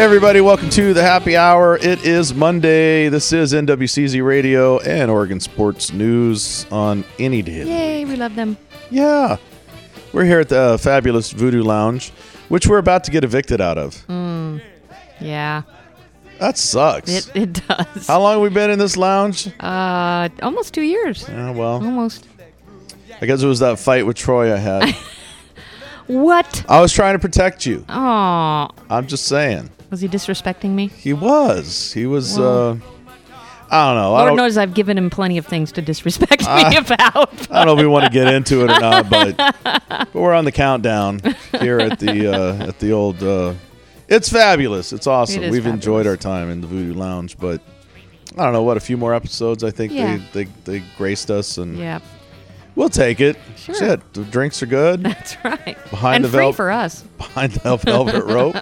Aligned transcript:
Hey, 0.00 0.06
everybody, 0.06 0.40
welcome 0.40 0.70
to 0.70 0.94
the 0.94 1.02
happy 1.02 1.36
hour. 1.36 1.76
It 1.76 2.02
is 2.06 2.32
Monday. 2.32 3.10
This 3.10 3.34
is 3.34 3.52
NWCZ 3.52 4.24
Radio 4.24 4.78
and 4.78 5.10
Oregon 5.10 5.40
Sports 5.40 5.92
News 5.92 6.64
on 6.72 7.04
any 7.18 7.42
day. 7.42 7.64
Yay, 7.66 8.04
we 8.06 8.16
love 8.16 8.34
them. 8.34 8.56
Yeah. 8.88 9.36
We're 10.14 10.24
here 10.24 10.40
at 10.40 10.48
the 10.48 10.78
fabulous 10.80 11.32
Voodoo 11.32 11.62
Lounge, 11.62 12.12
which 12.48 12.66
we're 12.66 12.78
about 12.78 13.04
to 13.04 13.10
get 13.10 13.24
evicted 13.24 13.60
out 13.60 13.76
of. 13.76 14.02
Yeah, 15.20 15.64
That 16.38 16.56
sucks. 16.56 17.10
it, 17.10 17.30
it 17.36 17.68
does. 17.68 18.06
How 18.06 18.22
long 18.22 18.32
have 18.36 18.40
we 18.42 18.48
been 18.48 18.70
in 18.70 18.78
this 18.78 18.96
lounge? 18.96 19.48
Uh, 19.60 20.30
almost 20.42 20.72
two 20.72 20.80
years. 20.80 21.26
Yeah, 21.28 21.50
well, 21.50 21.74
Almost. 21.74 22.26
I 23.20 23.26
guess 23.26 23.42
it 23.42 23.46
was 23.46 23.58
that 23.58 23.78
fight 23.78 24.06
with 24.06 24.16
Troy 24.16 24.50
I 24.54 24.56
had. 24.56 24.96
What? 26.06 26.64
I 26.68 26.80
was 26.80 26.92
trying 26.92 27.14
to 27.14 27.20
protect 27.20 27.66
you. 27.66 27.84
Oh, 27.88 28.68
I'm 28.88 29.06
just 29.06 29.26
saying. 29.26 29.70
Was 29.90 30.00
he 30.00 30.08
disrespecting 30.08 30.70
me? 30.70 30.88
He 30.88 31.12
was. 31.12 31.92
He 31.92 32.06
was, 32.06 32.38
Well- 32.38 32.70
uh, 32.72 32.76
I 33.72 33.86
don't 33.86 34.02
know. 34.02 34.14
I 34.14 34.18
Lord 34.22 34.28
don't, 34.30 34.36
knows 34.38 34.56
I've 34.58 34.74
given 34.74 34.98
him 34.98 35.10
plenty 35.10 35.38
of 35.38 35.46
things 35.46 35.70
to 35.72 35.82
disrespect 35.82 36.42
me 36.42 36.76
about. 36.76 37.50
I 37.52 37.64
don't 37.64 37.66
know 37.66 37.72
if 37.74 37.78
we 37.78 37.86
want 37.86 38.04
to 38.04 38.10
get 38.10 38.26
into 38.34 38.62
it 38.64 38.70
or 38.70 38.80
not, 38.80 39.08
but, 39.10 39.36
but 39.64 40.12
we're 40.12 40.34
on 40.34 40.44
the 40.44 40.50
countdown 40.50 41.20
here 41.60 41.78
at 41.78 42.00
the 42.00 42.26
uh, 42.34 42.66
at 42.68 42.80
the 42.80 42.90
old. 42.90 43.22
Uh, 43.22 43.54
it's 44.08 44.28
fabulous. 44.28 44.92
It's 44.92 45.06
awesome. 45.06 45.44
It 45.44 45.52
We've 45.52 45.66
enjoyed 45.66 46.08
our 46.08 46.16
time 46.16 46.50
in 46.50 46.60
the 46.60 46.66
Voodoo 46.66 46.94
Lounge, 46.94 47.38
but 47.38 47.60
I 48.36 48.42
don't 48.42 48.52
know 48.52 48.64
what 48.64 48.76
a 48.76 48.80
few 48.80 48.96
more 48.96 49.14
episodes. 49.14 49.62
I 49.62 49.70
think 49.70 49.92
Yeah. 49.92 50.18
they, 50.32 50.44
they 50.46 50.50
they 50.64 50.84
graced 50.98 51.30
us, 51.30 51.56
and 51.56 51.78
yeah, 51.78 52.00
we'll 52.74 52.88
take 52.88 53.20
it. 53.20 53.36
Sure. 53.56 53.76
Shit, 53.76 54.14
the 54.14 54.24
drinks 54.24 54.64
are 54.64 54.66
good 54.66 55.02
that's 55.04 55.36
right. 55.44 55.76
Behind 55.90 56.16
and 56.16 56.24
the 56.24 56.28
free 56.30 56.38
vel- 56.46 56.52
for 56.54 56.72
us, 56.72 57.02
behind 57.18 57.52
the 57.52 57.76
velvet 57.76 58.24
rope. 58.24 58.56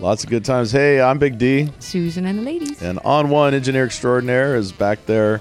Lots 0.00 0.22
of 0.22 0.30
good 0.30 0.44
times. 0.44 0.70
Hey, 0.70 1.00
I'm 1.00 1.18
Big 1.18 1.38
D, 1.38 1.70
Susan 1.80 2.24
and 2.26 2.38
the 2.38 2.42
ladies. 2.42 2.80
and 2.82 2.98
on 3.00 3.30
one 3.30 3.52
engineer 3.52 3.84
extraordinaire 3.84 4.54
is 4.54 4.70
back 4.70 5.04
there. 5.06 5.40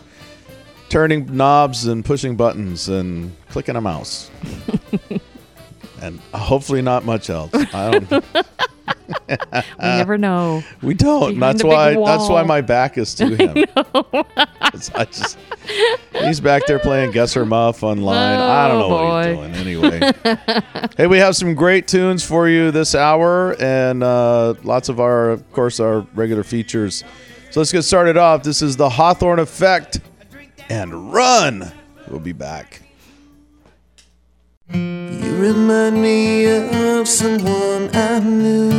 Turning 0.90 1.36
knobs 1.36 1.86
and 1.86 2.04
pushing 2.04 2.36
buttons 2.36 2.88
and 2.90 3.36
clicking 3.50 3.76
a 3.76 3.82
mouse. 3.82 4.32
and 6.02 6.20
hopefully 6.34 6.82
not 6.82 7.06
much 7.06 7.30
else. 7.30 7.52
I 7.54 7.92
don't 8.00 8.26
We 9.30 9.38
never 9.80 10.18
know. 10.18 10.64
We 10.82 10.94
don't. 10.94 11.36
Behind 11.36 11.42
That's 11.60 11.64
why. 11.64 11.94
That's 11.96 12.30
why 12.30 12.44
my 12.44 12.62
back 12.62 12.98
is 12.98 13.14
to 13.16 13.28
him. 13.36 13.66
'Cause 14.72 14.92
I 14.96 15.06
just. 15.06 15.38
He's 16.14 16.40
back 16.40 16.66
there 16.68 16.80
playing 16.80 17.12
Guess 17.12 17.36
or 17.38 17.46
Muff 17.46 17.84
online. 17.84 18.18
I 18.40 18.68
don't 18.68 18.80
know 18.80 18.98
Oh, 18.98 19.14
what 19.14 19.28
he's 19.28 19.78
doing. 19.80 19.92
Anyway. 19.94 20.12
hey, 20.98 21.08
we 21.08 21.18
have 21.18 21.36
some 21.36 21.54
great 21.56 21.88
tunes 21.88 22.24
for 22.24 22.48
you 22.48 22.72
this 22.72 22.96
hour, 22.96 23.56
and 23.62 24.04
uh, 24.04 24.54
lots 24.64 24.90
of 24.90 25.00
our, 25.00 25.30
of 25.30 25.52
course, 25.52 25.80
our 25.80 26.02
regular 26.16 26.44
features. 26.44 27.04
So 27.52 27.60
let's 27.60 27.72
get 27.72 27.84
started 27.84 28.18
off. 28.18 28.44
This 28.44 28.62
is 28.62 28.78
the 28.78 28.90
Hawthorne 28.90 29.40
Effect, 29.40 30.00
and 30.70 31.14
Run. 31.14 31.72
We'll 32.10 32.20
be 32.20 32.34
back. 32.34 32.82
You 34.74 35.38
remind 35.38 36.02
me 36.02 36.46
of 36.46 37.08
someone 37.08 37.90
I 37.94 38.20
knew 38.20 38.70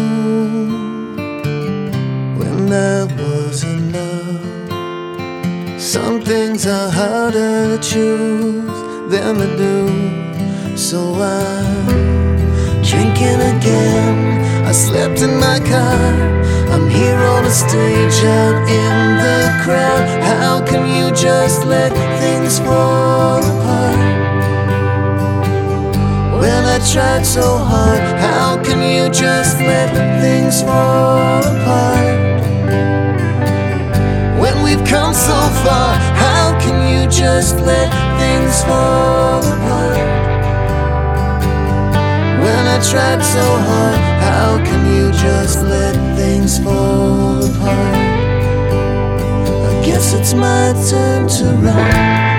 when 2.39 2.71
I 2.71 3.05
was 3.05 3.65
in 3.65 3.93
love. 3.93 5.81
Some 5.81 6.21
things 6.21 6.67
are 6.67 6.91
harder 6.91 7.79
to 7.79 7.83
choose 7.83 9.11
than 9.11 9.37
to 9.39 9.57
do, 9.57 10.77
so 10.77 11.15
I'm 11.15 11.87
drinking 12.83 13.41
again. 13.57 14.67
I 14.67 14.73
slept 14.73 15.23
in 15.23 15.41
my 15.41 15.59
car. 15.61 16.13
I'm 16.71 16.91
here 16.91 17.17
on 17.19 17.47
a 17.47 17.51
stage 17.51 18.25
out 18.25 18.69
in 18.69 19.17
the 19.25 19.63
crowd. 19.65 20.07
How 20.23 20.63
can 20.67 20.87
you 20.95 21.11
just 21.17 21.65
let 21.65 21.93
things 22.21 22.59
fall 22.59 23.39
apart? 23.39 23.78
When 26.49 26.65
I 26.65 26.79
tried 26.79 27.27
so 27.27 27.59
hard, 27.59 28.01
how 28.19 28.57
can 28.65 28.81
you 28.81 29.11
just 29.11 29.61
let 29.61 29.93
things 30.23 30.63
fall 30.63 31.41
apart? 31.45 32.41
When 34.41 34.63
we've 34.63 34.83
come 34.87 35.13
so 35.13 35.39
far, 35.63 35.93
how 36.17 36.59
can 36.59 36.79
you 36.91 37.07
just 37.11 37.57
let 37.61 37.89
things 38.19 38.65
fall 38.65 39.41
apart? 39.45 39.99
When 42.41 42.63
I 42.75 42.79
tried 42.93 43.23
so 43.23 43.45
hard, 43.69 43.99
how 44.25 44.57
can 44.65 44.83
you 44.97 45.13
just 45.13 45.63
let 45.63 45.95
things 46.17 46.59
fall 46.59 47.45
apart? 47.45 47.95
I 49.71 49.83
guess 49.85 50.15
it's 50.15 50.33
my 50.33 50.73
turn 50.89 51.29
to 51.29 51.45
run. 51.63 52.38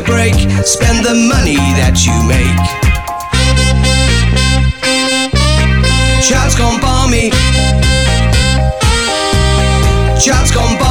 A 0.00 0.04
break, 0.04 0.34
spend 0.64 1.04
the 1.04 1.14
money 1.14 1.56
that 1.76 2.04
you 2.04 2.14
make. 2.28 2.64
Chat's 6.22 6.56
gone 6.56 6.80
balmy. 6.80 7.30
Chat's 10.20 10.52
gone 10.54 10.78
balmy. 10.78 10.89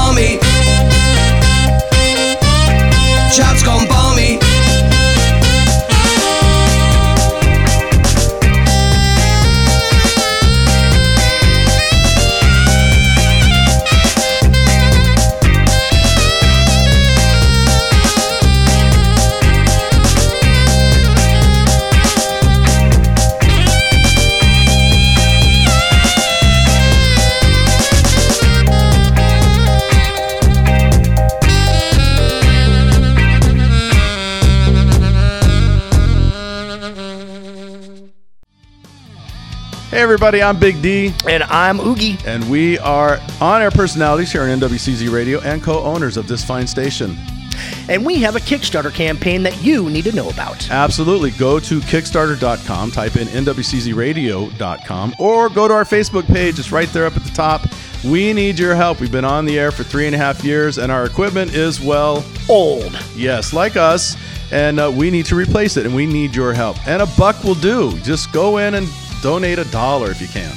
Everybody, 40.09 40.41
I'm 40.41 40.57
Big 40.59 40.81
D, 40.81 41.13
And 41.27 41.43
I'm 41.43 41.79
Oogie. 41.79 42.17
and 42.25 42.49
we 42.49 42.79
are 42.79 43.19
on 43.39 43.61
air 43.61 43.69
personalities 43.69 44.31
here 44.31 44.41
on 44.41 44.49
NWCZ 44.59 45.07
Radio 45.13 45.39
and 45.41 45.61
co 45.61 45.83
owners 45.83 46.17
of 46.17 46.27
this 46.27 46.43
fine 46.43 46.65
station. 46.65 47.15
And 47.87 48.03
we 48.03 48.15
have 48.15 48.35
a 48.35 48.39
Kickstarter 48.39 48.91
campaign 48.91 49.43
that 49.43 49.61
you 49.63 49.87
need 49.91 50.05
to 50.05 50.11
know 50.11 50.29
about. 50.31 50.67
Absolutely. 50.71 51.29
Go 51.31 51.59
to 51.59 51.79
Kickstarter.com, 51.81 52.89
type 52.89 53.17
in 53.17 53.27
NWCZRadio.com, 53.27 55.13
or 55.19 55.47
go 55.49 55.67
to 55.67 55.73
our 55.75 55.83
Facebook 55.85 56.25
page. 56.25 56.57
It's 56.57 56.71
right 56.71 56.89
there 56.89 57.05
up 57.05 57.15
at 57.15 57.23
the 57.23 57.29
top. 57.31 57.67
We 58.03 58.33
need 58.33 58.57
your 58.57 58.73
help. 58.73 59.01
We've 59.01 59.11
been 59.11 59.25
on 59.25 59.45
the 59.45 59.59
air 59.59 59.71
for 59.71 59.83
three 59.83 60.07
and 60.07 60.15
a 60.15 60.17
half 60.17 60.43
years, 60.43 60.79
and 60.79 60.91
our 60.91 61.05
equipment 61.05 61.53
is, 61.53 61.79
well, 61.79 62.25
Old. 62.49 62.97
yes, 63.15 63.53
like 63.53 63.75
us, 63.77 64.15
and 64.51 64.79
uh, 64.79 64.91
we 64.91 65.11
need 65.11 65.27
to 65.27 65.35
replace 65.35 65.77
it, 65.77 65.85
and 65.85 65.93
we 65.93 66.07
need 66.07 66.33
your 66.33 66.53
help. 66.53 66.77
And 66.87 67.03
a 67.03 67.07
buck 67.15 67.43
will 67.43 67.53
do. 67.55 67.95
Just 67.99 68.31
go 68.31 68.57
in 68.57 68.73
and 68.73 68.87
donate 69.21 69.59
a 69.59 69.65
dollar 69.65 70.11
if 70.11 70.21
you 70.21 70.27
can. 70.27 70.55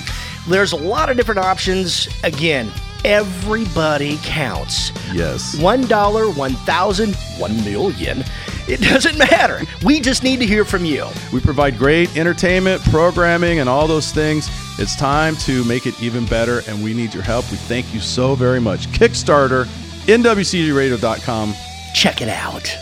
There's 0.49 0.73
a 0.73 0.77
lot 0.77 1.11
of 1.11 1.17
different 1.17 1.39
options. 1.41 2.09
Again, 2.25 2.71
everybody 3.05 4.19
counts. 4.23 4.91
Yes. 5.13 5.59
One 5.61 5.87
dollar, 5.87 6.31
one 6.31 6.55
thousand, 6.55 7.15
one 7.39 7.57
million. 7.65 8.25
It 8.69 8.81
doesn't 8.81 9.19
matter. 9.19 9.63
We 9.85 10.01
just 10.01 10.23
need 10.23 10.39
to 10.41 10.47
hear 10.47 10.65
from 10.65 10.85
you. 10.85 11.07
We 11.33 11.41
provide 11.41 11.79
great 11.79 12.17
entertainment, 12.17 12.83
programming, 12.85 13.59
and 13.59 13.69
all 13.69 13.87
those 13.87 14.13
things. 14.13 14.49
It's 14.79 14.97
time 14.97 15.37
to 15.37 15.65
make 15.65 15.87
it 15.87 16.01
even 16.03 16.25
better, 16.27 16.63
and 16.69 16.83
we 16.83 16.95
need 16.95 17.13
your 17.13 17.23
help. 17.23 17.51
We 17.51 17.57
thank 17.57 17.93
you 17.93 18.01
so 18.01 18.35
very 18.35 18.61
much. 18.61 18.87
Kickstarter, 18.89 19.65
NWCZRadio.com. 20.07 21.55
Check 21.95 22.23
it 22.23 22.29
out. 22.29 22.77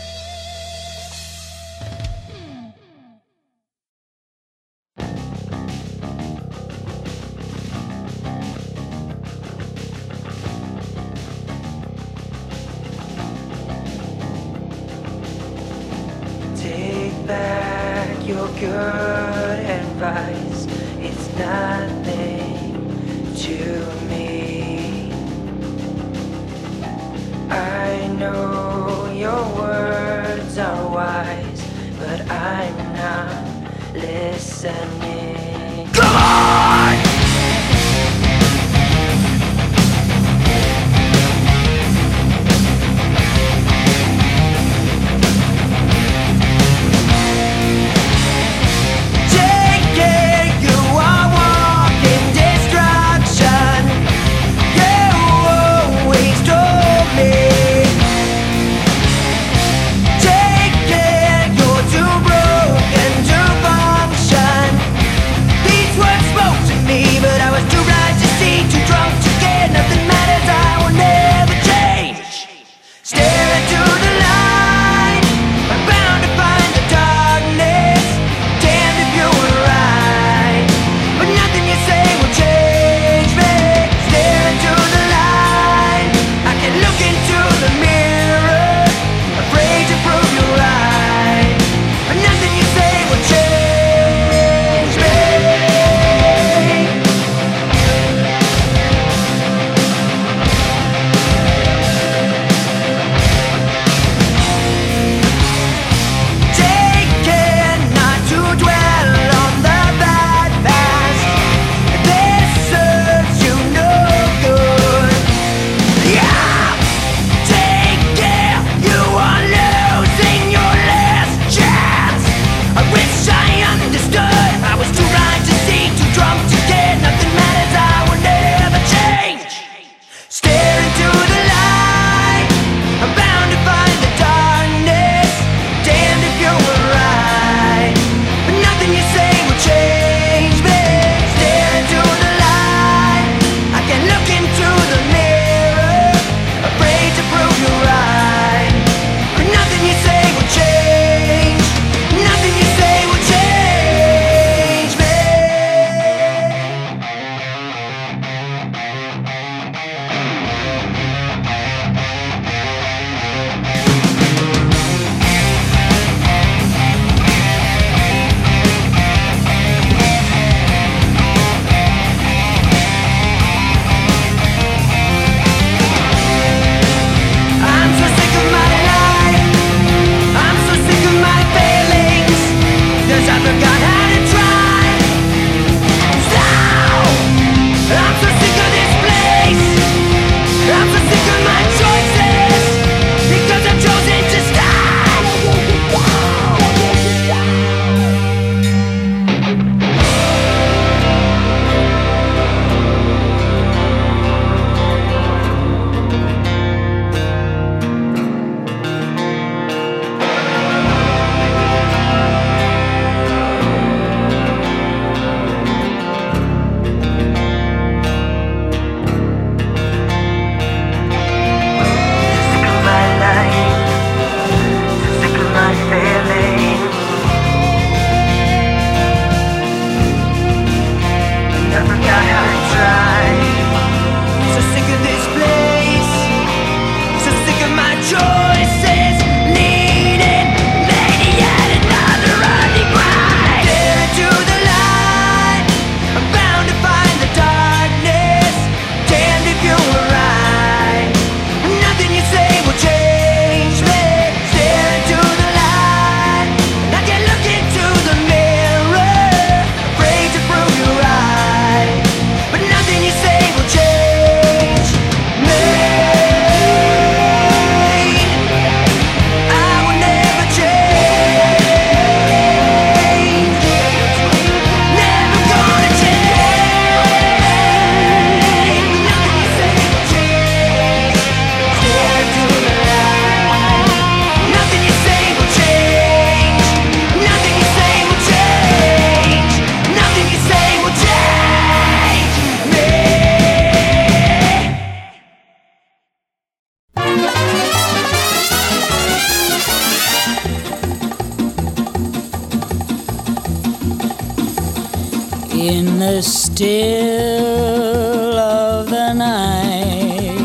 Still 306.21 308.37
of 308.37 308.89
the 308.89 309.13
night 309.13 310.37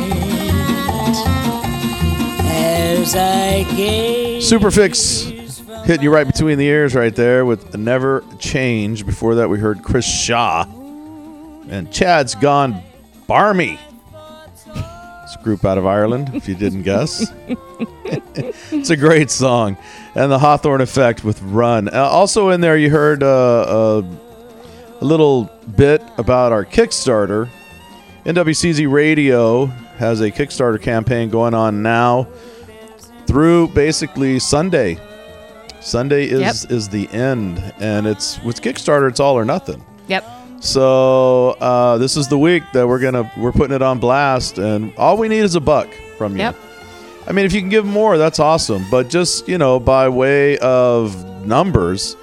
as 2.44 3.14
I 3.14 3.64
gaze. 3.76 4.50
Superfix 4.50 5.32
hitting 5.86 6.02
you 6.02 6.12
right 6.12 6.26
between 6.26 6.58
the 6.58 6.66
ears 6.66 6.94
right 6.94 7.14
there 7.14 7.44
with 7.44 7.76
Never 7.76 8.24
Change. 8.38 9.06
Before 9.06 9.36
that, 9.36 9.48
we 9.48 9.58
heard 9.58 9.82
Chris 9.82 10.04
Shaw. 10.04 10.64
And 11.68 11.92
Chad's 11.92 12.34
Gone 12.34 12.82
Barmy. 13.26 13.78
It's 15.24 15.34
a 15.34 15.42
group 15.42 15.64
out 15.64 15.78
of 15.78 15.86
Ireland, 15.86 16.30
if 16.34 16.48
you 16.48 16.54
didn't 16.54 16.82
guess. 16.82 17.32
it's 18.72 18.90
a 18.90 18.96
great 18.96 19.30
song. 19.30 19.76
And 20.14 20.30
the 20.30 20.38
Hawthorne 20.38 20.80
Effect 20.80 21.24
with 21.24 21.42
Run. 21.42 21.88
Uh, 21.88 22.02
also 22.02 22.50
in 22.50 22.60
there, 22.60 22.76
you 22.76 22.90
heard 22.90 23.22
uh, 23.22 23.98
uh, 23.98 24.02
a 25.00 25.04
little 25.04 25.50
bit 25.76 26.02
about 26.18 26.52
our 26.52 26.64
Kickstarter. 26.64 27.48
NWCZ 28.24 28.90
Radio 28.90 29.66
has 29.98 30.20
a 30.20 30.30
Kickstarter 30.30 30.80
campaign 30.80 31.30
going 31.30 31.54
on 31.54 31.82
now 31.82 32.26
through 33.26 33.68
basically 33.68 34.38
Sunday. 34.38 34.98
Sunday 35.80 36.24
is 36.24 36.62
Yep. 36.64 36.72
is 36.72 36.88
the 36.88 37.08
end, 37.10 37.62
and 37.78 38.06
it's 38.06 38.42
with 38.42 38.60
Kickstarter. 38.60 39.08
It's 39.08 39.20
all 39.20 39.38
or 39.38 39.44
nothing. 39.44 39.84
Yep. 40.08 40.24
So 40.60 41.50
uh, 41.60 41.98
this 41.98 42.16
is 42.16 42.26
the 42.28 42.38
week 42.38 42.64
that 42.72 42.88
we're 42.88 42.98
gonna 42.98 43.30
we're 43.36 43.52
putting 43.52 43.74
it 43.76 43.82
on 43.82 43.98
blast, 44.00 44.58
and 44.58 44.92
all 44.96 45.16
we 45.16 45.28
need 45.28 45.40
is 45.40 45.54
a 45.54 45.60
buck 45.60 45.88
from 46.18 46.32
you. 46.32 46.38
Yep. 46.38 46.56
I 47.28 47.32
mean, 47.32 47.44
if 47.44 47.52
you 47.52 47.60
can 47.60 47.68
give 47.70 47.84
more, 47.84 48.18
that's 48.18 48.40
awesome. 48.40 48.84
But 48.90 49.08
just 49.08 49.46
you 49.48 49.58
know, 49.58 49.78
by 49.78 50.08
way 50.08 50.58
of 50.58 51.46
numbers, 51.46 52.16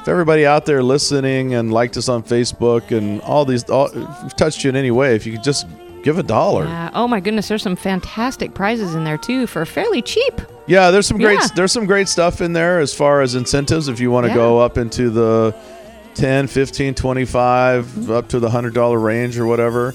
if 0.00 0.08
everybody 0.08 0.46
out 0.46 0.66
there 0.66 0.82
listening 0.82 1.54
and 1.54 1.72
liked 1.72 1.96
us 1.96 2.08
on 2.08 2.22
Facebook 2.22 2.96
and 2.96 3.20
all 3.22 3.44
these, 3.44 3.64
all, 3.68 3.88
touched 4.36 4.64
you 4.64 4.70
in 4.70 4.76
any 4.76 4.90
way, 4.90 5.14
if 5.14 5.26
you 5.26 5.32
could 5.32 5.42
just 5.44 5.66
give 6.02 6.18
a 6.18 6.22
dollar. 6.22 6.64
Yeah. 6.64 6.90
Oh 6.94 7.06
my 7.06 7.20
goodness, 7.20 7.48
there's 7.48 7.62
some 7.62 7.76
fantastic 7.76 8.54
prizes 8.54 8.94
in 8.94 9.04
there 9.04 9.18
too 9.18 9.46
for 9.46 9.64
fairly 9.66 10.00
cheap. 10.00 10.40
Yeah, 10.66 10.90
there's 10.90 11.06
some 11.06 11.18
great 11.18 11.38
Yeah. 11.40 11.46
there's 11.54 11.72
some 11.72 11.84
great 11.84 12.08
stuff 12.08 12.40
in 12.40 12.52
there 12.54 12.78
as 12.80 12.94
far 12.94 13.20
as 13.20 13.34
incentives 13.34 13.88
if 13.88 14.00
you 14.00 14.10
want 14.10 14.24
to 14.24 14.30
Yeah. 14.30 14.36
go 14.36 14.58
up 14.58 14.78
into 14.78 15.10
the 15.10 15.54
10, 16.14 16.46
15, 16.46 16.94
25 16.94 18.10
up 18.10 18.28
to 18.28 18.40
the 18.40 18.48
$100 18.48 18.96
range 19.02 19.38
or 19.38 19.46
whatever. 19.46 19.94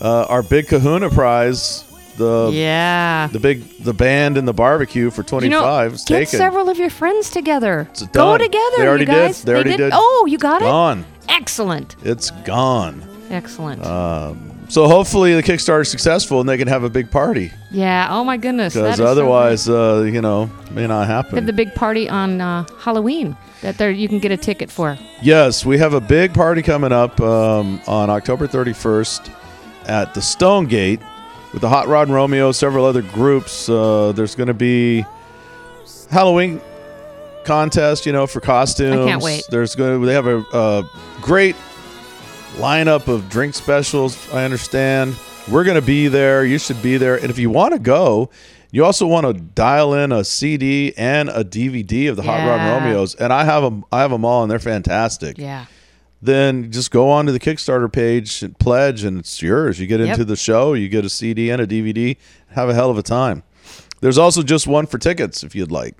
Uh, 0.00 0.24
our 0.28 0.42
big 0.42 0.66
Kahuna 0.66 1.08
prize, 1.10 1.84
the 2.16 2.50
yeah. 2.52 3.28
the 3.32 3.40
big 3.40 3.82
the 3.82 3.94
band 3.94 4.36
and 4.36 4.46
the 4.46 4.52
barbecue 4.52 5.10
for 5.10 5.22
25 5.22 5.44
you 5.44 5.50
know, 5.50 5.90
get 5.90 6.06
taken. 6.06 6.38
several 6.38 6.68
of 6.68 6.78
your 6.78 6.90
friends 6.90 7.30
together. 7.30 7.88
It's 7.90 8.02
Go 8.08 8.36
done. 8.36 8.40
together, 8.40 8.76
They 8.78 8.86
already 8.88 9.02
you 9.02 9.06
did. 9.06 9.26
guys. 9.26 9.42
They 9.42 9.54
already 9.54 9.76
did. 9.76 9.92
Oh, 9.94 10.26
you 10.28 10.38
got 10.38 10.62
it. 10.62 10.66
Gone. 10.66 11.04
Excellent. 11.28 11.96
It's 12.02 12.30
gone. 12.44 13.02
Excellent. 13.30 13.84
Um, 13.84 14.50
so 14.68 14.86
hopefully 14.88 15.34
the 15.34 15.42
Kickstarter 15.42 15.82
is 15.82 15.90
successful 15.90 16.40
and 16.40 16.48
they 16.48 16.56
can 16.56 16.68
have 16.68 16.84
a 16.84 16.90
big 16.90 17.10
party 17.10 17.52
yeah. 17.74 18.06
Oh 18.10 18.24
my 18.24 18.36
goodness. 18.36 18.74
because 18.74 18.94
is 18.94 18.98
so 18.98 19.06
otherwise, 19.06 19.68
uh, 19.68 20.08
you 20.10 20.20
know, 20.20 20.50
may 20.70 20.86
not 20.86 21.06
great. 21.28 21.38
have 21.38 21.46
the 21.46 21.52
big 21.52 21.74
party 21.74 22.08
on 22.08 22.40
uh, 22.40 22.64
Halloween 22.78 23.36
that 23.62 23.76
there 23.78 23.90
you 23.90 24.08
can 24.08 24.20
get 24.20 24.30
a 24.30 24.36
ticket 24.36 24.70
for. 24.70 24.96
Yes, 25.20 25.66
we 25.66 25.78
have 25.78 25.92
a 25.92 26.00
big 26.00 26.32
party 26.32 26.62
coming 26.62 26.92
up 26.92 27.20
um, 27.20 27.80
on 27.86 28.10
October 28.10 28.46
31st 28.46 29.30
at 29.86 30.14
the 30.14 30.22
Stone 30.22 30.66
Gate 30.66 31.00
with 31.54 31.60
the 31.62 31.68
Hot 31.68 31.86
Rod 31.88 32.08
and 32.08 32.14
Romeo, 32.14 32.52
several 32.52 32.84
other 32.84 33.00
groups. 33.00 33.68
Uh, 33.68 34.12
there's 34.12 34.34
going 34.34 34.48
to 34.48 34.54
be 34.54 35.06
Halloween 36.10 36.60
contest, 37.44 38.04
you 38.06 38.12
know, 38.12 38.26
for 38.26 38.40
costumes. 38.40 39.06
I 39.06 39.10
can't 39.10 39.22
wait. 39.22 39.44
There's 39.50 39.74
going 39.74 40.00
to 40.00 40.06
they 40.06 40.14
have 40.14 40.26
a, 40.26 40.38
a 40.52 40.90
great 41.22 41.54
lineup 42.56 43.08
of 43.08 43.28
drink 43.30 43.54
specials. 43.54 44.18
I 44.34 44.44
understand. 44.44 45.16
We're 45.50 45.64
going 45.64 45.80
to 45.80 45.86
be 45.86 46.08
there. 46.08 46.44
You 46.44 46.58
should 46.58 46.82
be 46.82 46.96
there. 46.96 47.16
And 47.16 47.30
if 47.30 47.38
you 47.38 47.50
want 47.50 47.72
to 47.74 47.78
go, 47.78 48.30
you 48.72 48.84
also 48.84 49.06
want 49.06 49.26
to 49.26 49.32
dial 49.34 49.94
in 49.94 50.10
a 50.10 50.24
CD 50.24 50.92
and 50.96 51.28
a 51.28 51.44
DVD 51.44 52.10
of 52.10 52.16
the 52.16 52.22
Hot 52.22 52.38
Rod 52.48 52.58
and 52.60 52.62
Yeah. 52.66 52.84
Romeos. 52.88 53.14
And 53.14 53.32
I 53.32 53.44
have 53.44 53.62
them. 53.62 53.84
I 53.92 54.00
have 54.00 54.10
them 54.10 54.24
all, 54.24 54.42
and 54.42 54.50
they're 54.50 54.58
fantastic. 54.58 55.38
Yeah. 55.38 55.66
Then 56.24 56.70
just 56.72 56.90
go 56.90 57.10
on 57.10 57.26
to 57.26 57.32
the 57.32 57.38
Kickstarter 57.40 57.92
page 57.92 58.42
and 58.42 58.58
pledge, 58.58 59.04
and 59.04 59.18
it's 59.18 59.42
yours. 59.42 59.78
You 59.78 59.86
get 59.86 60.00
Yep. 60.00 60.08
into 60.08 60.24
the 60.24 60.36
show, 60.36 60.72
you 60.72 60.88
get 60.88 61.04
a 61.04 61.10
CD 61.10 61.50
and 61.50 61.60
a 61.60 61.66
DVD. 61.66 62.16
Have 62.52 62.70
a 62.70 62.74
hell 62.74 62.90
of 62.90 62.96
a 62.96 63.02
time. 63.02 63.42
There's 64.00 64.16
also 64.16 64.42
just 64.42 64.66
one 64.66 64.86
for 64.86 64.96
tickets 64.98 65.42
if 65.44 65.54
you'd 65.54 65.70
like. 65.70 65.96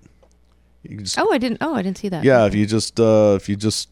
You 0.83 0.99
just 1.03 1.19
Oh, 1.19 1.31
I 1.31 1.37
didn't. 1.39 1.59
Oh, 1.61 1.75
I 1.75 1.83
didn't 1.83 1.99
see 1.99 2.09
that. 2.09 2.25
yeah, 2.25 2.47
if 2.47 2.55
you 2.55 2.65
just 2.67 2.99
uh, 2.99 3.35
if 3.37 3.49
you 3.51 3.57
just 3.57 3.89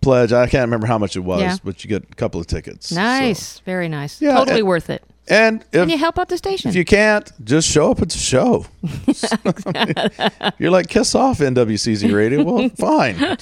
pledge, 0.00 0.32
I 0.32 0.46
can't 0.46 0.62
remember 0.66 0.86
how 0.86 0.98
much 0.98 1.16
it 1.16 1.20
was, 1.20 1.40
Yeah. 1.40 1.56
but 1.64 1.82
you 1.84 1.88
get 1.88 2.04
a 2.10 2.14
couple 2.14 2.40
of 2.40 2.46
tickets. 2.46 2.88
So- 2.90 2.96
Nice. 2.96 3.58
Very 3.60 3.88
nice. 3.88 4.20
Yeah, 4.22 4.36
totally 4.38 4.60
and- 4.60 4.68
worth 4.68 4.90
it. 4.90 5.02
And 5.30 5.62
if, 5.72 5.82
And 5.82 5.90
you 5.90 5.98
help 5.98 6.18
out 6.18 6.28
the 6.28 6.38
station. 6.38 6.70
if 6.70 6.74
you 6.74 6.84
can't, 6.84 7.30
just 7.44 7.68
show 7.68 7.90
up 7.90 8.00
at 8.00 8.08
the 8.08 8.18
show. 8.18 8.64
You're 10.58 10.70
like, 10.70 10.88
kiss 10.88 11.14
off 11.14 11.38
NWCZ 11.38 12.12
Radio. 12.14 12.42
Well, 12.44 12.68
fine. 12.78 13.36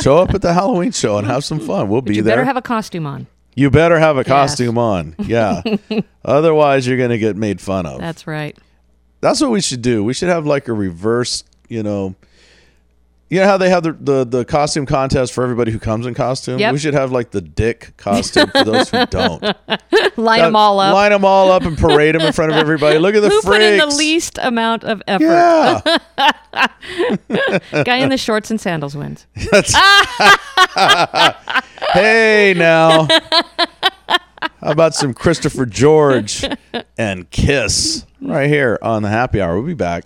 Show 0.00 0.18
up 0.18 0.34
at 0.34 0.42
the 0.42 0.52
Halloween 0.52 0.92
show 0.92 1.18
and 1.18 1.26
have 1.26 1.44
some 1.44 1.60
fun. 1.60 1.88
We'll 1.88 2.00
But 2.00 2.10
be 2.10 2.16
you 2.16 2.22
there. 2.22 2.32
better 2.36 2.44
have 2.44 2.56
a 2.56 2.62
costume 2.62 3.06
on. 3.06 3.26
you 3.54 3.70
better 3.70 3.98
have 3.98 4.16
a 4.16 4.24
costume 4.24 4.78
on. 4.78 5.14
Yeah. 5.20 5.62
Otherwise, 6.24 6.86
you're 6.86 6.96
going 6.98 7.10
to 7.10 7.18
get 7.18 7.36
made 7.36 7.60
fun 7.60 7.86
of. 7.86 8.00
That's 8.00 8.26
right. 8.26 8.56
That's 9.20 9.40
what 9.40 9.50
we 9.50 9.60
should 9.60 9.82
do. 9.82 10.02
We 10.02 10.14
should 10.14 10.28
have 10.30 10.46
like 10.46 10.68
a 10.68 10.72
reverse, 10.72 11.44
you 11.68 11.82
know. 11.82 12.14
You 13.30 13.38
know 13.38 13.46
how 13.46 13.56
they 13.58 13.70
have 13.70 13.84
the, 13.84 13.92
the, 13.92 14.24
the 14.24 14.44
costume 14.44 14.86
contest 14.86 15.32
for 15.32 15.44
everybody 15.44 15.70
who 15.70 15.78
comes 15.78 16.04
in 16.04 16.14
costume? 16.14 16.58
Yep. 16.58 16.72
We 16.72 16.80
should 16.80 16.94
have 16.94 17.12
like 17.12 17.30
the 17.30 17.40
dick 17.40 17.96
costume 17.96 18.50
for 18.50 18.64
those 18.64 18.90
who 18.90 19.06
don't. 19.10 19.40
Line 20.16 20.40
them 20.40 20.56
all 20.56 20.80
up. 20.80 20.92
Line 20.94 21.12
them 21.12 21.24
all 21.24 21.52
up 21.52 21.62
and 21.62 21.78
parade 21.78 22.16
them 22.16 22.22
in 22.22 22.32
front 22.32 22.50
of 22.50 22.58
everybody. 22.58 22.98
Look 22.98 23.14
at 23.14 23.22
the 23.22 23.28
Who 23.28 23.40
freaks. 23.40 23.46
put 23.46 23.60
in 23.62 23.78
the 23.78 23.86
least 23.86 24.36
amount 24.42 24.82
of 24.82 25.00
effort? 25.06 25.22
Yeah. 25.22 25.80
Guy 27.84 27.98
in 27.98 28.08
the 28.08 28.18
shorts 28.18 28.50
and 28.50 28.60
sandals 28.60 28.96
wins. 28.96 29.28
hey 31.92 32.52
now. 32.56 33.06
How 34.60 34.72
about 34.72 34.94
some 34.94 35.14
Christopher 35.14 35.66
George 35.66 36.44
and 36.98 37.30
Kiss 37.30 38.04
right 38.20 38.48
here 38.48 38.76
on 38.82 39.04
the 39.04 39.08
happy 39.08 39.40
hour? 39.40 39.54
We'll 39.54 39.66
be 39.66 39.74
back. 39.74 40.04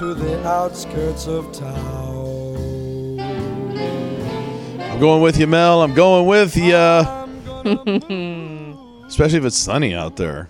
To 0.00 0.14
the 0.14 0.48
outskirts 0.48 1.26
of 1.26 1.52
town. 1.52 3.20
I'm 4.80 4.98
going 4.98 5.20
with 5.20 5.38
you, 5.38 5.46
Mel. 5.46 5.82
I'm 5.82 5.92
going 5.92 6.24
with 6.24 6.56
you. 6.56 6.74
Especially 9.06 9.36
if 9.36 9.44
it's 9.44 9.58
sunny 9.58 9.94
out 9.94 10.16
there. 10.16 10.48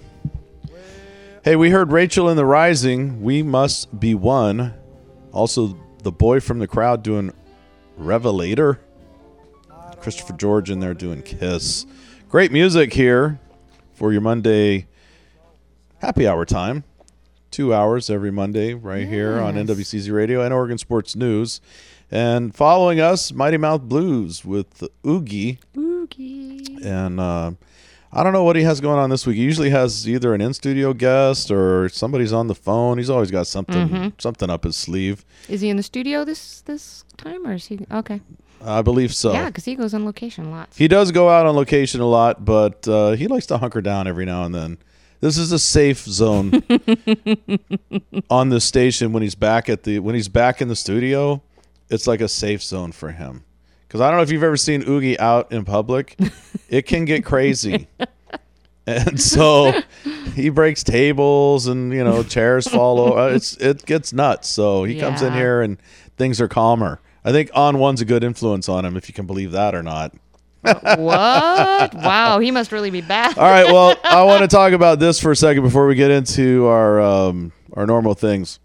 Hey, 1.42 1.56
we 1.56 1.70
heard 1.70 1.90
Rachel 1.90 2.28
in 2.28 2.36
the 2.36 2.44
Rising. 2.44 3.22
We 3.22 3.42
must 3.42 3.98
be 3.98 4.14
one. 4.14 4.72
Also, 5.32 5.76
the 6.04 6.12
boy 6.12 6.38
from 6.38 6.60
the 6.60 6.68
crowd 6.68 7.02
doing 7.02 7.32
Revelator. 7.96 8.78
Christopher 9.98 10.34
George 10.34 10.70
in 10.70 10.78
there 10.78 10.94
doing 10.94 11.22
Kiss. 11.22 11.86
Great 12.28 12.52
music 12.52 12.92
here 12.92 13.40
for 13.94 14.12
your 14.12 14.20
Monday 14.20 14.86
happy 16.00 16.28
hour 16.28 16.44
time. 16.44 16.84
Two 17.50 17.74
hours 17.74 18.08
every 18.10 18.30
Monday 18.30 18.74
right 18.74 19.06
here 19.08 19.40
on 19.40 19.56
Yes. 19.56 19.66
NWCZ 19.66 20.12
Radio 20.14 20.42
and 20.42 20.54
Oregon 20.54 20.78
Sports 20.78 21.16
News. 21.16 21.60
And 22.10 22.54
following 22.54 23.00
us, 23.00 23.32
Mighty 23.32 23.56
Mouth 23.56 23.82
Blues 23.82 24.44
with 24.44 24.84
Oogie. 25.06 25.58
Oogie. 25.76 26.78
And 26.84 27.18
uh, 27.20 27.52
I 28.12 28.22
don't 28.22 28.32
know 28.32 28.44
what 28.44 28.56
he 28.56 28.62
has 28.62 28.80
going 28.80 28.98
on 28.98 29.10
this 29.10 29.26
week. 29.26 29.36
He 29.36 29.42
usually 29.42 29.70
has 29.70 30.08
either 30.08 30.32
an 30.32 30.40
in 30.40 30.54
studio 30.54 30.92
guest 30.92 31.50
or 31.50 31.88
somebody's 31.88 32.32
on 32.32 32.46
the 32.46 32.54
phone. 32.54 32.98
He's 32.98 33.10
always 33.10 33.30
got 33.30 33.46
something 33.48 33.88
Mm-hmm. 33.88 34.08
something 34.18 34.48
up 34.50 34.64
his 34.64 34.76
sleeve. 34.76 35.24
Is 35.48 35.60
he 35.60 35.70
in 35.70 35.76
the 35.76 35.82
studio 35.82 36.24
this 36.24 36.60
this 36.62 37.04
time, 37.16 37.46
or 37.46 37.54
is 37.54 37.66
he 37.66 37.80
okay? 37.92 38.20
I 38.64 38.82
believe 38.82 39.14
so. 39.14 39.32
Yeah, 39.32 39.46
because 39.46 39.64
he 39.64 39.74
goes 39.74 39.94
on 39.94 40.04
location 40.04 40.50
lots. 40.50 40.76
He 40.76 40.86
does 40.86 41.12
go 41.12 41.28
out 41.30 41.46
on 41.46 41.56
location 41.56 42.00
a 42.00 42.06
lot, 42.06 42.44
but 42.44 42.86
uh, 42.86 43.12
he 43.12 43.26
likes 43.26 43.46
to 43.46 43.58
hunker 43.58 43.80
down 43.80 44.06
every 44.06 44.24
now 44.26 44.44
and 44.44 44.54
then. 44.54 44.78
This 45.20 45.36
is 45.36 45.52
a 45.52 45.58
safe 45.58 45.98
zone 46.00 46.52
on 48.30 48.48
the 48.48 48.60
station 48.60 49.12
when 49.12 49.22
he's 49.22 49.34
back 49.34 49.68
at 49.68 49.82
the 49.82 49.98
when 49.98 50.14
he's 50.14 50.28
back 50.28 50.62
in 50.62 50.68
the 50.68 50.76
studio. 50.76 51.42
It's 51.90 52.06
like 52.06 52.20
a 52.20 52.28
safe 52.28 52.62
zone 52.62 52.92
for 52.92 53.10
him. 53.12 53.44
Because 53.86 54.00
I 54.00 54.08
don't 54.08 54.18
know 54.18 54.22
if 54.22 54.30
you've 54.30 54.44
ever 54.44 54.56
seen 54.56 54.84
Oogie 54.88 55.18
out 55.18 55.52
in 55.52 55.64
public, 55.64 56.16
it 56.68 56.82
can 56.86 57.04
get 57.04 57.24
crazy. 57.24 57.88
And 58.86 59.20
so 59.20 59.72
he 60.34 60.48
breaks 60.48 60.82
tables 60.82 61.66
and 61.66 61.92
you 61.92 62.02
know 62.02 62.22
chairs 62.22 62.66
fall 62.66 62.98
over. 62.98 63.18
Uh, 63.18 63.28
it's 63.28 63.56
it 63.58 63.84
gets 63.84 64.12
nuts. 64.12 64.48
So 64.48 64.84
he 64.84 64.98
comes 64.98 65.20
in 65.22 65.32
here 65.34 65.60
and 65.60 65.78
things 66.16 66.40
are 66.40 66.48
calmer. 66.48 67.00
I 67.24 67.32
think 67.32 67.50
on 67.54 67.78
one's 67.78 68.00
a 68.00 68.06
good 68.06 68.24
influence 68.24 68.68
on 68.68 68.84
him 68.86 68.96
if 68.96 69.08
you 69.08 69.14
can 69.14 69.26
believe 69.26 69.52
that 69.52 69.74
or 69.74 69.82
not. 69.82 70.14
What? 70.62 71.94
Wow, 71.94 72.38
he 72.40 72.50
must 72.50 72.72
really 72.72 72.90
be 72.90 73.00
bad. 73.00 73.36
All 73.38 73.44
right. 73.50 73.66
Well, 73.66 73.96
I 74.04 74.22
want 74.24 74.42
to 74.42 74.48
talk 74.48 74.72
about 74.72 74.98
this 74.98 75.20
for 75.20 75.30
a 75.32 75.36
second 75.36 75.62
before 75.62 75.86
we 75.86 75.94
get 75.94 76.10
into 76.10 76.66
our 76.66 77.00
um, 77.00 77.52
our 77.74 77.86
normal 77.86 78.14
things. 78.14 78.58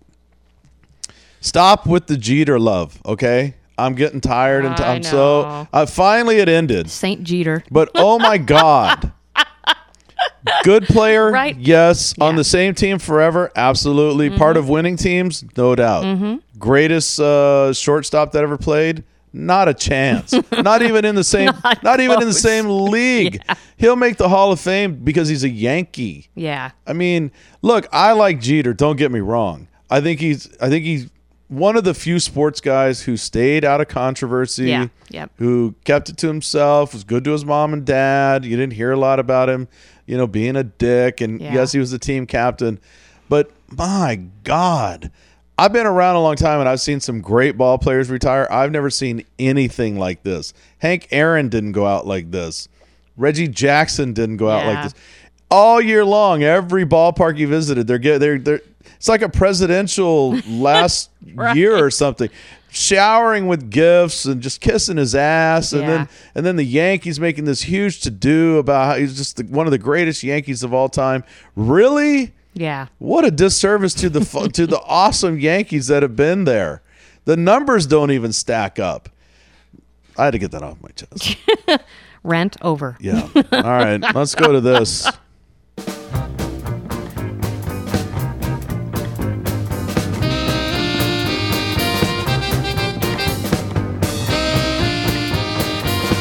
Stop 1.41 1.85
with 1.85 2.07
the 2.07 2.17
Jeter 2.17 2.59
love, 2.59 2.99
okay? 3.05 3.53
I'm 3.77 3.93
getting 3.93 4.21
tired 4.21 4.65
and 4.65 4.75
t- 4.75 4.83
I 4.83 4.95
I'm 4.95 5.03
so. 5.03 5.41
know. 5.43 5.67
Uh, 5.71 5.85
finally, 5.85 6.37
it 6.37 6.49
ended. 6.49 6.89
Saint 6.89 7.23
Jeter. 7.23 7.63
But 7.69 7.91
oh 7.95 8.17
my 8.19 8.37
God. 8.39 9.11
Good 10.63 10.85
player, 10.85 11.31
Right. 11.31 11.57
yes. 11.57 12.13
On 12.19 12.25
Yeah. 12.25 12.29
Mm-hmm. 12.29 12.37
the 12.37 12.43
same 12.43 12.75
team 12.75 12.99
forever, 12.99 13.51
absolutely. 13.55 14.29
Part 14.29 14.57
of 14.57 14.69
winning 14.69 14.95
teams, 14.95 15.43
no 15.57 15.75
doubt. 15.75 16.39
Greatest 16.59 17.19
uh, 17.19 17.73
shortstop 17.73 18.31
that 18.33 18.43
ever 18.43 18.57
played, 18.57 19.03
not 19.35 19.67
a 19.67 19.73
chance. 19.73 20.33
not 20.51 20.81
even 20.81 21.03
in 21.05 21.15
the 21.15 21.23
same, 21.23 21.51
not, 21.63 21.83
Not 21.83 21.99
even 21.99 22.21
in 22.21 22.27
the 22.27 22.33
same 22.33 22.67
league. 22.89 23.41
He'll 23.77 23.95
make 23.97 24.17
the 24.17 24.29
Hall 24.29 24.51
of 24.51 24.59
Fame 24.59 24.95
because 25.03 25.27
he's 25.27 25.43
a 25.43 25.49
Yankee. 25.49 26.29
Yeah. 26.35 26.71
I 26.87 26.93
mean, 26.93 27.31
look, 27.61 27.87
I 27.91 28.13
like 28.13 28.39
Jeter. 28.39 28.73
Don't 28.73 28.95
get 28.95 29.11
me 29.11 29.19
wrong. 29.19 29.67
I 29.89 30.01
think 30.01 30.19
he's. 30.19 30.49
I 30.61 30.69
think 30.69 30.85
he's 30.85 31.09
one 31.47 31.75
of 31.77 31.83
the 31.83 31.93
few 31.93 32.19
sports 32.19 32.59
guys 32.59 33.03
who 33.03 33.17
stayed 33.17 33.63
out 33.63 33.79
of 33.81 33.87
controversy. 33.87 34.69
Yeah, 34.69 34.87
yep. 35.09 35.31
Who 35.37 35.75
kept 35.83 36.09
it 36.09 36.17
to 36.17 36.27
himself. 36.27 36.93
Was 36.93 37.03
good 37.03 37.23
to 37.25 37.31
his 37.31 37.45
mom 37.45 37.73
and 37.73 37.85
dad. 37.85 38.45
You 38.45 38.55
didn't 38.57 38.73
hear 38.73 38.91
a 38.91 38.97
lot 38.97 39.19
about 39.19 39.49
him. 39.49 39.67
You 40.07 40.17
know, 40.17 40.25
being 40.27 40.55
a 40.55 40.63
dick. 40.63 41.21
And 41.21 41.39
Yeah. 41.41 41.53
yes, 41.53 41.71
he 41.73 41.79
was 41.79 41.91
the 41.91 41.99
team 41.99 42.25
captain. 42.25 42.79
But 43.29 43.51
my 43.69 44.21
God. 44.43 45.11
I've 45.57 45.71
been 45.71 45.85
around 45.85 46.15
a 46.15 46.21
long 46.21 46.35
time 46.35 46.59
and 46.59 46.67
I've 46.67 46.81
seen 46.81 46.99
some 46.99 47.21
great 47.21 47.57
ball 47.57 47.77
players 47.77 48.09
retire. 48.09 48.47
I've 48.51 48.71
never 48.71 48.89
seen 48.89 49.25
anything 49.39 49.97
like 49.97 50.23
this. 50.23 50.53
Hank 50.79 51.07
Aaron 51.11 51.49
didn't 51.49 51.71
go 51.71 51.85
out 51.85 52.05
like 52.05 52.31
this. 52.31 52.67
Reggie 53.17 53.47
Jackson 53.47 54.11
didn't 54.11 54.37
go 54.37 54.49
out 54.49 54.65
like 54.65 54.83
this 54.83 54.93
all 55.49 55.81
year 55.81 56.03
long. 56.03 56.43
Every 56.43 56.85
ballpark 56.85 57.37
you 57.37 57.47
visited, 57.47 57.87
they're 57.87 57.97
get 57.97 58.19
they're 58.19 58.39
they're. 58.39 58.61
It's 58.97 59.09
like 59.09 59.21
a 59.21 59.29
presidential 59.29 60.31
last 60.47 61.09
year 61.23 61.83
or 61.83 61.89
something, 61.89 62.29
showering 62.69 63.47
with 63.47 63.71
gifts 63.71 64.25
and 64.25 64.41
just 64.41 64.61
kissing 64.61 64.97
his 64.97 65.15
ass, 65.15 65.73
and 65.73 65.87
then 65.87 66.09
and 66.35 66.45
then 66.45 66.55
the 66.55 66.63
Yankees 66.63 67.19
making 67.19 67.45
this 67.45 67.61
huge 67.61 68.01
to 68.01 68.11
do 68.11 68.57
about 68.57 68.85
how 68.85 68.95
he's 68.95 69.17
just 69.17 69.37
the, 69.37 69.43
one 69.43 69.65
of 69.65 69.71
the 69.71 69.77
greatest 69.77 70.23
Yankees 70.23 70.63
of 70.63 70.73
all 70.73 70.89
time. 70.89 71.23
Really, 71.55 72.33
Yeah. 72.55 72.87
what 72.99 73.25
a 73.25 73.31
disservice 73.31 73.93
to 73.95 74.09
the 74.09 74.21
to 74.53 74.65
the 74.65 74.79
awesome 74.85 75.37
Yankees 75.37 75.87
that 75.87 76.01
have 76.03 76.15
been 76.15 76.45
there. 76.45 76.81
The 77.25 77.35
numbers 77.35 77.85
don't 77.85 78.11
even 78.11 78.31
stack 78.31 78.79
up. 78.79 79.09
I 80.17 80.25
had 80.25 80.31
to 80.31 80.39
get 80.39 80.51
that 80.51 80.63
off 80.63 80.77
my 80.81 80.89
chest. 80.89 81.35
Rent 82.23 82.55
over. 82.61 82.97
Yeah. 82.99 83.27
All 83.35 83.61
right. 83.61 83.97
Let's 84.15 84.33
go 84.35 84.51
to 84.53 84.61
this. 84.61 85.07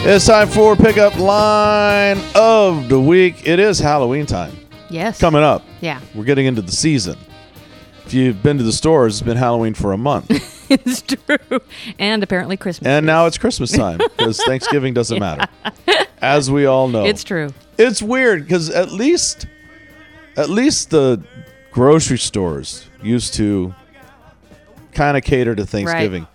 It's 0.06 0.26
time 0.26 0.48
for 0.48 0.76
pickup 0.76 1.16
line 1.16 2.18
of 2.34 2.88
the 2.90 3.00
week. 3.00 3.46
It 3.46 3.58
is 3.58 3.78
Halloween 3.78 4.26
time 4.26 4.63
Yes. 4.94 5.18
coming 5.18 5.42
up. 5.42 5.62
Yeah. 5.80 6.00
We're 6.14 6.24
getting 6.24 6.46
into 6.46 6.62
the 6.62 6.72
season. 6.72 7.18
If 8.06 8.14
you've 8.14 8.42
been 8.42 8.58
to 8.58 8.64
the 8.64 8.72
stores, 8.72 9.14
it's 9.16 9.26
been 9.26 9.36
Halloween 9.36 9.74
for 9.74 9.92
a 9.92 9.98
month. 9.98 10.26
it's 10.70 11.02
true. 11.02 11.60
And 11.98 12.22
apparently 12.22 12.56
Christmas. 12.56 12.86
And 12.86 13.04
is. 13.04 13.06
now 13.06 13.26
it's 13.26 13.38
Christmas 13.38 13.72
time 13.72 13.98
because 13.98 14.42
Thanksgiving 14.46 14.94
doesn't 14.94 15.18
matter. 15.18 15.46
As 16.20 16.50
we 16.50 16.66
all 16.66 16.88
know. 16.88 17.04
It's 17.04 17.24
true. 17.24 17.52
It's 17.78 18.00
weird 18.02 18.42
because 18.44 18.70
at 18.70 18.92
least, 18.92 19.46
at 20.36 20.48
least 20.50 20.90
the 20.90 21.22
grocery 21.72 22.18
stores 22.18 22.86
used 23.02 23.34
to 23.34 23.74
kind 24.92 25.16
of 25.16 25.24
cater 25.24 25.54
to 25.54 25.66
Thanksgiving. 25.66 26.26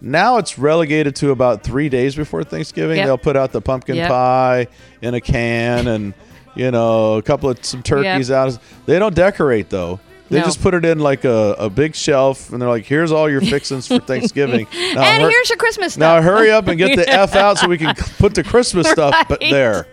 Now 0.00 0.36
it's 0.36 0.58
relegated 0.58 1.16
to 1.16 1.30
about 1.30 1.62
three 1.62 1.88
days 1.88 2.14
before 2.14 2.44
Thanksgiving. 2.44 2.98
Yep. 2.98 3.06
They'll 3.06 3.18
put 3.18 3.36
out 3.36 3.52
the 3.52 3.62
pumpkin 3.62 3.96
Yep. 3.96 4.10
pie 4.10 4.66
in 5.00 5.14
a 5.14 5.20
can 5.20 5.88
and 5.88 6.14
you 6.54 6.70
know 6.70 7.14
a 7.14 7.22
couple 7.22 7.50
of 7.50 7.64
some 7.64 7.82
turkeys 7.82 8.30
out. 8.30 8.58
They 8.86 8.98
don't 8.98 9.14
decorate 9.14 9.70
though. 9.70 10.00
They 10.30 10.38
No. 10.38 10.46
just 10.46 10.62
put 10.62 10.72
it 10.72 10.86
in 10.86 11.00
like 11.00 11.24
a, 11.24 11.54
a 11.58 11.68
big 11.68 11.94
shelf 11.94 12.50
and 12.50 12.60
they're 12.60 12.68
like, 12.68 12.86
"Here's 12.86 13.12
all 13.12 13.28
your 13.30 13.42
fixings 13.42 13.86
for 13.86 13.98
Thanksgiving." 13.98 14.66
Now, 14.94 15.02
and 15.02 15.22
hur- 15.22 15.28
here's 15.28 15.50
your 15.50 15.58
Christmas 15.58 15.96
now 15.98 16.22
hurry 16.22 16.50
up 16.50 16.66
and 16.66 16.78
get 16.78 16.96
the 16.96 17.06
f 17.08 17.34
out 17.36 17.58
so 17.58 17.68
we 17.68 17.76
can 17.78 17.94
put 17.94 18.34
the 18.34 18.42
Christmas 18.42 18.88
stuff 18.88 19.14
but 19.28 19.40
there. 19.40 19.86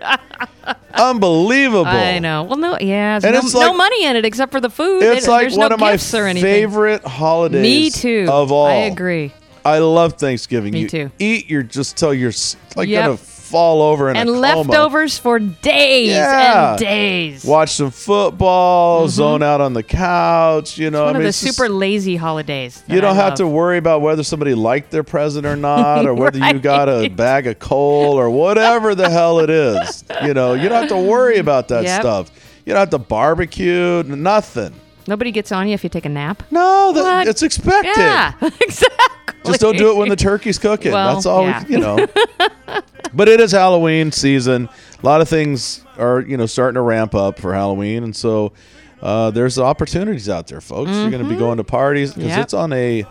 Unbelievable. 0.94 1.86
I 1.88 2.20
know. 2.20 2.44
Well, 2.44 2.58
no, 2.58 2.78
yeah, 2.80 3.16
And 3.16 3.34
no, 3.34 3.40
it's 3.40 3.54
no 3.54 3.74
money 3.74 4.06
in 4.06 4.16
it 4.16 4.26
except 4.26 4.52
for 4.52 4.60
the 4.62 4.70
food. 4.70 5.04
It's 5.04 5.28
It- 5.28 5.32
like 5.32 5.52
one 5.52 5.70
no 5.70 5.76
of 5.76 5.80
my 5.80 5.94
gifts 5.94 6.14
or 6.14 6.26
anything. 6.28 6.44
favorite 6.52 7.04
holidays. 7.04 7.62
Me 7.62 7.90
too. 7.90 8.28
Of 8.30 8.52
all, 8.52 8.68
I 8.68 8.74
agree. 8.86 9.34
I 9.64 9.78
love 9.80 10.14
Thanksgiving. 10.14 10.74
Me 10.74 10.82
you 10.82 10.90
too. 10.90 11.12
Eat, 11.20 11.50
you're 11.50 11.62
just 11.64 11.96
till 11.98 12.14
you're 12.14 12.32
like 12.76 12.90
Yep. 12.90 13.06
gonna 13.06 13.18
fall 13.52 13.82
over 13.82 14.10
in 14.10 14.16
And 14.18 14.30
a 14.30 14.32
coma. 14.34 14.42
leftovers 14.42 15.18
for 15.18 15.38
days 15.40 16.10
Yeah. 16.10 16.72
and 16.72 16.80
days. 16.80 17.44
Watch 17.46 17.74
some 17.74 17.92
football, 17.92 19.02
mm-hmm. 19.02 19.10
zone 19.10 19.44
out 19.44 19.62
on 19.62 19.74
the 19.74 19.84
couch. 19.84 20.78
You 20.78 20.90
know, 20.90 21.02
One 21.06 21.08
I 21.08 21.12
of 21.12 21.16
mean, 21.18 21.24
the 21.24 21.30
it's 21.30 21.42
just- 21.42 21.58
super 21.58 21.70
lazy 21.70 22.16
holidays. 22.16 22.84
You 22.88 23.02
don't 23.02 23.18
I 23.18 23.22
have 23.24 23.36
to 23.36 23.48
worry 23.48 23.78
about 23.78 24.02
whether 24.02 24.24
somebody 24.24 24.54
liked 24.56 24.90
their 24.92 25.04
present 25.04 25.46
or 25.46 25.56
not, 25.56 26.06
or 26.06 26.14
whether 26.14 26.40
you 26.40 26.60
got 26.60 26.88
a 26.90 27.10
bag 27.10 27.48
of 27.48 27.60
coal 27.60 28.14
or 28.20 28.30
whatever 28.30 28.96
the 28.96 29.10
hell 29.10 29.40
it 29.40 29.50
is. 29.50 30.04
You 30.24 30.34
know, 30.36 30.54
you 30.54 30.70
don't 30.70 30.82
have 30.82 30.90
to 30.90 30.98
worry 31.00 31.38
about 31.40 31.68
that 31.70 31.84
Yep. 31.84 32.02
stuff. 32.02 32.32
You 32.66 32.74
don't 32.74 32.80
have 32.82 32.90
to 32.92 33.00
barbecue, 33.00 34.04
nothing. 34.04 34.74
Nobody 35.08 35.32
gets 35.32 35.52
on 35.52 35.68
you 35.68 35.74
if 35.74 35.84
you 35.84 35.90
take 35.90 36.06
a 36.06 36.10
nap. 36.10 36.44
No, 36.52 36.92
that, 36.94 37.28
it's 37.28 37.42
expected. 37.42 37.92
Yeah, 37.98 38.34
exactly. 38.42 39.08
Just 39.46 39.60
don't 39.62 39.78
do 39.78 39.92
it 39.92 39.96
when 39.98 40.10
the 40.10 40.16
turkey's 40.16 40.58
cooking. 40.60 40.92
Well, 40.92 41.14
That's 41.14 41.26
all, 41.26 41.46
we- 41.46 41.54
you 41.74 41.80
know. 41.80 42.06
but 43.14 43.28
it 43.28 43.40
is 43.40 43.52
Halloween 43.52 44.12
season. 44.12 44.70
A 45.02 45.06
lot 45.06 45.22
of 45.22 45.28
things 45.30 45.84
are, 45.98 46.22
you 46.22 46.38
know, 46.38 46.46
starting 46.46 46.76
to 46.76 46.82
ramp 46.82 47.16
up 47.16 47.40
for 47.40 47.54
Halloween, 47.54 48.04
and 48.04 48.16
so 48.16 48.54
uh, 49.02 49.32
there's 49.32 49.58
opportunities 49.58 50.30
out 50.30 50.48
there, 50.48 50.62
folks. 50.62 50.92
You're 50.92 51.10
going 51.10 51.24
to 51.24 51.30
be 51.30 51.36
going 51.36 51.58
to 51.58 51.64
parties 51.64 52.14
because 52.14 52.30
Mm-hmm. 52.32 52.38
Yep. 52.38 52.44
it's 52.46 52.54
on 52.54 52.74
a 52.74 53.06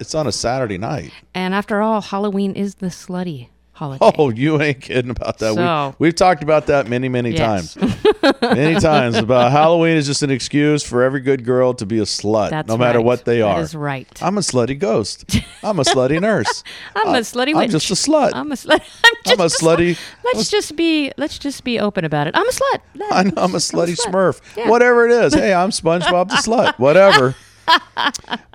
it's 0.00 0.14
on 0.14 0.26
a 0.26 0.32
Saturday 0.32 0.78
night. 0.78 1.12
And 1.34 1.54
after 1.54 1.82
all, 1.82 2.00
Halloween 2.00 2.54
is 2.54 2.76
the 2.76 2.86
slutty 2.86 3.48
holiday. 3.80 4.12
Oh, 4.18 4.28
you 4.30 4.60
ain't 4.60 4.80
kidding 4.82 5.10
about 5.10 5.38
that. 5.38 5.54
So- 5.54 5.94
we, 5.98 6.06
we've 6.06 6.14
talked 6.14 6.42
about 6.42 6.66
that 6.66 6.86
many, 6.88 7.08
many 7.08 7.30
Yes. 7.30 7.74
times. 7.74 7.96
many 8.42 8.78
times 8.78 9.16
about 9.16 9.50
Halloween 9.50 9.96
is 9.96 10.06
just 10.06 10.22
an 10.22 10.30
excuse 10.30 10.82
for 10.82 11.02
every 11.02 11.20
good 11.20 11.44
girl 11.44 11.72
to 11.74 11.86
be 11.86 11.98
a 11.98 12.02
slut, 12.02 12.50
That's 12.50 12.68
no 12.68 12.76
matter 12.76 12.98
right. 12.98 13.04
what 13.06 13.24
they 13.24 13.40
are. 13.40 13.60
is 13.60 13.74
right. 13.74 14.06
I'm 14.22 14.36
a 14.36 14.42
slutty 14.42 14.78
ghost. 14.78 15.24
I'm 15.62 15.78
a 15.80 15.82
slutty 15.82 16.20
nurse. 16.28 16.62
I'm 16.94 17.08
a 17.14 17.20
slutty 17.20 17.56
I'm 17.56 17.70
just 17.70 17.90
a 17.90 17.94
slut. 17.94 18.32
I'm 18.34 18.52
a 18.52 18.54
slut. 18.54 18.80
I'm 19.04 19.14
just 19.24 19.40
I'm 19.40 19.40
a 19.40 19.48
slutty. 19.76 19.98
Let's 20.24 20.50
just 20.50 20.76
be 20.76 21.10
let's 21.16 21.38
just 21.38 21.64
be 21.64 21.80
open 21.80 22.04
about 22.04 22.26
it. 22.26 22.36
I'm 22.36 22.46
a 22.46 22.52
slut. 22.52 22.80
I 23.10 23.22
know 23.24 23.32
I'm 23.38 23.54
a 23.54 23.58
slutty 23.58 23.96
slut. 23.98 24.12
smurf. 24.12 24.40
Yeah. 24.56 24.68
Whatever 24.68 25.06
it 25.08 25.12
is. 25.24 25.32
Hey, 25.34 25.54
I'm 25.54 25.70
SpongeBob 25.70 26.28
the 26.28 26.36
slut. 26.36 26.78
Whatever. 26.78 27.34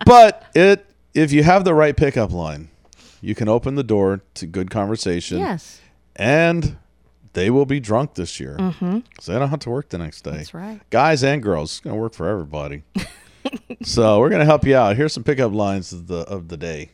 but 0.05 0.43
it 0.53 0.86
if 1.13 1.32
you 1.32 1.43
have 1.43 1.63
the 1.63 1.73
right 1.73 1.95
pickup 1.95 2.32
line, 2.32 2.67
you 3.26 3.36
can 3.36 3.49
open 3.49 3.76
the 3.76 3.84
door 3.84 4.21
to 4.36 4.45
good 4.45 4.69
conversation. 4.69 5.39
Yes. 5.39 5.82
And 6.15 6.78
they 7.34 7.49
will 7.49 7.65
be 7.65 7.80
drunk 7.80 8.13
this 8.15 8.39
year. 8.39 8.55
Mm-hmm. 8.59 8.99
So 9.19 9.34
they 9.34 9.39
don't 9.39 9.49
have 9.49 9.59
to 9.61 9.69
work 9.69 9.89
the 9.89 9.97
next 9.97 10.21
day. 10.23 10.32
That's 10.38 10.53
right. 10.53 10.80
Guys 10.89 11.23
and 11.23 11.41
girls. 11.43 11.71
It's 11.71 11.80
gonna 11.82 11.95
work 11.97 12.13
for 12.13 12.28
everybody. 12.30 12.84
so 13.84 14.19
we're 14.19 14.30
gonna 14.30 14.45
help 14.45 14.65
you 14.65 14.76
out. 14.76 14.95
Here's 14.95 15.13
some 15.13 15.23
pickup 15.23 15.51
lines 15.53 15.91
of 15.91 16.07
the 16.07 16.19
of 16.19 16.47
the 16.47 16.57
day. 16.57 16.91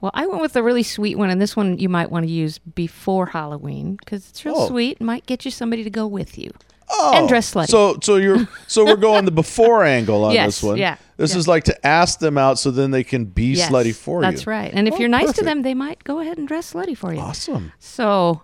Well, 0.00 0.12
I 0.14 0.26
went 0.26 0.40
with 0.40 0.56
a 0.56 0.62
really 0.62 0.82
sweet 0.82 1.18
one, 1.18 1.28
and 1.28 1.40
this 1.42 1.54
one 1.54 1.78
you 1.78 1.88
might 1.90 2.10
want 2.10 2.24
to 2.26 2.32
use 2.32 2.58
before 2.58 3.26
Halloween 3.26 3.96
because 3.96 4.28
it's 4.30 4.44
real 4.44 4.54
Oh. 4.56 4.68
sweet. 4.68 5.00
Might 5.00 5.26
get 5.26 5.44
you 5.44 5.50
somebody 5.50 5.84
to 5.84 5.90
go 5.90 6.06
with 6.06 6.38
you. 6.38 6.50
Oh, 6.92 7.12
And 7.14 7.28
dress 7.28 7.52
slutty. 7.52 7.68
So 7.68 7.98
so 8.02 8.16
you're 8.16 8.48
so 8.66 8.84
we're 8.84 8.96
going 8.96 9.24
the 9.24 9.30
before 9.44 9.84
angle 9.84 10.24
on 10.24 10.32
Yes, 10.32 10.46
this 10.46 10.62
one. 10.62 10.76
yeah, 10.78 10.96
This 11.20 11.32
yeah. 11.32 11.38
is 11.40 11.46
like 11.46 11.64
to 11.64 11.86
ask 11.86 12.18
them 12.18 12.38
out 12.38 12.58
so 12.58 12.70
then 12.70 12.92
they 12.92 13.04
can 13.04 13.26
be 13.26 13.52
Yes, 13.52 13.70
slutty 13.70 13.94
for 13.94 14.24
you. 14.24 14.30
That's 14.30 14.46
right. 14.46 14.72
And 14.72 14.88
if 14.88 14.94
Oh, 14.94 14.96
you're 14.96 15.08
nice 15.10 15.32
to 15.34 15.44
them, 15.44 15.60
they 15.60 15.74
might 15.74 16.02
go 16.02 16.20
ahead 16.20 16.38
and 16.38 16.48
dress 16.48 16.72
slutty 16.72 16.96
for 16.96 17.12
you. 17.12 17.20
Awesome. 17.20 17.72
So 17.78 18.40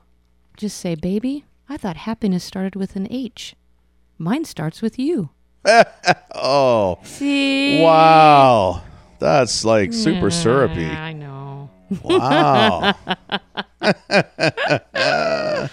just 0.58 0.76
say, 0.76 0.94
baby, 0.94 1.46
I 1.70 1.78
thought 1.78 1.96
happiness 1.96 2.44
started 2.44 2.76
with 2.76 2.94
an 2.94 3.08
H. 3.10 3.54
Mine 4.18 4.44
starts 4.44 4.82
with 4.82 4.98
you. 4.98 5.30
Oh 6.34 6.98
See? 7.02 7.82
wow. 7.82 8.82
That's 9.20 9.64
like 9.64 9.94
super 9.94 10.30
syrupy. 10.30 10.84
I 10.84 11.14
know. 11.14 11.70
Wow. 12.02 12.92
uh, 13.80 15.68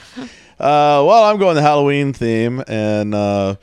well, 0.60 1.24
I'm 1.26 1.38
going 1.38 1.56
the 1.56 1.62
Halloween 1.62 2.14
theme, 2.14 2.64
and 2.68 3.14
uh, 3.14 3.56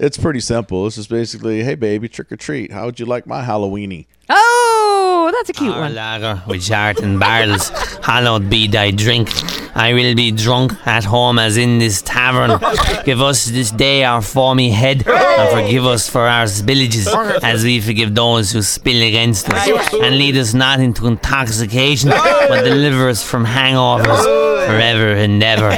it's 0.00 0.16
pretty 0.18 0.40
simple. 0.40 0.86
It's 0.86 0.96
just 0.96 1.08
basically, 1.10 1.62
hey, 1.62 1.74
baby, 1.76 2.08
trick 2.08 2.32
or 2.32 2.36
treat. 2.36 2.72
How 2.72 2.86
would 2.86 2.98
you 2.98 3.06
like 3.06 3.26
my 3.26 3.42
Halloweeny? 3.44 4.06
Oh, 4.28 5.30
that's 5.32 5.50
a 5.50 5.52
cute 5.52 5.74
Our 5.74 5.80
one. 5.82 5.94
lager 5.94 6.42
with 6.46 6.66
heart 6.68 7.00
and 7.00 7.18
barrels, 7.18 7.68
hallowed 8.02 8.48
be 8.48 8.68
thy 8.68 8.90
drink. 8.92 9.28
I 9.76 9.92
will 9.92 10.14
be 10.14 10.30
drunk 10.30 10.72
at 10.86 11.04
home 11.04 11.38
as 11.38 11.56
in 11.56 11.78
this 11.78 12.00
tavern. 12.02 12.58
Give 13.04 13.20
us 13.20 13.46
this 13.46 13.70
day 13.72 14.04
our 14.04 14.22
foamy 14.22 14.70
head, 14.70 15.06
and 15.06 15.50
forgive 15.52 15.84
us 15.84 16.08
for 16.08 16.26
our 16.26 16.44
spillages, 16.46 17.08
as 17.42 17.64
we 17.64 17.80
forgive 17.80 18.14
those 18.14 18.52
who 18.52 18.62
spill 18.62 19.02
against 19.02 19.48
us. 19.50 19.92
And 19.94 20.16
lead 20.16 20.36
us 20.36 20.54
not 20.54 20.80
into 20.80 21.06
intoxication, 21.06 22.10
but 22.10 22.62
deliver 22.62 23.08
us 23.08 23.22
from 23.28 23.44
hangovers 23.44 24.24
forever 24.66 25.08
and 25.12 25.42
ever. 25.42 25.70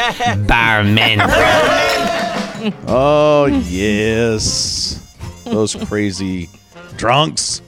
Bar 0.47 0.85
men. 0.85 1.21
Oh, 2.87 3.47
yes. 3.47 5.01
Those 5.45 5.75
crazy 5.75 6.49
drunks. 6.97 7.63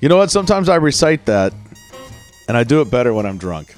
You 0.00 0.08
know 0.08 0.16
what? 0.18 0.30
Sometimes 0.30 0.68
I 0.68 0.76
recite 0.76 1.26
that, 1.26 1.52
and 2.48 2.56
I 2.56 2.64
do 2.64 2.80
it 2.80 2.90
better 2.90 3.12
when 3.14 3.26
I'm 3.26 3.38
drunk. 3.38 3.74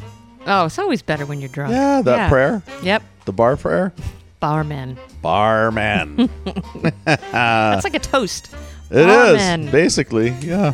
Oh, 0.46 0.66
it's 0.66 0.78
always 0.78 1.02
better 1.02 1.26
when 1.26 1.40
you're 1.40 1.48
drunk. 1.48 1.72
Yeah, 1.72 2.02
that 2.02 2.28
prayer, 2.30 2.62
Yep. 2.82 3.02
the 3.24 3.32
bar 3.32 3.56
prayer. 3.56 3.92
Barman. 4.40 4.96
Barman. 5.22 6.28
That's 7.04 7.84
like 7.84 7.94
a 7.94 7.98
toast. 7.98 8.54
It 8.90 9.00
is 9.00 9.06
Barman. 9.38 9.70
basically, 9.70 10.30
yeah. 10.40 10.70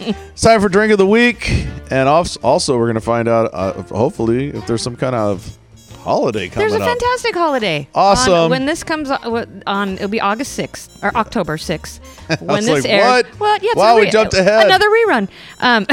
it's 0.00 0.42
time 0.42 0.60
for 0.60 0.68
drink 0.68 0.92
of 0.92 0.98
the 0.98 1.06
week, 1.06 1.48
and 1.90 2.08
als- 2.08 2.36
also 2.38 2.76
we're 2.78 2.88
gonna 2.88 3.00
find 3.00 3.28
out, 3.28 3.50
uh, 3.52 3.74
if- 3.78 3.90
hopefully, 3.90 4.48
if 4.48 4.66
there's 4.66 4.82
some 4.82 4.96
kind 4.96 5.14
of 5.14 5.56
holiday 6.02 6.48
coming 6.48 6.68
There's 6.68 6.80
a 6.80 6.84
up. 6.84 6.88
fantastic 6.90 7.34
holiday. 7.34 7.88
Awesome. 7.94 8.32
On, 8.34 8.50
when 8.50 8.66
this 8.66 8.82
comes 8.84 9.10
on, 9.10 9.62
on, 9.66 9.94
it'll 9.94 10.08
be 10.08 10.20
August 10.20 10.58
6th 10.58 10.88
or 11.02 11.16
October 11.16 11.56
6th. 11.56 12.00
When 12.40 12.48
was 12.48 12.66
this 12.66 12.84
like, 12.84 12.92
airs. 12.92 13.24
what? 13.24 13.40
Well, 13.40 13.58
yeah, 13.60 13.70
it's 13.72 13.76
Wow, 13.76 13.96
we 13.98 14.08
jumped 14.08 14.32
ahead. 14.34 14.66
Another 14.66 14.86
rerun. 14.88 15.28
Um, 15.60 15.86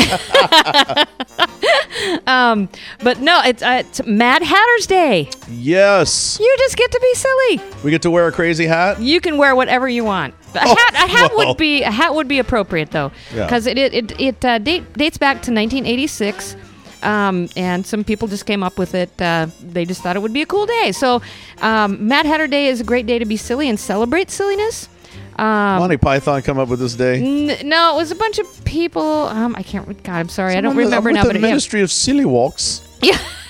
um, 2.28 2.70
but 3.03 3.20
no, 3.20 3.41
it's, 3.43 3.62
uh, 3.62 3.84
it's 3.86 4.05
Mad 4.05 4.41
Hatter's 4.43 4.88
Day. 4.88 5.30
yes, 5.49 6.38
You 6.39 6.55
just 6.60 6.78
get 6.78 6.91
to 6.91 6.99
be 7.01 7.14
silly. 7.16 7.62
we 7.84 7.91
get 7.91 8.01
to 8.03 8.12
wear 8.12 8.28
a 8.28 8.32
crazy 8.32 8.66
hat. 8.68 9.01
You 9.01 9.20
can 9.22 9.38
wear 9.38 9.55
whatever 9.55 9.88
you 9.89 10.03
want. 10.05 10.34
A 10.55 10.60
Oh, 10.64 10.76
hat, 10.76 10.93
a 10.93 11.07
hat 11.12 11.32
well. 11.36 11.49
would 11.49 11.57
be 11.57 11.84
a 11.84 11.91
hat 11.91 12.16
would 12.16 12.28
be 12.28 12.39
appropriate 12.39 12.89
though, 12.91 13.12
Yeah. 13.36 13.45
because 13.45 13.68
it 13.68 13.78
it 13.78 13.93
it, 13.93 14.20
it 14.20 14.43
uh, 14.45 14.57
date, 14.57 14.91
dates 14.93 15.18
back 15.20 15.36
to 15.43 15.51
1986, 15.51 16.55
um, 17.04 17.50
and 17.56 17.86
some 17.86 18.04
people 18.04 18.28
just 18.28 18.45
came 18.45 18.64
up 18.64 18.78
with 18.78 18.95
it. 18.95 19.10
Uh, 19.22 19.47
they 19.62 19.86
just 19.86 20.02
thought 20.02 20.16
it 20.16 20.22
would 20.22 20.34
be 20.34 20.41
a 20.41 20.45
cool 20.45 20.66
day. 20.66 20.91
So, 20.91 21.22
um, 21.62 22.08
Mad 22.08 22.26
Hatter 22.26 22.47
Day 22.47 22.68
is 22.68 22.82
a 22.82 22.84
great 22.84 23.06
day 23.06 23.20
to 23.20 23.26
be 23.26 23.38
silly 23.38 23.70
and 23.70 23.80
celebrate 23.80 24.30
silliness. 24.32 24.89
Um, 25.38 25.45
Monty 25.80 25.97
Python 25.97 26.41
come 26.41 26.60
up 26.60 26.68
with 26.68 26.80
this 26.80 26.95
day. 26.95 27.20
n- 27.22 27.68
no, 27.70 27.93
it 27.93 27.95
was 27.97 28.12
a 28.12 28.16
bunch 28.16 28.39
of 28.39 28.66
people. 28.66 29.02
Um, 29.04 29.56
I 29.56 29.64
can't. 29.64 29.88
God, 30.04 30.16
I'm 30.16 30.30
sorry, 30.30 30.56
I 30.56 30.62
don't 30.62 30.72
Someone 30.72 30.86
remember 30.86 31.10
with 31.10 31.16
now. 31.16 31.24
the 31.24 31.30
But 31.30 31.36
it- 31.38 31.41
yeah, 31.41 31.47
Ministry 31.47 31.82
of 31.82 31.91
Silly 31.91 32.26
Walks. 32.26 32.82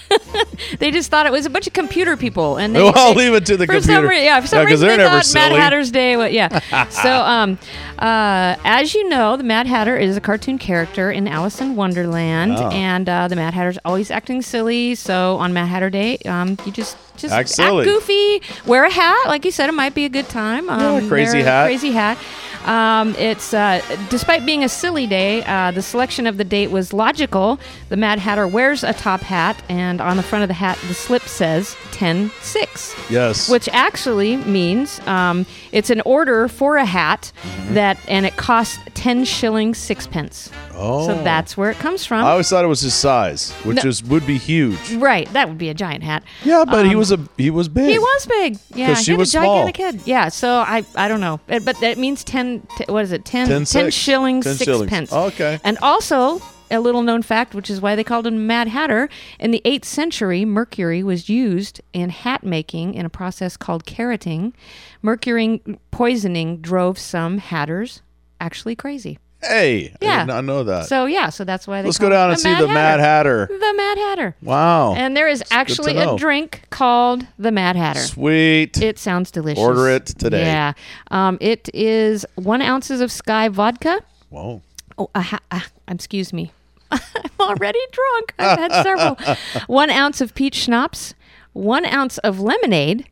they 0.80 0.92
just 0.92 1.10
thought 1.12 1.26
it 1.26 1.32
was 1.32 1.46
a 1.46 1.50
bunch 1.50 1.68
of 1.68 1.74
computer 1.74 2.18
people, 2.18 2.58
and 2.58 2.76
they, 2.76 2.82
Well, 2.84 2.94
I'll 2.96 3.14
they- 3.14 3.30
leave 3.30 3.34
it 3.36 3.46
to 3.48 3.58
the 3.58 3.68
computer. 3.68 3.94
Some 4.08 4.12
yeah, 4.12 4.40
for 4.42 4.48
some 4.48 4.60
Yeah, 4.60 4.66
reason 4.66 4.88
they're 4.88 4.98
they 4.98 5.04
never 5.04 5.22
thought 5.22 5.34
Mad. 5.34 5.52
Hatter's 5.54 5.92
Day. 5.92 6.18
wa- 6.18 6.26
Yeah. 6.26 6.60
so, 6.90 7.10
um, 7.22 7.58
uh, 8.00 8.56
as 8.64 8.94
you 8.94 9.08
know, 9.10 9.38
the 9.38 9.44
Mad 9.44 9.68
Hatter 9.68 9.98
is 9.98 10.18
a 10.18 10.22
cartoon 10.22 10.58
character 10.58 11.12
in 11.12 11.28
Alice 11.28 11.62
in 11.62 11.76
Wonderland, 11.76 12.56
Oh. 12.58 12.70
and 12.70 13.08
uh, 13.08 13.28
the 13.28 13.36
Mad 13.36 13.54
Hatter's 13.54 13.78
always 13.86 14.10
acting 14.12 14.42
silly. 14.42 14.96
So 14.96 15.38
on 15.38 15.54
Mad 15.54 15.66
Hatter 15.68 15.90
Day, 15.90 16.18
um, 16.26 16.58
you 16.66 16.72
just 16.72 16.98
just 17.18 17.34
Act 17.34 17.50
silly. 17.50 17.84
goofy, 17.84 18.42
wear 18.66 18.86
a 18.86 18.90
hat. 18.90 19.28
Like 19.28 19.44
you 19.44 19.52
said, 19.52 19.68
it 19.70 19.74
might 19.74 19.94
be 19.94 20.06
a 20.06 20.10
good 20.10 20.30
time. 20.30 20.70
Um, 20.70 21.10
crazy 21.10 21.40
wear 21.40 21.48
a 21.48 21.50
hat. 21.50 21.66
Crazy 21.66 21.92
hat. 21.92 22.18
Um, 22.66 23.16
it's 23.16 23.54
uh, 23.54 23.82
despite 24.10 24.46
being 24.46 24.64
a 24.64 24.70
silly 24.70 25.08
day, 25.08 25.44
uh, 25.44 25.72
the 25.72 25.82
selection 25.82 26.28
of 26.28 26.38
the 26.38 26.44
date 26.44 26.72
was 26.72 26.94
logical. 26.94 27.60
The 27.90 27.98
Mad 27.98 28.20
Hatter 28.20 28.48
wears 28.48 28.84
a 28.84 28.94
top 28.94 29.22
hat, 29.22 29.62
and 29.70 30.02
on 30.02 30.18
the 30.18 30.24
front 30.24 30.44
of 30.44 30.48
the 30.48 30.54
hat, 30.54 30.78
the 30.88 30.94
slip 30.94 31.24
says 31.24 31.76
10 31.92 32.32
6 32.42 32.89
Yes. 33.10 33.50
which 33.50 33.68
actually 33.70 34.38
means 34.38 35.00
um, 35.08 35.46
it's 35.72 35.90
an 35.90 36.02
order 36.06 36.48
for 36.48 36.78
a 36.78 36.86
hat 36.86 37.32
Mm-hmm. 37.44 37.74
that 37.76 37.98
and 38.08 38.26
it 38.26 38.36
costs 38.38 38.80
10 38.96 39.24
shillings 39.26 39.78
sixpence 39.78 40.50
oh. 40.74 41.06
so 41.08 41.14
that's 41.24 41.56
where 41.58 41.70
it 41.72 41.78
comes 41.78 42.06
from 42.06 42.24
I 42.26 42.32
always 42.32 42.50
thought 42.50 42.64
it 42.66 42.68
was 42.68 42.82
his 42.82 42.94
size, 42.94 43.52
which 43.64 43.84
No. 43.84 43.90
is 43.90 44.04
would 44.04 44.26
be 44.26 44.38
huge. 44.38 44.94
right 44.94 45.32
that 45.34 45.48
would 45.48 45.58
be 45.58 45.70
a 45.70 45.74
giant 45.74 46.04
hat 46.04 46.24
Yeah, 46.44 46.66
but 46.66 46.86
he 46.86 46.92
Um, 46.94 46.98
was 47.00 47.12
a 47.12 47.20
he 47.38 47.50
was 47.50 47.68
big. 47.70 47.90
he 47.90 48.00
was 48.00 48.26
big 48.26 48.58
yeah 48.76 48.96
he 48.96 49.04
she 49.04 49.12
had 49.12 49.20
was 49.20 49.30
a 49.30 49.32
small. 49.40 49.58
gigantic 49.66 49.78
head 49.78 50.02
yeah 50.06 50.30
so 50.30 50.50
i 50.50 50.84
i 50.96 51.08
don't 51.08 51.22
know 51.22 51.40
but 51.48 51.80
that 51.82 51.98
means 51.98 52.24
10 52.24 52.68
t- 52.78 52.86
what 52.88 53.04
is 53.04 53.12
it 53.12 53.24
10 53.26 53.48
10 53.48 53.58
10, 53.60 53.66
six. 53.66 53.96
shillings 53.96 54.46
10 54.46 54.56
sixpence 54.56 55.10
shillings. 55.10 55.14
Okay. 55.34 55.60
and 55.64 55.78
also 55.82 56.42
a 56.72 56.80
little 56.80 57.02
known 57.02 57.22
fact, 57.22 57.54
which 57.56 57.70
is 57.70 57.82
why 57.82 57.96
they 57.96 58.04
called 58.04 58.28
him 58.28 58.46
Mad 58.48 58.68
Hatter. 58.68 59.10
In 59.40 59.52
the 59.52 59.62
8th 59.66 59.86
century, 59.86 60.46
mercury 60.46 61.04
was 61.04 61.30
used 61.30 61.82
in 61.94 62.10
hat 62.10 62.44
making 62.44 62.94
in 62.94 63.06
a 63.06 63.10
process 63.10 63.58
called 63.58 63.86
carroting. 63.86 64.54
Mercury 65.02 65.62
poisoning 65.92 66.58
drove 66.58 66.98
some 67.00 67.38
hatters 67.40 68.02
actually 68.42 68.76
crazy. 68.76 69.20
Hey, 69.42 69.94
I 70.02 70.06
Yeah. 70.06 70.20
did 70.20 70.28
not 70.28 70.44
know 70.44 70.64
that. 70.66 70.88
So 70.88 71.06
yeah, 71.06 71.30
so 71.30 71.46
that's 71.46 71.66
why 71.66 71.82
they 71.82 71.88
Let's 71.88 71.98
go 71.98 72.10
down 72.10 72.32
and 72.32 72.38
see 72.40 72.54
the 72.56 72.68
Mad 72.68 73.00
Hatter. 73.00 73.48
The 73.50 73.74
Mad 73.74 73.98
Hatter. 73.98 74.36
Wow. 74.42 74.96
And 74.96 75.16
there 75.16 75.30
is 75.30 75.42
actually 75.50 75.96
a 75.96 76.18
drink 76.18 76.64
called 76.72 77.26
the 77.38 77.50
Mad 77.52 77.78
Hatter. 77.78 78.02
Sweet. 78.02 78.82
It 78.82 79.00
sounds 79.00 79.32
delicious. 79.32 79.64
Order 79.64 79.90
it 79.92 80.08
today. 80.08 80.44
Yeah. 80.44 80.74
Um, 81.10 81.38
it 81.40 81.70
is 81.74 82.26
one 82.36 82.62
ounces 82.62 83.00
of 83.00 83.12
Skyy 83.12 83.50
vodka. 83.50 84.02
Whoa. 84.30 84.62
Oh, 84.98 85.10
ha- 85.16 85.40
uh, 85.52 85.62
excuse 85.88 86.34
me. 86.34 86.52
I'm 86.92 87.02
already 87.40 87.80
drunk. 87.92 88.34
I've 88.40 88.58
had 88.60 88.84
several. 88.84 89.18
one 89.68 89.90
ounce 89.90 90.22
of 90.22 90.34
peach 90.36 90.56
schnapps, 90.56 91.14
one 91.54 91.86
ounce 91.86 92.18
of 92.20 92.40
lemonade, 92.40 93.08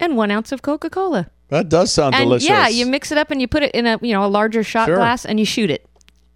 and 0.00 0.16
one 0.16 0.30
ounce 0.30 0.52
of 0.52 0.62
Coca 0.62 0.90
Cola. 0.90 1.30
That 1.48 1.68
does 1.68 1.92
sound 1.92 2.14
And 2.14 2.24
delicious. 2.24 2.48
yeah, 2.48 2.68
you 2.68 2.86
mix 2.86 3.12
it 3.12 3.18
up 3.18 3.30
and 3.30 3.40
you 3.40 3.46
put 3.48 3.62
it 3.62 3.72
in 3.74 3.86
a 3.86 3.98
you 4.02 4.12
know 4.12 4.24
a 4.24 4.28
larger 4.28 4.62
shot 4.62 4.86
Sure. 4.86 4.96
glass 4.96 5.24
and 5.24 5.38
you 5.38 5.46
shoot 5.46 5.70
it. 5.70 5.86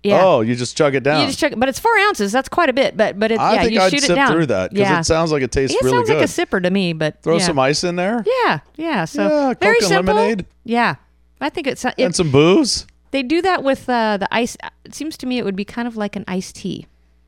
Yeah. 0.05 0.25
Oh, 0.25 0.43
you 0.43 0.55
just 0.55 0.77
chug 0.77 0.95
it 0.95 1.03
down. 1.03 1.21
You 1.23 1.27
just 1.27 1.41
check, 1.41 1.55
but 1.57 1.69
it's 1.69 1.81
four 1.81 1.97
ounces. 1.99 2.31
That's 2.31 2.49
quite 2.49 2.69
a 2.69 2.73
bit. 2.73 2.97
But 2.97 3.19
but 3.19 3.33
it, 3.33 3.41
I 3.41 3.55
yeah, 3.55 3.61
think 3.63 3.73
you 3.75 3.81
I'd 3.81 3.91
shoot 3.91 4.03
sip 4.03 4.11
it 4.11 4.15
down. 4.15 4.31
through 4.31 4.47
that 4.47 4.71
because 4.71 4.89
yeah. 4.89 5.01
it 5.01 5.05
sounds 5.05 5.33
like 5.33 5.43
it 5.43 5.51
tastes 5.51 5.75
it 5.75 5.83
really 5.83 5.97
sounds 5.97 6.09
good. 6.09 6.19
like 6.19 6.25
a 6.25 6.29
sipper 6.29 6.63
to 6.63 6.71
me. 6.71 6.93
But 6.93 7.21
Throw 7.23 7.39
yeah. 7.39 7.45
some 7.47 7.59
ice 7.59 7.83
in 7.83 7.97
there 7.97 8.23
Yeah, 8.45 8.61
yeah. 8.77 9.05
So 9.07 9.27
Yeah, 9.29 9.55
very 9.61 9.79
and 9.79 9.87
simple. 9.87 10.15
lemonade. 10.15 10.47
Yeah, 10.65 10.95
I 11.41 11.49
think 11.51 11.67
it's 11.67 11.85
uh, 11.85 11.93
it, 11.97 12.05
and 12.05 12.15
some 12.15 12.31
booze. 12.31 12.87
They 13.11 13.23
do 13.23 13.41
that 13.43 13.63
with 13.63 13.89
uh, 13.89 14.17
the 14.19 14.29
ice. 14.35 14.57
It 14.85 14.95
seems 14.95 15.17
to 15.19 15.27
me 15.27 15.39
it 15.39 15.45
would 15.45 15.57
be 15.57 15.65
kind 15.65 15.89
of 15.89 15.97
like 15.97 16.17
an 16.17 16.25
iced 16.29 16.57
tea. 16.57 16.87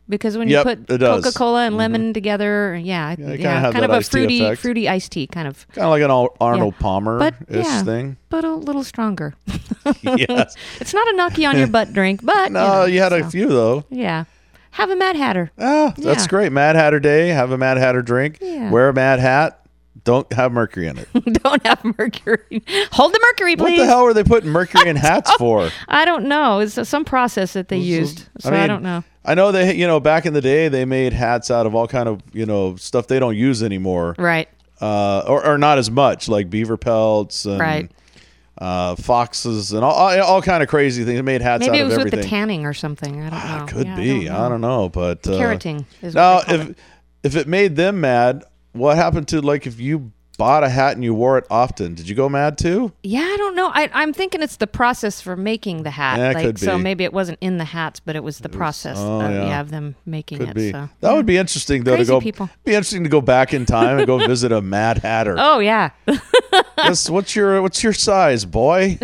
because 0.08 0.36
when 0.36 0.48
Yep, 0.48 0.66
you 0.66 0.76
put. 0.76 0.86
Mm-hmm. 0.86 1.22
Coca 1.22 1.32
Cola 1.38 1.66
and 1.66 1.76
lemon 1.76 2.12
together, 2.12 2.74
yeah, 2.76 3.14
Yeah, 3.18 3.32
yeah, 3.34 3.70
kind 3.72 3.84
of 3.84 3.90
a 3.92 4.00
fruity, 4.02 4.42
effect. 4.42 4.60
fruity 4.60 4.88
iced 4.88 5.12
tea 5.12 5.26
kind 5.28 5.46
of, 5.46 5.66
Kind 5.68 5.84
of 5.84 5.90
like 5.90 6.02
an 6.02 6.10
Ar- 6.10 6.32
Arnold 6.40 6.74
Palmer 6.80 7.18
but 7.18 7.34
yeah, 7.48 7.82
thing. 7.84 8.16
but 8.28 8.44
a 8.44 8.52
little 8.54 8.82
stronger. 8.82 9.34
yes. 10.02 10.56
it's 10.80 10.92
not 10.92 11.06
a 11.08 11.12
knocky 11.16 11.48
on 11.48 11.56
your 11.56 11.68
butt 11.68 11.92
drink, 11.92 12.24
but 12.24 12.50
No, 12.52 12.60
you, 12.60 12.68
know, 12.72 12.84
you 12.86 13.00
had 13.02 13.12
a 13.12 13.30
few 13.30 13.48
though. 13.48 13.84
Yeah, 13.88 14.24
have 14.72 14.90
a 14.90 14.96
Mad 14.96 15.14
Hatter. 15.16 15.50
Ah, 15.58 15.94
that's 15.96 16.24
Yeah. 16.24 16.28
great. 16.28 16.52
Mad 16.52 16.74
Hatter 16.76 16.98
Day. 17.00 17.28
Have 17.28 17.52
a 17.52 17.58
Mad 17.58 17.76
Hatter 17.76 18.02
drink. 18.02 18.38
Yeah. 18.40 18.70
Wear 18.70 18.88
a 18.88 18.92
Mad 18.92 19.20
Hat. 19.20 19.60
Don't 20.04 20.32
have 20.32 20.52
mercury 20.52 20.86
in 20.86 20.98
it. 20.98 21.08
Don't 21.42 21.64
have 21.66 21.84
mercury. 21.98 22.62
Hold 22.92 23.12
the 23.12 23.20
mercury, 23.22 23.56
please. 23.56 23.78
what 23.78 23.84
the 23.84 23.86
hell 23.86 24.04
were 24.04 24.14
they 24.14 24.24
putting 24.24 24.50
mercury 24.60 24.88
in 24.88 24.96
hats 24.96 25.32
for? 25.34 25.70
I 25.88 26.04
don't 26.04 26.24
know. 26.26 26.60
It's 26.60 26.88
some 26.88 27.04
process 27.04 27.52
that 27.52 27.68
they 27.68 27.76
used, 27.78 28.28
so 28.38 28.50
I, 28.50 28.52
mean, 28.52 28.68
don't 28.68 28.82
know. 28.82 29.04
I 29.24 29.34
know 29.34 29.52
they, 29.52 29.74
you 29.76 29.86
know, 29.86 30.00
back 30.00 30.24
in 30.26 30.32
the 30.32 30.40
day 30.40 30.68
they 30.68 30.84
made 30.84 31.12
hats 31.12 31.50
out 31.50 31.66
of 31.66 31.74
all 31.74 31.86
kind 31.86 32.08
of, 32.08 32.22
you 32.32 32.46
know, 32.46 32.76
stuff 32.76 33.06
they 33.08 33.18
don't 33.18 33.36
use 33.36 33.62
anymore. 33.62 34.14
Right, 34.18 34.48
Uh, 34.80 35.22
or, 35.26 35.44
or 35.44 35.58
not 35.58 35.76
as 35.78 35.90
much, 35.90 36.28
like 36.28 36.48
beaver 36.48 36.76
pelts 36.78 37.44
and 37.44 37.60
Right. 37.60 37.90
uh, 38.58 38.94
foxes 38.96 39.72
and 39.72 39.84
all, 39.84 39.92
all, 39.92 40.20
all 40.22 40.42
kind 40.42 40.62
of 40.62 40.68
crazy 40.70 41.04
things. 41.04 41.18
They 41.18 41.22
made 41.22 41.42
hats 41.42 41.60
maybe 41.60 41.78
out 41.78 41.82
it 41.82 41.84
was 41.84 41.96
of 41.98 42.04
with 42.04 42.14
the 42.14 42.22
tanning 42.22 42.64
or 42.64 42.72
something. 42.72 43.20
I 43.20 43.30
don't 43.30 43.32
know. 43.32 43.38
Ah, 43.42 43.66
could 43.68 43.86
Yeah, 43.86 43.96
be. 43.96 44.28
I 44.30 44.48
don't 44.48 44.60
know, 44.62 44.88
but 44.88 45.26
uh, 45.28 45.36
Carroting 45.36 45.84
is 46.00 46.14
now 46.14 46.40
if 46.48 46.74
if 47.22 47.36
it 47.36 47.46
made 47.46 47.76
them 47.76 48.00
mad, 48.00 48.44
what 48.72 48.96
happened 48.96 49.28
to 49.28 49.40
like 49.40 49.66
if 49.66 49.80
you 49.80 50.12
bought 50.38 50.64
a 50.64 50.70
hat 50.70 50.94
and 50.94 51.04
you 51.04 51.12
wore 51.12 51.36
it 51.36 51.46
often? 51.50 51.94
Did 51.94 52.08
you 52.08 52.14
go 52.14 52.28
mad 52.28 52.56
too? 52.56 52.92
Yeah, 53.02 53.20
I 53.20 53.36
don't 53.36 53.54
know. 53.54 53.70
I, 53.74 53.90
I'm 53.92 54.14
thinking 54.14 54.42
it's 54.42 54.56
the 54.56 54.66
process 54.66 55.20
for 55.20 55.36
making 55.36 55.82
the 55.82 55.90
hat. 55.90 56.18
Yeah, 56.18 56.30
it 56.30 56.34
like, 56.34 56.44
could 56.46 56.58
so 56.58 56.78
maybe 56.78 57.04
it 57.04 57.12
wasn't 57.12 57.36
in 57.42 57.58
the 57.58 57.64
hats, 57.66 58.00
but 58.00 58.16
it 58.16 58.24
was 58.24 58.38
the 58.38 58.48
process 58.48 58.96
oh, 58.98 59.20
of, 59.20 59.30
yeah. 59.30 59.46
yeah, 59.46 59.60
of 59.60 59.70
them 59.70 59.96
making 60.06 60.38
Could 60.38 60.48
it. 60.50 60.54
be. 60.54 60.72
So. 60.72 60.88
That 61.00 61.12
would 61.12 61.26
be 61.26 61.36
interesting 61.36 61.84
though 61.84 61.96
Crazy 61.96 62.06
to 62.06 62.12
go. 62.12 62.20
people. 62.20 62.48
Be 62.64 62.72
interesting 62.72 63.04
to 63.04 63.10
go 63.10 63.20
back 63.20 63.52
in 63.52 63.66
time 63.66 63.98
and 63.98 64.06
go 64.06 64.18
visit 64.26 64.50
a 64.50 64.62
Mad 64.62 64.98
Hatter. 64.98 65.36
Oh 65.38 65.58
yeah, 65.58 65.90
Yes, 66.78 67.10
what's 67.10 67.36
your 67.36 67.60
what's 67.60 67.82
your 67.82 67.92
size, 67.92 68.46
boy? 68.46 68.98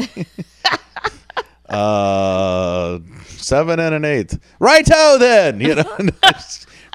uh, 1.68 2.98
seven 3.26 3.78
and 3.78 3.94
an 3.94 4.04
eighth. 4.04 4.38
Righto, 4.58 5.18
then. 5.18 5.60
You 5.60 5.74
know, 5.76 5.98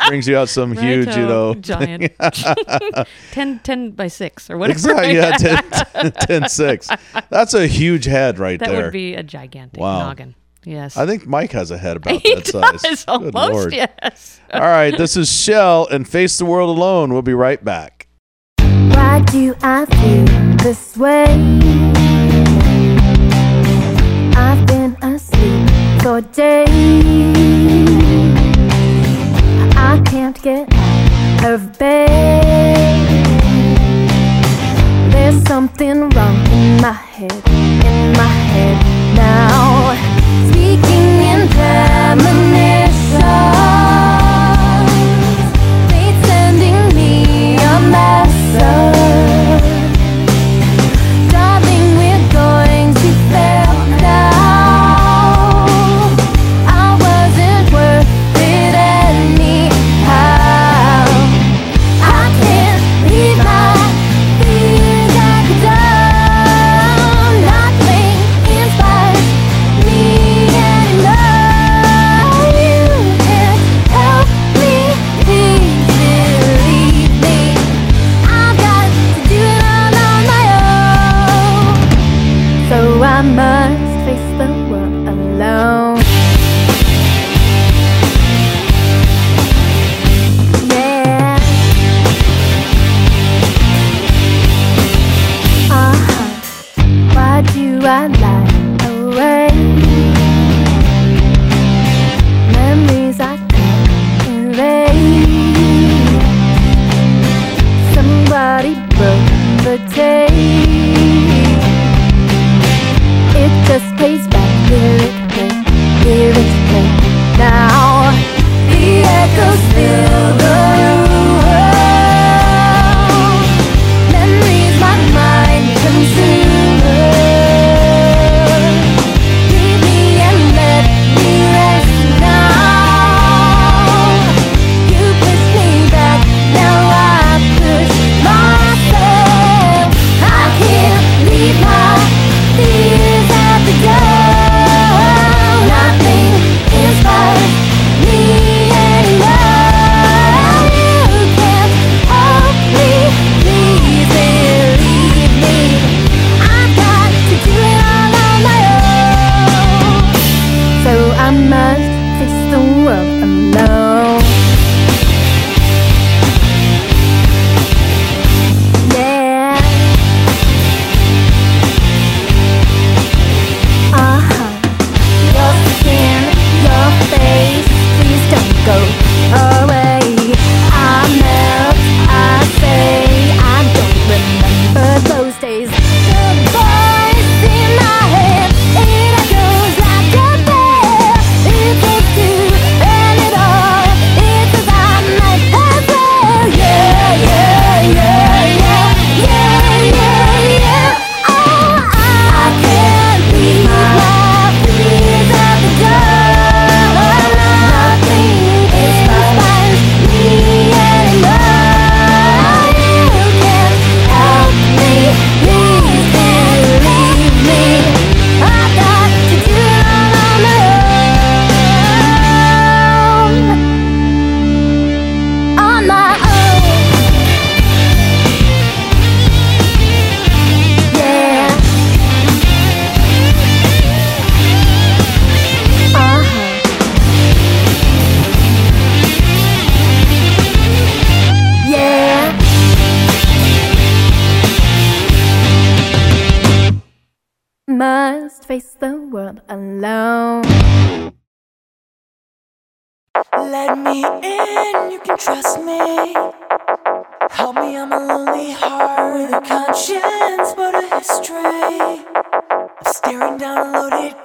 brings 0.07 0.27
you 0.27 0.37
out 0.37 0.49
some 0.49 0.71
huge, 0.75 1.07
you 1.15 1.25
know, 1.25 1.53
giant, 1.59 2.11
10, 3.31 3.59
10 3.59 3.91
by 3.91 4.07
six 4.07 4.49
or 4.49 4.57
whatever. 4.57 4.77
Exactly. 4.91 5.15
Yeah, 5.15 5.31
10, 6.11 6.11
10, 6.43 6.49
6. 6.49 6.87
That's 7.29 7.53
a 7.53 7.67
huge 7.67 8.05
head 8.05 8.39
right 8.39 8.59
that 8.59 8.67
there. 8.69 8.77
That 8.77 8.83
would 8.85 8.93
be 8.93 9.15
a 9.15 9.23
gigantic 9.23 9.79
Wow. 9.79 9.99
noggin. 9.99 10.35
Yes, 10.63 10.95
I 10.95 11.07
think 11.07 11.25
Mike 11.25 11.51
has 11.53 11.71
a 11.71 11.77
head 11.77 11.97
about 11.97 12.21
he 12.21 12.35
that 12.35 12.45
size. 12.45 12.81
does 12.83 13.05
Good 13.05 13.11
almost. 13.35 13.35
Lord. 13.35 13.73
Yes. 13.73 14.39
All 14.53 14.61
right, 14.61 14.95
this 14.95 15.17
is 15.17 15.31
Shell 15.31 15.87
and 15.89 16.07
Face 16.07 16.37
the 16.37 16.45
World 16.45 16.77
Alone. 16.77 17.11
We'll 17.11 17.23
be 17.23 17.33
right 17.33 17.63
back. 17.63 18.07
Why 18.59 19.21
do 19.31 19.55
I 19.63 19.85
feel 19.85 20.57
this 20.57 20.95
way? 20.95 21.25
I've 24.37 24.65
been 24.67 24.95
asleep 25.01 25.69
for 26.03 26.21
days. 26.21 27.50
I 30.31 30.33
can't 30.33 30.69
get 30.69 31.43
out 31.43 31.53
of 31.55 31.77
bed. 31.77 32.07
There's 35.11 35.43
something 35.43 36.09
wrong 36.09 36.47
in 36.47 36.81
my 36.81 36.93
head, 36.93 37.33
in 37.47 38.13
my 38.13 38.31
head 38.53 39.15
now. 39.17 39.50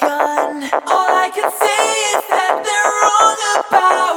gun. 0.01 0.63
All 0.87 1.13
I 1.25 1.31
can 1.35 1.51
say 1.51 1.85
is 2.17 2.25
that 2.29 2.53
they're 2.65 2.93
wrong 3.03 3.65
about. 3.69 4.16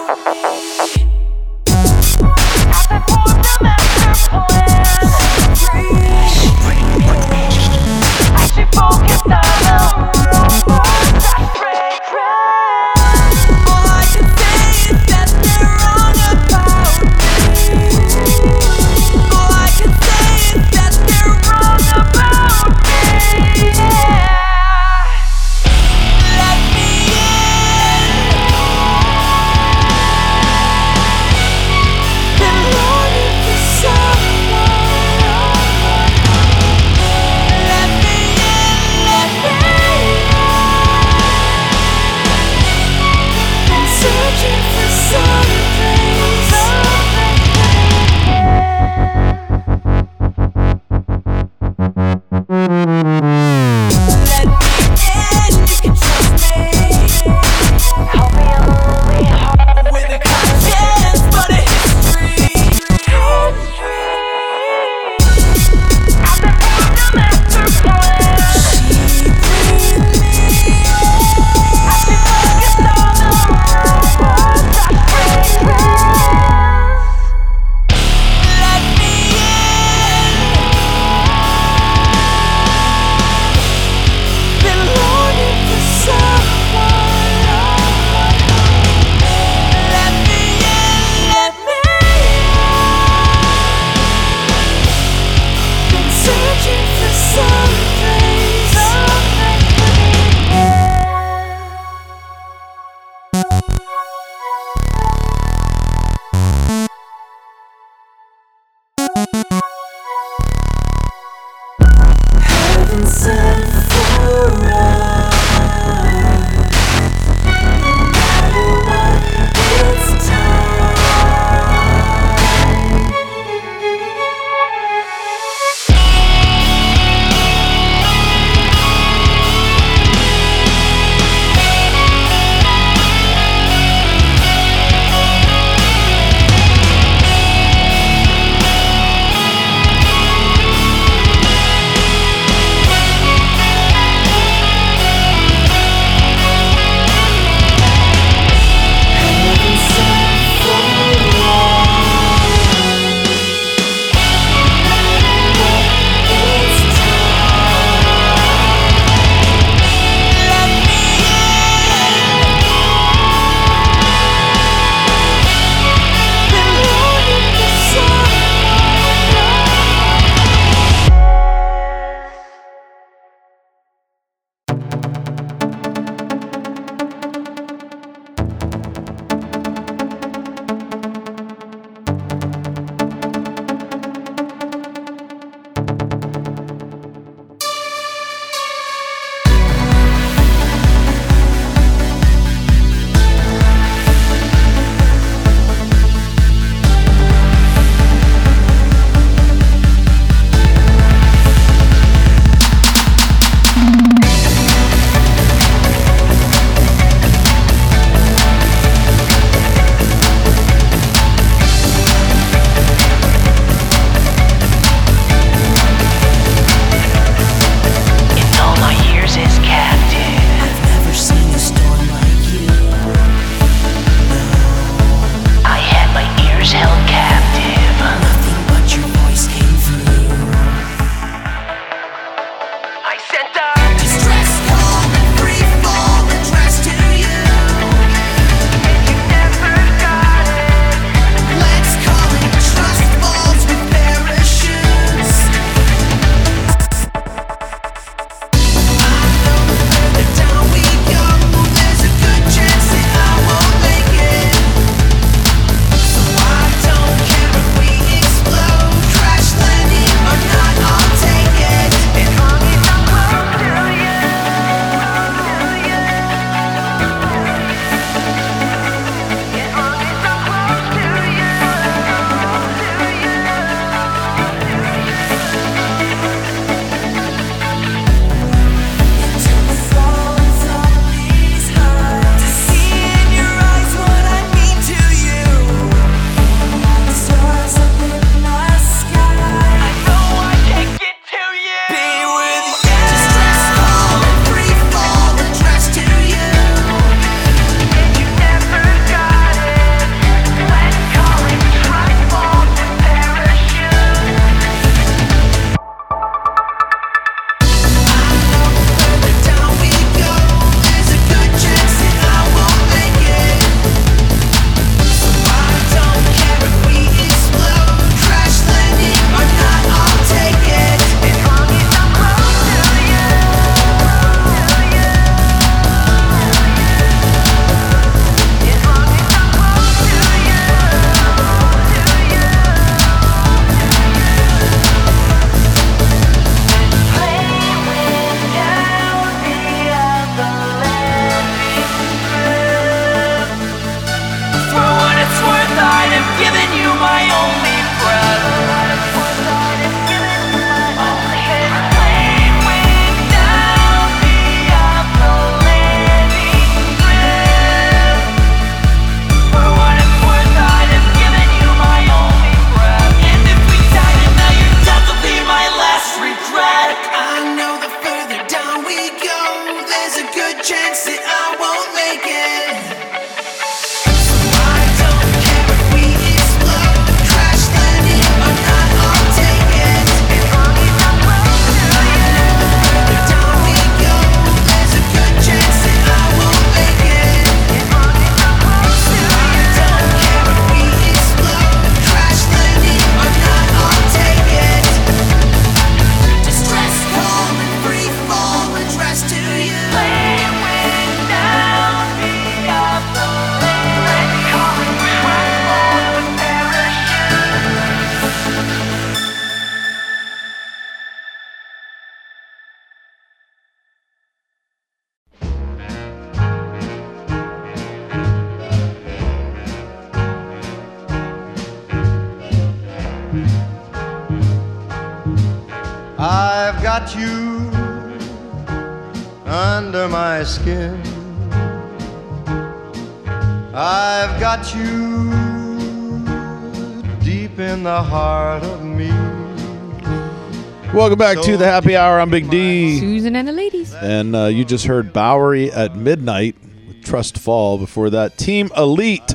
To 441.52 441.58
the 441.58 441.66
Happy 441.66 441.96
Hour. 441.96 442.20
I'm 442.20 442.30
Big 442.30 442.48
D. 442.48 443.00
Susan 443.00 443.36
and 443.36 443.48
the 443.48 443.52
ladies. 443.52 443.92
And 443.96 444.36
uh, 444.36 444.46
you 444.46 444.64
just 444.64 444.86
heard 444.86 445.12
Bowery 445.12 445.72
at 445.72 445.96
midnight 445.96 446.56
with 446.88 447.04
Trust 447.04 447.40
Fall. 447.40 447.80
Before 447.80 448.12
that, 448.12 448.38
Team 448.38 448.70
Elite 448.78 449.34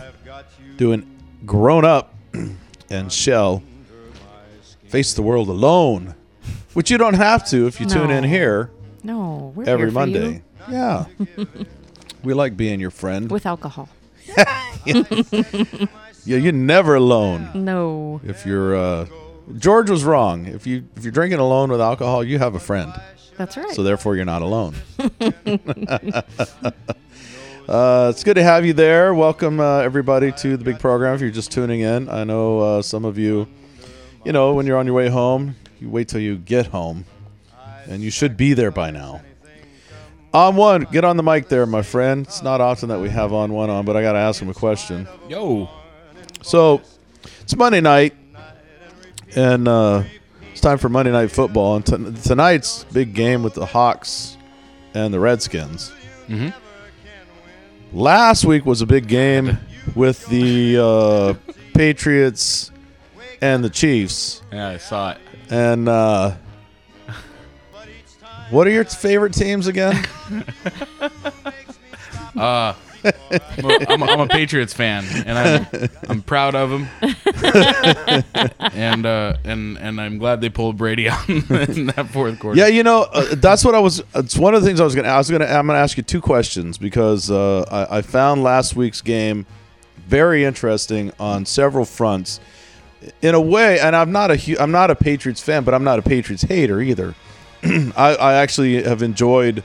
doing 0.77 1.21
Grown 1.45 1.85
Up 1.85 2.15
and 2.91 3.13
Shell 3.13 3.65
Face 4.87 5.13
the 5.15 5.23
World 5.23 5.49
Alone, 5.49 6.15
which 6.75 6.89
you 6.89 6.99
don't 6.99 7.15
have 7.15 7.45
to 7.49 7.67
if 7.67 7.81
you 7.81 7.87
tune 7.87 8.11
in 8.13 8.23
here 8.23 8.71
No, 9.03 9.53
we're 9.57 9.65
every 9.65 9.87
here 9.87 9.93
Monday. 9.93 10.43
Yeah. 10.71 11.07
we 12.23 12.33
like 12.33 12.57
being 12.57 12.79
your 12.79 12.93
friend. 12.93 13.29
With 13.29 13.45
alcohol. 13.45 13.89
yeah, 14.87 15.85
you're 16.25 16.53
never 16.53 16.95
alone. 16.95 17.51
No. 17.57 18.21
If 18.23 18.47
you're 18.47 18.77
uh 18.77 19.07
George 19.59 19.91
was 19.91 20.05
wrong. 20.05 20.47
If 20.47 20.67
you 20.67 20.89
if 20.97 21.05
you're 21.05 21.13
drinking 21.13 21.39
alone 21.39 21.71
with 21.71 21.81
alcohol, 21.81 22.25
you 22.25 22.39
have 22.39 22.55
a 22.55 22.61
friend. 22.61 22.93
That's 23.37 23.57
right. 23.57 23.71
So 23.71 23.83
therefore 23.83 24.17
you're 24.17 24.25
not 24.25 24.43
alone. 24.43 24.75
uh, 27.69 28.09
it's 28.11 28.25
good 28.25 28.35
to 28.35 28.43
have 28.43 28.65
you 28.65 28.73
there. 28.73 29.13
Welcome 29.13 29.61
uh, 29.61 29.81
everybody 29.81 30.33
to 30.33 30.57
the 30.57 30.65
big 30.65 30.79
program. 30.79 31.15
If 31.15 31.21
you're 31.21 31.31
just 31.31 31.53
tuning 31.53 31.81
in, 31.81 32.09
I 32.09 32.25
know 32.25 32.61
uh, 32.61 32.83
some 32.83 33.05
of 33.05 33.19
you, 33.19 33.47
you 34.25 34.33
know, 34.33 34.55
when 34.55 34.67
you're 34.67 34.79
on 34.79 34.87
your 34.87 34.95
way 34.95 35.09
home, 35.09 35.57
you 35.81 35.91
wait 35.91 36.09
till 36.09 36.21
you 36.21 36.37
get 36.37 36.67
home, 36.69 37.05
and 37.87 38.03
you 38.03 38.11
should 38.11 38.37
be 38.37 38.55
there 38.55 38.71
by 38.71 38.91
now. 38.91 39.21
On 40.33 40.57
one, 40.57 40.83
get 40.91 41.05
on 41.05 41.17
the 41.17 41.23
mic 41.23 41.49
there, 41.49 41.67
my 41.67 41.83
friend. 41.83 42.27
It's 42.27 42.43
not 42.43 42.61
often 42.61 42.89
that 42.89 42.99
we 42.99 43.09
have 43.11 43.33
on 43.33 43.53
one 43.53 43.71
on, 43.71 43.85
but 43.85 43.97
I 43.97 44.03
got 44.03 44.13
to 44.13 44.19
ask 44.19 44.41
him 44.41 44.49
a 44.49 44.55
question. 44.55 45.07
Yo. 45.29 45.69
So 46.43 46.83
it's 47.43 47.55
Monday 47.55 47.81
night, 47.81 48.15
and 49.37 49.67
uh, 49.69 50.03
it's 50.53 50.61
time 50.61 50.79
for 50.79 50.89
Monday 50.89 51.13
Night 51.13 51.31
Football. 51.31 51.77
And 51.77 51.87
t- 51.87 52.23
tonight's 52.29 52.85
big 52.85 53.15
game 53.15 53.43
with 53.43 53.55
the 53.55 53.67
Hawks 53.67 54.37
and 54.95 55.13
the 55.13 55.21
Redskins. 55.21 55.93
Mhm. 56.29 56.53
Last 57.93 58.45
week 58.45 58.65
was 58.67 58.81
a 58.83 58.87
big 58.87 59.07
game 59.07 59.59
with 59.95 60.27
the 60.27 60.79
uh, 60.81 61.53
Patriots 61.75 62.71
and 63.41 63.63
the 63.63 63.71
Chiefs. 63.71 64.43
Yeah, 64.53 64.69
I 64.71 64.77
saw 64.79 65.13
it. 65.13 65.19
And 65.51 65.89
uh, 65.89 66.35
what 68.51 68.67
are 68.67 68.71
your 68.71 68.85
favorite 68.85 69.35
teams 69.35 69.67
again? 69.67 70.05
Uh, 72.37 72.75
I'm, 73.05 73.65
a, 73.65 73.87
I'm, 73.89 74.03
a, 74.03 74.07
I'm 74.07 74.21
a 74.21 74.29
Patriots 74.29 74.73
fan, 74.73 75.05
and 75.27 75.39
I'm 75.39 75.89
I'm 76.09 76.23
proud 76.23 76.55
of 76.55 76.71
them, 76.71 76.89
and 78.73 79.05
uh, 79.07 79.37
and 79.45 79.79
and 79.79 80.01
I'm 80.01 80.19
glad 80.19 80.41
they 80.41 80.49
pulled 80.49 80.77
Brady 80.77 81.09
out 81.09 81.29
in 81.29 81.87
that 81.89 82.09
fourth 82.13 82.39
quarter. 82.39 82.59
Yeah, 82.59 82.69
you 82.69 82.83
know, 82.83 83.03
uh, 83.13 83.35
that's 83.35 83.65
what 83.65 83.75
I 83.75 83.81
was. 83.81 84.03
It's 84.15 84.37
one 84.37 84.55
of 84.55 84.63
the 84.63 84.67
things 84.67 84.81
I 84.81 84.85
was 84.85 84.95
going 84.95 85.05
to. 85.05 85.11
I 85.11 85.19
was 85.19 85.29
to. 85.29 85.35
I'm 85.35 85.67
going 85.67 85.77
to 85.77 85.83
ask 85.83 85.97
you 85.97 86.03
two 86.03 86.21
questions 86.21 86.79
because 86.79 87.31
uh, 87.31 87.65
I, 87.71 87.99
I 87.99 88.03
found 88.03 88.43
last 88.43 88.75
week's 88.77 89.01
game 89.01 89.47
very 90.07 90.45
interesting 90.45 91.13
on 91.19 91.47
several 91.47 91.85
fronts. 91.85 92.41
In 93.21 93.35
a 93.35 93.41
way, 93.41 93.79
and 93.81 93.95
I'm 93.95 94.13
not 94.13 94.31
a 94.31 94.37
hu- 94.37 94.57
I'm 94.59 94.71
not 94.71 94.91
a 94.91 94.95
Patriots 94.95 95.43
fan, 95.43 95.65
but 95.65 95.75
I'm 95.75 95.85
not 95.85 95.99
a 95.99 96.03
Patriots 96.03 96.43
hater 96.43 96.81
either. 96.81 97.15
I, 97.63 98.17
I 98.19 98.35
actually 98.35 98.83
have 98.83 99.03
enjoyed 99.03 99.63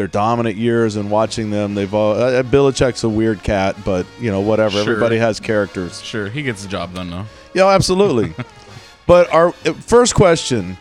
their 0.00 0.08
dominant 0.08 0.56
years 0.56 0.96
and 0.96 1.10
watching 1.10 1.50
them. 1.50 1.74
They've 1.74 1.92
all 1.92 2.14
uh, 2.14 2.42
Belichick's 2.42 3.04
a 3.04 3.08
weird 3.08 3.42
cat, 3.42 3.76
but 3.84 4.06
you 4.18 4.30
know 4.30 4.40
whatever. 4.40 4.82
Sure. 4.82 4.94
Everybody 4.94 5.18
has 5.18 5.40
characters. 5.40 6.00
Sure, 6.00 6.26
he 6.30 6.42
gets 6.42 6.62
the 6.62 6.70
job 6.70 6.94
done 6.94 7.10
though. 7.10 7.26
Yeah, 7.52 7.66
absolutely. 7.66 8.32
but 9.06 9.30
our 9.30 9.48
uh, 9.66 9.74
first 9.74 10.14
question 10.14 10.78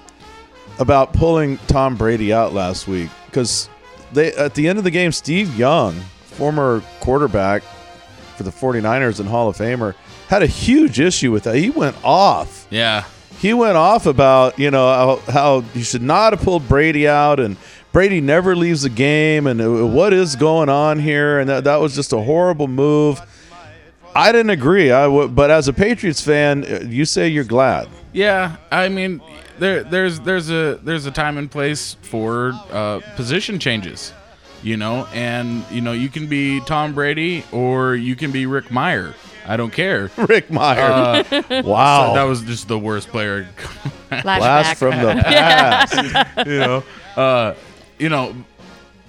about 0.79 1.11
pulling 1.11 1.57
Tom 1.67 1.97
Brady 1.97 2.31
out 2.31 2.53
last 2.53 2.87
week 2.87 3.09
because 3.25 3.67
they 4.13 4.31
at 4.35 4.53
the 4.53 4.69
end 4.69 4.77
of 4.77 4.85
the 4.85 4.91
game, 4.91 5.11
Steve 5.11 5.53
Young, 5.57 5.99
former 6.23 6.81
quarterback 7.01 7.61
for 8.37 8.43
the 8.43 8.51
49ers 8.51 9.19
and 9.19 9.27
Hall 9.27 9.49
of 9.49 9.57
Famer, 9.57 9.95
had 10.29 10.43
a 10.43 10.47
huge 10.47 11.01
issue 11.01 11.29
with 11.33 11.43
that. 11.43 11.55
He 11.55 11.69
went 11.69 11.97
off. 12.05 12.67
Yeah. 12.69 13.03
He 13.39 13.53
went 13.53 13.75
off 13.75 14.05
about, 14.05 14.57
you 14.59 14.71
know, 14.71 15.19
how, 15.27 15.31
how 15.31 15.63
you 15.73 15.83
should 15.83 16.01
not 16.01 16.31
have 16.31 16.41
pulled 16.41 16.69
Brady 16.69 17.05
out 17.05 17.41
and 17.41 17.57
Brady 17.91 18.21
never 18.21 18.55
leaves 18.55 18.83
the 18.83 18.89
game 18.89 19.47
and 19.47 19.59
uh, 19.61 19.85
what 19.87 20.13
is 20.13 20.35
going 20.35 20.69
on 20.69 20.99
here 20.99 21.39
and 21.39 21.49
that, 21.49 21.63
that 21.63 21.77
was 21.77 21.95
just 21.95 22.13
a 22.13 22.19
horrible 22.21 22.67
move. 22.67 23.19
I 24.15 24.31
didn't 24.31 24.49
agree. 24.51 24.91
I 24.91 25.03
w- 25.03 25.27
but 25.27 25.49
as 25.51 25.67
a 25.67 25.73
Patriots 25.73 26.21
fan, 26.21 26.65
uh, 26.65 26.79
you 26.87 27.05
say 27.05 27.27
you're 27.27 27.43
glad. 27.43 27.87
Yeah, 28.11 28.57
I 28.71 28.89
mean, 28.89 29.21
there 29.59 29.83
there's 29.83 30.19
there's 30.21 30.49
a 30.49 30.79
there's 30.83 31.05
a 31.05 31.11
time 31.11 31.37
and 31.37 31.49
place 31.49 31.95
for 32.01 32.53
uh, 32.71 33.01
position 33.15 33.59
changes, 33.59 34.11
you 34.63 34.77
know, 34.77 35.07
and 35.13 35.63
you 35.69 35.81
know 35.81 35.91
you 35.91 36.09
can 36.09 36.25
be 36.27 36.59
Tom 36.61 36.93
Brady 36.95 37.43
or 37.51 37.95
you 37.95 38.15
can 38.15 38.31
be 38.31 38.47
Rick 38.47 38.65
Mirer. 38.65 39.13
I 39.45 39.57
don't 39.57 39.71
care. 39.71 40.09
Rick 40.17 40.49
Mirer. 40.49 41.63
Wow. 41.65 42.09
so 42.09 42.13
that 42.15 42.23
was 42.23 42.41
just 42.41 42.67
the 42.67 42.79
worst 42.79 43.09
player. 43.09 43.47
Last 44.11 44.79
from 44.79 44.97
the 44.99 45.21
past. 45.23 46.47
you 46.47 46.57
know, 46.59 46.83
uh, 47.15 47.53
you 47.99 48.09
know. 48.09 48.35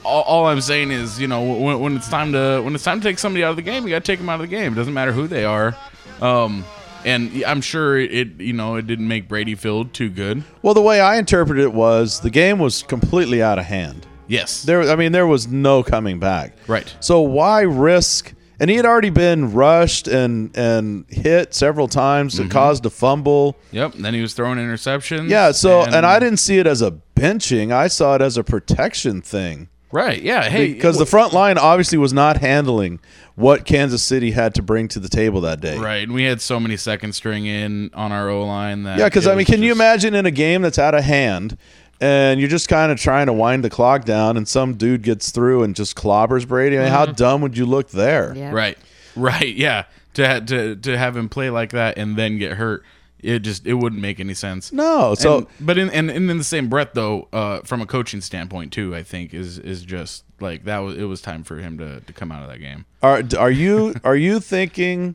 All, 0.03 0.23
all 0.23 0.47
I'm 0.47 0.63
saying 0.63 0.93
is, 0.93 1.21
you 1.21 1.27
know, 1.27 1.43
when, 1.43 1.79
when 1.79 1.97
it's 1.97 2.09
time 2.09 2.33
to 2.33 2.63
when 2.63 2.75
it's 2.75 2.85
time 2.85 3.01
to 3.01 3.07
take 3.07 3.19
somebody 3.19 3.45
out 3.45 3.51
of 3.51 3.57
the 3.57 3.63
game, 3.63 3.85
you 3.85 3.91
got 3.91 4.03
to 4.03 4.13
take 4.13 4.19
them 4.19 4.31
out 4.31 4.37
of 4.37 4.41
the 4.41 4.47
game. 4.47 4.73
It 4.73 4.77
doesn't 4.77 4.95
matter 4.95 5.13
who 5.13 5.27
they 5.27 5.45
are. 5.45 5.77
Um, 6.23 6.65
and 7.05 7.45
I'm 7.47 7.61
sure 7.61 7.99
it, 7.99 8.41
you 8.41 8.53
know, 8.55 8.77
it 8.77 8.87
didn't 8.87 9.09
make 9.09 9.29
Brady 9.29 9.55
feel 9.55 9.85
too 9.85 10.09
good. 10.09 10.43
Well, 10.63 10.75
the 10.75 10.81
way 10.83 11.01
I 11.01 11.17
interpreted 11.17 11.65
it 11.65 11.73
was 11.73 12.21
the 12.21 12.31
game 12.31 12.59
was 12.59 12.83
completely 12.83 13.43
out 13.43 13.59
of 13.59 13.67
hand. 13.67 14.07
Yes. 14.27 14.63
There 14.63 14.83
I 14.83 14.97
mean 14.97 15.13
there 15.13 15.27
was 15.27 15.49
no 15.49 15.83
coming 15.83 16.19
back. 16.19 16.57
Right. 16.67 16.95
So 17.01 17.21
why 17.21 17.63
risk 17.63 18.33
and 18.61 18.71
he 18.71 18.77
had 18.77 18.85
already 18.87 19.11
been 19.11 19.53
rushed 19.53 20.07
and 20.07 20.57
and 20.57 21.05
hit 21.09 21.55
several 21.55 21.89
times 21.89 22.39
Mm-hmm. 22.39 22.51
caused 22.51 22.87
a 22.87 22.91
fumble. 22.91 23.57
Yep. 23.73 23.95
And 23.97 24.05
then 24.05 24.15
he 24.15 24.21
was 24.21 24.35
throwing 24.35 24.59
interceptions. 24.59 25.29
Yeah, 25.31 25.51
so 25.51 25.83
and, 25.83 26.07
I 26.07 26.21
didn't 26.21 26.39
see 26.39 26.59
it 26.59 26.67
as 26.67 26.83
a 26.83 26.93
benching. 27.17 27.73
I 27.73 27.89
saw 27.89 28.15
it 28.15 28.23
as 28.23 28.37
a 28.37 28.45
protection 28.45 29.21
thing. 29.23 29.69
Right. 29.93 30.23
Yeah. 30.23 30.49
Hey, 30.49 30.73
because 30.73 30.99
the 30.99 31.07
front 31.07 31.33
line 31.33 31.59
obviously 31.59 31.99
was 31.99 32.13
not 32.13 32.37
handling 32.37 33.01
what 33.35 33.65
Kansas 33.65 34.03
City 34.05 34.31
had 34.33 34.55
to 34.55 34.63
bring 34.63 34.87
to 34.89 35.01
the 35.01 35.09
table 35.09 35.41
that 35.41 35.61
day. 35.61 35.79
Right, 35.79 36.03
and 36.05 36.13
we 36.13 36.25
had 36.25 36.41
so 36.41 36.61
many 36.61 36.77
second 36.77 37.15
string 37.15 37.47
in 37.47 37.91
on 37.95 38.13
our 38.13 38.29
O 38.29 38.45
line 38.45 38.83
that 38.85 38.99
Yeah, 38.99 39.07
because 39.07 39.27
I 39.27 39.35
mean, 39.35 39.47
can 39.47 39.63
you 39.63 39.73
imagine 39.73 40.15
in 40.15 40.27
a 40.27 40.31
game 40.31 40.63
that's 40.63 40.79
out 40.79 40.95
of 40.95 41.03
hand, 41.05 41.57
and 42.01 42.41
you're 42.41 42.49
just 42.49 42.69
kind 42.69 42.91
of 42.93 42.99
trying 42.99 43.27
to 43.27 43.33
wind 43.33 43.63
the 43.65 43.71
clock 43.71 44.05
down, 44.05 44.37
and 44.37 44.47
some 44.49 44.75
dude 44.75 45.03
gets 45.03 45.31
through 45.31 45.63
and 45.63 45.75
just 45.77 45.97
clobbers 45.97 46.47
Brady? 46.49 46.79
I 46.79 46.83
mean, 46.83 46.91
how 46.91 47.07
Mhm. 47.07 47.17
dumb 47.17 47.41
would 47.43 47.57
you 47.57 47.67
look 47.67 47.91
there? 47.91 48.35
Right. 48.53 48.79
Right. 49.17 49.55
Yeah. 49.55 49.85
To 50.15 50.27
ha- 50.29 50.41
to 50.41 50.77
to 50.77 50.99
have 50.99 51.17
him 51.17 51.29
play 51.29 51.51
like 51.51 51.71
that 51.71 51.97
and 51.99 52.17
then 52.17 52.39
get 52.39 52.53
hurt, 52.53 52.83
it 53.21 53.41
just 53.41 53.65
it 53.67 53.75
wouldn't 53.75 54.01
make 54.03 54.19
any 54.19 54.35
sense. 54.35 54.73
No, 54.73 55.15
so- 55.15 55.39
And- 55.39 55.47
but 55.61 55.79
in 55.79 55.89
and, 55.91 56.11
and 56.11 56.31
in 56.31 56.39
the 56.39 56.43
same 56.45 56.69
breath 56.69 56.91
though, 56.95 57.29
uh, 57.33 57.61
from 57.65 57.81
a 57.81 57.87
coaching 57.87 58.21
standpoint 58.21 58.73
too, 58.73 58.95
I 58.97 59.03
think 59.05 59.33
is 59.35 59.59
is 59.59 59.83
just 59.83 60.25
like 60.41 60.65
that 60.65 60.79
was 60.79 60.97
it 60.97 61.05
was 61.05 61.21
time 61.21 61.45
for 61.45 61.59
him 61.59 61.79
to 61.79 62.01
to 62.01 62.13
come 62.13 62.33
out 62.33 62.43
of 62.43 62.49
that 62.49 62.59
game. 62.59 62.87
Are 63.03 63.23
are 63.39 63.51
you 63.53 63.95
are 64.03 64.17
you 64.17 64.41
thinking? 64.41 65.15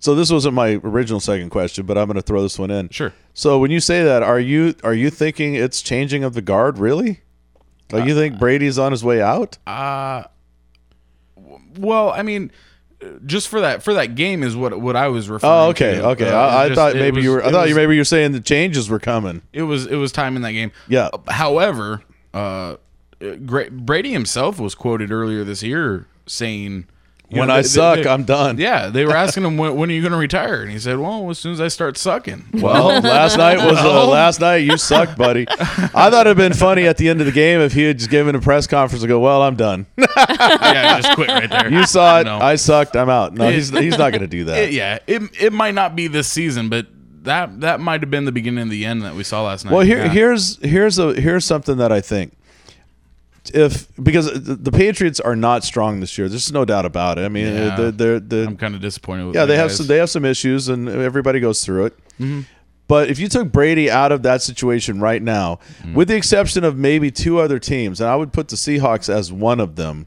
So 0.00 0.14
this 0.14 0.30
wasn't 0.30 0.54
my 0.54 0.80
original 0.84 1.20
second 1.20 1.50
question, 1.50 1.84
but 1.86 1.98
I'm 1.98 2.06
going 2.06 2.14
to 2.16 2.22
throw 2.22 2.42
this 2.42 2.58
one 2.58 2.70
in. 2.70 2.88
Sure. 2.90 3.12
So 3.34 3.58
when 3.58 3.70
you 3.70 3.80
say 3.80 4.04
that, 4.04 4.22
are 4.22 4.38
you 4.40 4.74
are 4.84 4.94
you 4.94 5.10
thinking 5.10 5.54
it's 5.54 5.82
changing 5.82 6.22
of 6.24 6.34
the 6.34 6.42
guard? 6.42 6.78
Really? 6.78 7.20
Like 7.90 8.06
you 8.06 8.14
think 8.14 8.38
Brady's 8.38 8.78
on 8.78 8.92
his 8.92 9.02
way 9.02 9.20
out? 9.22 9.58
Uh 9.66 10.24
well, 11.78 12.10
I 12.10 12.22
mean, 12.22 12.50
just 13.24 13.48
for 13.48 13.60
that 13.60 13.82
for 13.82 13.94
that 13.94 14.14
game 14.14 14.42
is 14.42 14.56
what 14.56 14.78
what 14.80 14.96
I 14.96 15.08
was 15.08 15.28
referring. 15.28 15.50
To. 15.50 15.56
Oh, 15.56 15.68
okay, 15.70 15.94
to. 15.96 16.06
okay. 16.08 16.28
Uh, 16.28 16.36
I, 16.36 16.64
I 16.64 16.68
just- 16.68 16.76
thought 16.76 16.94
maybe 16.94 17.16
was- 17.16 17.24
you 17.24 17.30
were. 17.32 17.42
I 17.44 17.50
thought 17.50 17.62
was- 17.62 17.70
you 17.70 17.76
maybe 17.76 17.94
you 17.94 18.00
were 18.00 18.04
saying 18.04 18.32
the 18.32 18.40
changes 18.40 18.88
were 18.90 18.98
coming. 18.98 19.42
It 19.52 19.62
was 19.62 19.86
it 19.86 19.96
was 19.96 20.12
time 20.12 20.36
in 20.36 20.42
that 20.42 20.52
game. 20.52 20.72
Yeah. 20.88 21.10
However, 21.28 22.02
uh, 22.34 22.76
Brady 23.20 24.12
himself 24.12 24.58
was 24.60 24.74
quoted 24.74 25.10
earlier 25.12 25.44
this 25.44 25.62
year 25.62 26.06
saying, 26.26 26.86
you 27.30 27.40
When 27.40 27.48
know, 27.48 27.54
I 27.54 27.56
they- 27.58 27.62
they- 27.62 27.68
suck, 27.68 28.02
they- 28.02 28.08
I'm 28.08 28.24
done. 28.24 28.56
Yeah, 28.58 28.88
they 28.88 29.04
were 29.04 29.14
asking 29.14 29.44
him 29.44 29.56
when, 29.58 29.76
when 29.76 29.90
are 29.90 29.92
you 29.92 30.00
going 30.00 30.12
to 30.12 30.18
retire, 30.18 30.62
and 30.62 30.70
he 30.70 30.78
said, 30.78 30.98
"Well, 30.98 31.28
as 31.28 31.38
soon 31.38 31.52
as 31.52 31.60
I 31.60 31.68
start 31.68 31.98
sucking." 31.98 32.46
Well, 32.54 32.86
last 33.02 33.36
night 33.36 33.58
was 33.58 33.76
uh, 33.78 34.06
last 34.08 34.40
night. 34.40 34.58
You 34.58 34.78
sucked, 34.78 35.18
buddy. 35.18 35.46
I 35.50 36.08
thought 36.10 36.26
it'd 36.26 36.36
been 36.38 36.54
funny 36.54 36.86
at 36.86 36.96
the 36.96 37.08
end 37.08 37.20
of 37.20 37.26
the 37.26 37.32
game 37.32 37.60
if 37.60 37.72
he 37.74 37.82
had 37.84 37.98
just 37.98 38.10
given 38.10 38.34
a 38.34 38.40
press 38.40 38.66
conference 38.66 39.02
and 39.02 39.08
go, 39.08 39.20
"Well, 39.20 39.42
I'm 39.42 39.56
done." 39.56 39.86
yeah, 39.98 41.00
just 41.00 41.14
quit 41.14 41.28
right 41.28 41.50
there. 41.50 41.70
You 41.70 41.84
saw 41.86 42.20
it. 42.20 42.24
No. 42.24 42.38
I 42.38 42.56
sucked. 42.56 42.96
I'm 42.96 43.10
out. 43.10 43.34
No, 43.34 43.50
he's 43.50 43.68
he's 43.78 43.98
not 43.98 44.10
going 44.10 44.20
to 44.22 44.26
do 44.26 44.44
that. 44.44 44.58
It- 44.64 44.72
yeah, 44.72 44.98
it 45.06 45.22
it 45.40 45.52
might 45.52 45.74
not 45.74 45.94
be 45.96 46.08
this 46.08 46.28
season, 46.28 46.68
but 46.68 46.86
that 47.24 47.60
that 47.60 47.80
might 47.80 48.00
have 48.00 48.10
been 48.10 48.24
the 48.24 48.32
beginning 48.32 48.62
of 48.62 48.70
the 48.70 48.84
end 48.86 49.02
that 49.02 49.14
we 49.14 49.22
saw 49.24 49.42
last 49.42 49.64
night. 49.64 49.72
Well, 49.74 49.84
here 49.84 50.04
Yeah. 50.04 50.08
here's 50.08 50.56
here's 50.62 50.98
a 50.98 51.12
here's 51.14 51.44
something 51.44 51.76
that 51.78 51.92
I 51.92 52.00
think. 52.00 52.32
If 53.54 53.88
because 54.02 54.26
the, 54.42 54.70
Patriots 54.72 55.20
are 55.20 55.36
not 55.36 55.64
strong 55.64 56.00
this 56.00 56.16
year, 56.18 56.28
there's 56.28 56.52
no 56.52 56.64
doubt 56.64 56.84
about 56.86 57.18
it. 57.18 57.22
I 57.24 57.28
mean, 57.28 57.46
Yeah. 57.46 57.76
they're, 57.76 57.90
they're, 57.90 58.20
they're, 58.20 58.46
I'm 58.46 58.56
kind 58.56 58.74
of 58.74 58.80
disappointed. 58.80 59.26
With 59.26 59.34
yeah, 59.36 59.44
they 59.44 59.56
have 59.56 59.72
some 59.72 59.86
they 59.86 59.96
have 59.98 60.10
some 60.10 60.24
issues, 60.24 60.68
and 60.68 60.88
everybody 60.88 61.40
goes 61.40 61.64
through 61.64 61.86
it. 61.86 61.98
Mhm. 62.20 62.44
But 62.86 63.10
if 63.10 63.18
you 63.18 63.28
took 63.28 63.52
Brady 63.52 63.90
out 63.90 64.12
of 64.12 64.22
that 64.22 64.40
situation 64.42 64.98
right 65.00 65.22
now, 65.22 65.58
Mm-hmm. 65.82 65.94
with 65.94 66.08
the 66.08 66.16
exception 66.16 66.64
of 66.64 66.76
maybe 66.78 67.10
two 67.10 67.38
other 67.38 67.58
teams, 67.58 68.00
and 68.00 68.08
I 68.08 68.16
would 68.16 68.32
put 68.32 68.48
the 68.48 68.56
Seahawks 68.56 69.08
as 69.12 69.30
one 69.32 69.60
of 69.60 69.76
them. 69.76 70.06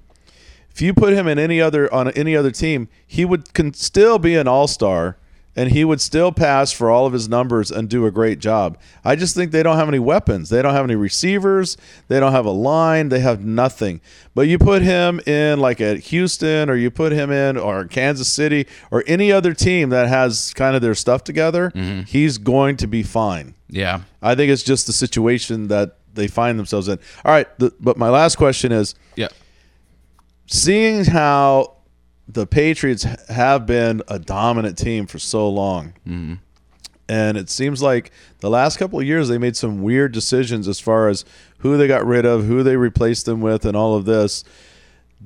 If 0.74 0.82
you 0.82 0.94
put 0.94 1.14
him 1.14 1.28
in 1.28 1.38
any 1.38 1.60
other 1.62 1.94
on 1.94 2.10
any 2.12 2.36
other 2.36 2.50
team, 2.52 2.88
he 3.06 3.24
would 3.26 3.54
can 3.54 3.74
still 3.74 4.18
be 4.20 4.36
an 4.36 4.48
all 4.48 4.68
star, 4.68 5.18
and 5.56 5.72
he 5.72 5.84
would 5.84 6.00
still 6.00 6.32
pass 6.32 6.72
for 6.72 6.90
all 6.90 7.06
of 7.06 7.14
his 7.14 7.28
numbers 7.28 7.72
and 7.72 7.90
do 7.90 8.06
a 8.06 8.12
great 8.12 8.40
job. 8.40 8.78
I 9.04 9.16
just 9.16 9.36
think 9.36 9.52
they 9.52 9.64
don't 9.64 9.78
have 9.78 9.88
any 9.88 10.00
weapons. 10.00 10.50
They 10.50 10.62
don't 10.62 10.74
have 10.74 10.86
any 10.86 10.96
receivers. 10.96 11.78
They 12.08 12.20
don't 12.20 12.32
have 12.32 12.46
a 12.46 12.52
line. 12.52 13.10
They 13.10 13.20
have 13.20 13.44
nothing. 13.44 14.00
But 14.34 14.48
you 14.48 14.58
put 14.58 14.82
him 14.82 15.20
in 15.26 15.60
like 15.60 15.82
at 15.82 15.98
Houston, 16.00 16.70
or 16.70 16.76
you 16.76 16.90
put 16.90 17.12
him 17.12 17.32
in 17.32 17.58
or 17.58 17.86
Kansas 17.86 18.32
City, 18.32 18.66
or 18.92 19.04
any 19.08 19.32
other 19.32 19.54
team 19.54 19.90
that 19.90 20.08
has 20.08 20.54
kind 20.54 20.76
of 20.76 20.82
their 20.82 20.96
stuff 20.96 21.24
together, 21.24 21.72
mm-hmm. 21.72 22.04
he's 22.04 22.38
going 22.38 22.78
to 22.78 22.88
be 22.88 23.04
fine. 23.04 23.54
Yeah. 23.68 24.02
I 24.22 24.36
think 24.36 24.52
it's 24.52 24.64
just 24.64 24.88
the 24.88 24.94
situation 24.94 25.68
that 25.68 25.98
they 26.14 26.28
find 26.28 26.58
themselves 26.60 26.88
in. 26.88 27.00
All 27.26 27.32
right, 27.32 27.48
the, 27.60 27.74
but 27.80 27.98
my 27.98 28.10
last 28.10 28.36
question 28.36 28.72
is 28.72 28.96
Yeah. 29.16 29.30
seeing 30.48 31.06
how 31.06 31.76
the 32.34 32.48
Patriots 32.48 33.04
have 33.30 33.66
been 33.66 34.02
a 34.08 34.20
dominant 34.20 34.78
team 34.78 35.06
for 35.08 35.20
so 35.20 35.50
long. 35.50 35.94
Mm-hmm. 36.08 36.36
And 37.10 37.38
it 37.38 37.50
seems 37.50 37.82
like 37.82 38.12
the 38.40 38.50
last 38.50 38.78
couple 38.78 39.00
of 39.00 39.06
years 39.06 39.28
they 39.28 39.38
made 39.38 39.58
some 39.58 39.82
weird 39.82 40.14
decisions 40.14 40.68
as 40.68 40.80
far 40.80 41.10
as 41.10 41.26
who 41.58 41.78
they 41.78 41.88
got 41.88 42.06
rid 42.06 42.26
of, 42.26 42.46
who 42.46 42.64
they 42.64 42.78
replaced 42.78 43.26
them 43.26 43.42
with, 43.42 43.66
and 43.66 43.76
all 43.76 43.96
of 43.96 44.06
this. 44.06 44.46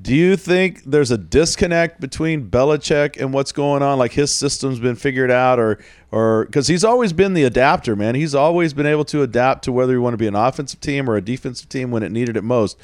Do 0.01 0.13
you 0.13 0.35
think 0.35 0.83
there's 0.83 1.11
a 1.11 1.17
disconnect 1.17 2.01
between 2.01 2.49
Belichick 2.49 3.21
and 3.21 3.33
what's 3.33 3.51
going 3.51 3.81
on? 3.81 3.97
Like 3.97 4.11
his 4.13 4.33
system's 4.33 4.79
been 4.79 4.95
figured 4.95 5.31
out, 5.31 5.59
or 5.59 5.79
or 6.11 6.45
because 6.45 6.67
he's 6.67 6.83
always 6.83 7.13
been 7.13 7.33
the 7.33 7.43
adapter, 7.43 7.95
man. 7.95 8.15
He's 8.15 8.35
always 8.35 8.73
been 8.73 8.87
able 8.87 9.05
to 9.05 9.21
adapt 9.21 9.63
to 9.65 9.71
whether 9.71 9.93
you 9.93 10.01
want 10.01 10.13
to 10.13 10.17
be 10.17 10.27
an 10.27 10.35
offensive 10.35 10.81
team 10.81 11.09
or 11.09 11.15
a 11.15 11.21
defensive 11.21 11.69
team 11.69 11.91
when 11.91 12.03
it 12.03 12.11
needed 12.11 12.35
it 12.35 12.43
most. 12.43 12.77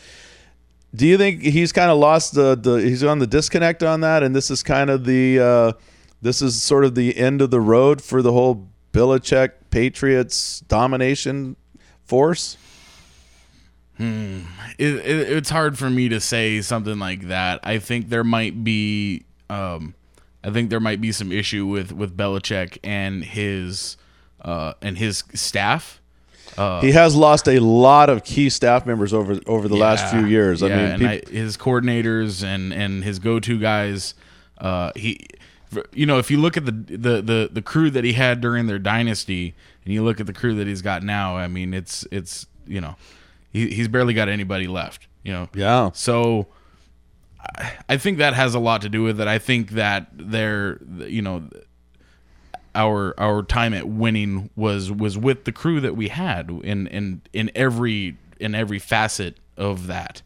Do 0.94 1.08
you 1.08 1.18
think 1.18 1.42
he's 1.42 1.72
kind 1.72 1.90
of 1.90 1.98
lost 1.98 2.34
the, 2.34 2.56
the 2.56 2.76
he's 2.76 3.04
on 3.04 3.20
the 3.20 3.28
disconnect 3.28 3.82
on 3.82 4.02
that, 4.02 4.24
and 4.24 4.36
this 4.36 4.52
is 4.52 4.62
kind 4.62 4.90
of 4.90 5.06
the 5.06 5.40
uh, 5.40 5.72
this 6.22 6.42
is 6.42 6.62
sort 6.62 6.84
of 6.84 6.96
the 6.96 7.18
end 7.18 7.42
of 7.42 7.50
the 7.50 7.62
road 7.62 8.02
for 8.02 8.22
the 8.22 8.34
whole 8.34 8.68
Belichick 8.92 9.52
Patriots 9.70 10.60
domination 10.62 11.56
force? 12.04 12.58
Hmm. 13.98 14.42
It, 14.78 14.96
it, 14.96 15.32
it's 15.32 15.50
hard 15.50 15.78
for 15.78 15.90
me 15.90 16.10
to 16.10 16.20
say 16.20 16.62
something 16.62 17.00
like 17.00 17.28
that. 17.28 17.60
I 17.64 17.80
think 17.80 18.10
there 18.10 18.24
might 18.24 18.64
be, 18.64 19.26
um, 19.50 19.96
I 20.44 20.50
think 20.50 20.70
there 20.70 20.80
might 20.80 21.00
be 21.00 21.12
some 21.12 21.32
issue 21.32 21.66
with 21.66 21.92
with 21.92 22.18
Belichick 22.18 22.80
and 22.84 23.24
his, 23.24 23.96
uh, 24.42 24.74
and 24.82 24.98
his 24.98 25.24
staff. 25.34 26.01
Uh, 26.58 26.82
he 26.82 26.92
has 26.92 27.16
lost 27.16 27.48
a 27.48 27.60
lot 27.60 28.10
of 28.10 28.24
key 28.24 28.50
staff 28.50 28.86
members 28.86 29.14
over 29.14 29.40
over 29.46 29.68
the 29.68 29.76
last 29.76 30.12
few 30.12 30.26
years. 30.26 30.62
I 30.62 30.68
yeah, 30.68 30.76
mean, 30.76 30.86
and 30.86 31.08
I, 31.08 31.22
his 31.30 31.58
coordinators 31.58 32.44
and 32.44 32.74
and 32.74 33.04
his 33.04 33.20
go 33.20 33.40
to 33.40 33.60
guys. 33.60 34.14
Uh, 34.58 34.92
he, 34.96 35.26
you 35.94 36.06
know, 36.06 36.20
if 36.20 36.30
you 36.30 36.40
look 36.40 36.58
at 36.58 36.66
the, 36.66 36.72
the 36.72 37.22
the 37.22 37.50
the 37.52 37.62
crew 37.62 37.90
that 37.92 38.04
he 38.04 38.14
had 38.14 38.42
during 38.42 38.68
their 38.68 38.80
dynasty, 38.80 39.56
and 39.86 39.94
you 39.94 40.04
look 40.04 40.20
at 40.20 40.28
the 40.28 40.34
crew 40.34 40.56
that 40.56 40.68
he's 40.68 40.82
got 40.82 41.04
now, 41.04 41.38
I 41.38 41.48
mean, 41.48 41.74
it's 41.74 42.06
it's 42.12 42.46
you 42.68 42.82
know, 42.82 42.96
he, 43.52 43.70
he's 43.70 43.88
barely 43.88 44.14
got 44.14 44.30
anybody 44.30 44.68
left. 44.68 45.08
You 45.24 45.34
know, 45.34 45.50
Yeah. 45.54 45.92
So 45.94 46.48
I, 47.40 47.74
I 47.90 47.98
think 47.98 48.18
that 48.18 48.34
has 48.34 48.56
a 48.56 48.60
lot 48.60 48.82
to 48.82 48.90
do 48.90 49.04
with 49.04 49.22
it. 49.22 49.28
I 49.28 49.40
think 49.40 49.72
that 49.72 50.08
they're 50.14 50.80
you 51.06 51.22
know 51.22 51.44
our 52.76 53.14
our 53.20 53.44
time 53.44 53.74
at 53.74 53.88
winning 53.88 54.50
was 54.56 54.92
was 54.92 55.18
with 55.18 55.44
the 55.44 55.52
crew 55.52 55.80
that 55.82 55.96
we 55.96 56.08
had 56.08 56.50
in 56.50 56.88
in 56.88 57.22
in 57.34 57.52
every 57.56 58.18
in 58.40 58.56
every 58.56 58.80
facet 58.80 59.38
of 59.58 59.88
that 59.88 60.22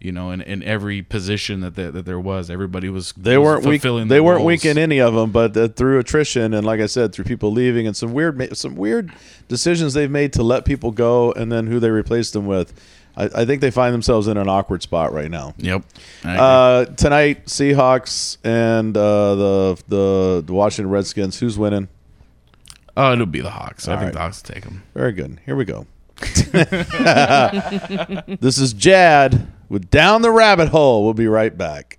you 0.00 0.12
know 0.12 0.30
in, 0.30 0.40
in 0.42 0.62
every 0.62 1.02
position 1.02 1.60
that 1.60 1.76
there, 1.76 1.90
that 1.90 2.04
there 2.04 2.20
was 2.20 2.50
everybody 2.50 2.88
was 2.88 3.12
they 3.16 3.38
was 3.38 3.46
weren't 3.46 3.66
weak. 3.66 3.82
They 3.82 4.20
weren't 4.20 4.44
weak 4.44 4.64
in 4.64 4.76
any 4.76 5.00
of 5.00 5.14
them, 5.14 5.30
but 5.30 5.56
uh, 5.56 5.68
through 5.68 5.98
attrition 5.98 6.52
and, 6.52 6.66
like 6.66 6.80
I 6.80 6.86
said, 6.86 7.12
through 7.12 7.24
people 7.24 7.50
leaving 7.52 7.86
and 7.86 7.96
some 7.96 8.12
weird 8.12 8.56
some 8.56 8.76
weird 8.76 9.12
decisions 9.48 9.94
they've 9.94 10.10
made 10.10 10.32
to 10.34 10.42
let 10.42 10.64
people 10.64 10.90
go, 10.90 11.32
and 11.32 11.50
then 11.50 11.68
who 11.68 11.80
they 11.80 11.90
replaced 11.90 12.32
them 12.34 12.46
with. 12.46 12.74
I, 13.16 13.24
I 13.34 13.44
think 13.44 13.60
they 13.60 13.70
find 13.70 13.94
themselves 13.94 14.26
in 14.26 14.36
an 14.36 14.48
awkward 14.48 14.82
spot 14.82 15.12
right 15.12 15.30
now. 15.30 15.54
Yep. 15.58 15.84
Uh, 16.24 16.84
tonight, 16.86 17.46
Seahawks 17.46 18.38
and 18.44 18.96
uh, 18.96 19.34
the, 19.34 19.82
the 19.88 20.42
the 20.46 20.52
Washington 20.52 20.90
Redskins. 20.90 21.38
Who's 21.38 21.58
winning? 21.58 21.88
Oh, 22.96 23.12
it'll 23.12 23.26
be 23.26 23.40
the 23.40 23.50
Hawks. 23.50 23.88
I 23.88 23.92
All 23.92 23.98
think 23.98 24.06
right. 24.08 24.14
the 24.14 24.20
Hawks 24.20 24.42
will 24.42 24.54
take 24.54 24.64
them. 24.64 24.82
Very 24.94 25.12
good. 25.12 25.40
Here 25.44 25.56
we 25.56 25.64
go. 25.64 25.86
this 28.40 28.58
is 28.58 28.72
Jad 28.72 29.48
with 29.68 29.90
Down 29.90 30.22
the 30.22 30.30
Rabbit 30.30 30.68
Hole. 30.68 31.04
We'll 31.04 31.14
be 31.14 31.26
right 31.26 31.56
back. 31.56 31.98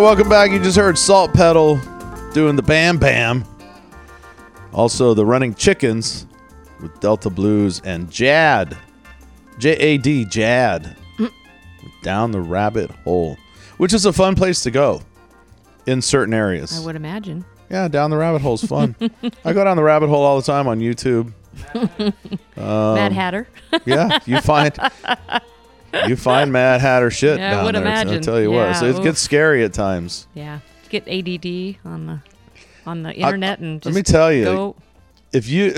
Welcome 0.00 0.28
back. 0.28 0.50
You 0.50 0.58
just 0.58 0.76
heard 0.76 0.96
Salt 0.96 1.34
Pedal 1.34 1.78
doing 2.32 2.56
the 2.56 2.62
Bam 2.62 2.96
Bam. 2.98 3.44
Also, 4.72 5.14
the 5.14 5.26
Running 5.26 5.54
Chickens 5.54 6.26
with 6.80 6.98
Delta 7.00 7.28
Blues 7.28 7.80
and 7.84 8.10
Jad. 8.10 8.76
J 9.58 9.72
A 9.76 9.98
D, 9.98 10.24
Jad. 10.24 10.96
Down 12.02 12.30
the 12.30 12.40
rabbit 12.40 12.90
hole, 13.04 13.36
which 13.76 13.92
is 13.92 14.06
a 14.06 14.12
fun 14.12 14.34
place 14.34 14.62
to 14.62 14.70
go 14.70 15.02
in 15.86 16.00
certain 16.00 16.32
areas. 16.32 16.80
I 16.80 16.84
would 16.84 16.96
imagine. 16.96 17.44
Yeah, 17.68 17.88
down 17.88 18.10
the 18.10 18.16
rabbit 18.16 18.40
hole 18.40 18.54
is 18.54 18.64
fun. 18.64 18.94
I 19.44 19.52
go 19.52 19.62
down 19.64 19.76
the 19.76 19.82
rabbit 19.82 20.08
hole 20.08 20.22
all 20.24 20.40
the 20.40 20.46
time 20.46 20.66
on 20.66 20.80
YouTube. 20.80 21.32
Um, 22.56 22.94
Mad 22.94 23.12
Hatter. 23.12 23.48
yeah, 23.86 24.18
you 24.26 24.38
find 24.42 24.76
you 26.10 26.16
find 26.16 26.52
Mad 26.60 26.80
Hatter 26.82 27.10
shit 27.10 27.38
Yeah, 27.38 27.48
I 27.48 27.50
down 27.54 27.64
would 27.64 27.74
there. 27.76 27.82
imagine. 27.82 28.14
I 28.16 28.18
tell 28.20 28.40
you 28.40 28.50
what, 28.50 28.74
so 28.74 28.84
it 28.86 28.96
oof. 28.96 29.02
gets 29.02 29.20
scary 29.20 29.64
at 29.64 29.72
times. 29.72 30.26
Yeah. 30.34 30.60
Get 30.90 31.08
ADD 31.08 31.76
on 31.86 32.06
the 32.06 32.20
on 32.86 33.02
the 33.02 33.14
internet 33.14 33.60
and 33.60 33.84
Let 33.84 33.94
me 33.94 34.02
tell 34.02 34.32
you, 34.32 34.44
go. 34.44 34.76
if 35.32 35.48
you 35.48 35.72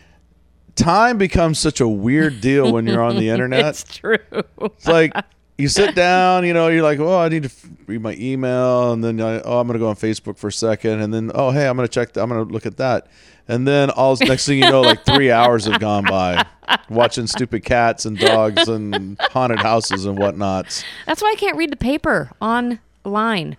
time 0.74 1.18
becomes 1.18 1.58
such 1.58 1.80
a 1.80 1.88
weird 1.88 2.40
deal 2.40 2.72
when 2.72 2.86
you're 2.86 3.02
on 3.02 3.16
the 3.16 3.28
internet. 3.34 3.64
it's 3.66 3.84
true. 3.84 4.16
It's 4.60 4.86
like 4.86 5.12
you 5.58 5.68
sit 5.68 5.94
down, 5.94 6.44
you 6.46 6.54
know, 6.54 6.68
you're 6.68 6.82
like, 6.82 6.98
oh, 6.98 7.18
I 7.18 7.28
need 7.28 7.42
to 7.44 7.48
f- 7.50 7.66
read 7.90 8.02
my 8.02 8.16
email, 8.18 8.92
and 8.92 9.02
then 9.02 9.20
I, 9.20 9.40
oh, 9.40 9.58
I'm 9.60 9.66
gonna 9.66 9.78
go 9.78 9.88
on 9.88 9.96
Facebook 9.96 10.38
for 10.38 10.48
a 10.48 10.52
second, 10.52 11.00
and 11.00 11.12
then 11.12 11.30
oh, 11.34 11.50
hey, 11.50 11.66
I'm 11.66 11.76
gonna 11.76 11.88
check, 11.88 12.12
th- 12.12 12.22
I'm 12.22 12.28
gonna 12.28 12.44
look 12.44 12.66
at 12.66 12.76
that, 12.78 13.08
and 13.48 13.66
then 13.66 13.90
all 13.90 14.16
next 14.20 14.46
thing 14.46 14.58
you 14.58 14.70
know, 14.70 14.80
like 14.80 15.04
three 15.04 15.30
hours 15.32 15.66
have 15.66 15.80
gone 15.80 16.04
by, 16.04 16.46
watching 16.88 17.26
stupid 17.26 17.64
cats 17.64 18.04
and 18.06 18.18
dogs 18.18 18.68
and 18.68 19.18
haunted 19.20 19.58
houses 19.58 20.06
and 20.06 20.18
whatnots. 20.18 20.84
That's 21.06 21.20
why 21.20 21.32
I 21.32 21.38
can't 21.38 21.56
read 21.56 21.70
the 21.72 21.76
paper 21.76 22.30
online. 22.40 23.56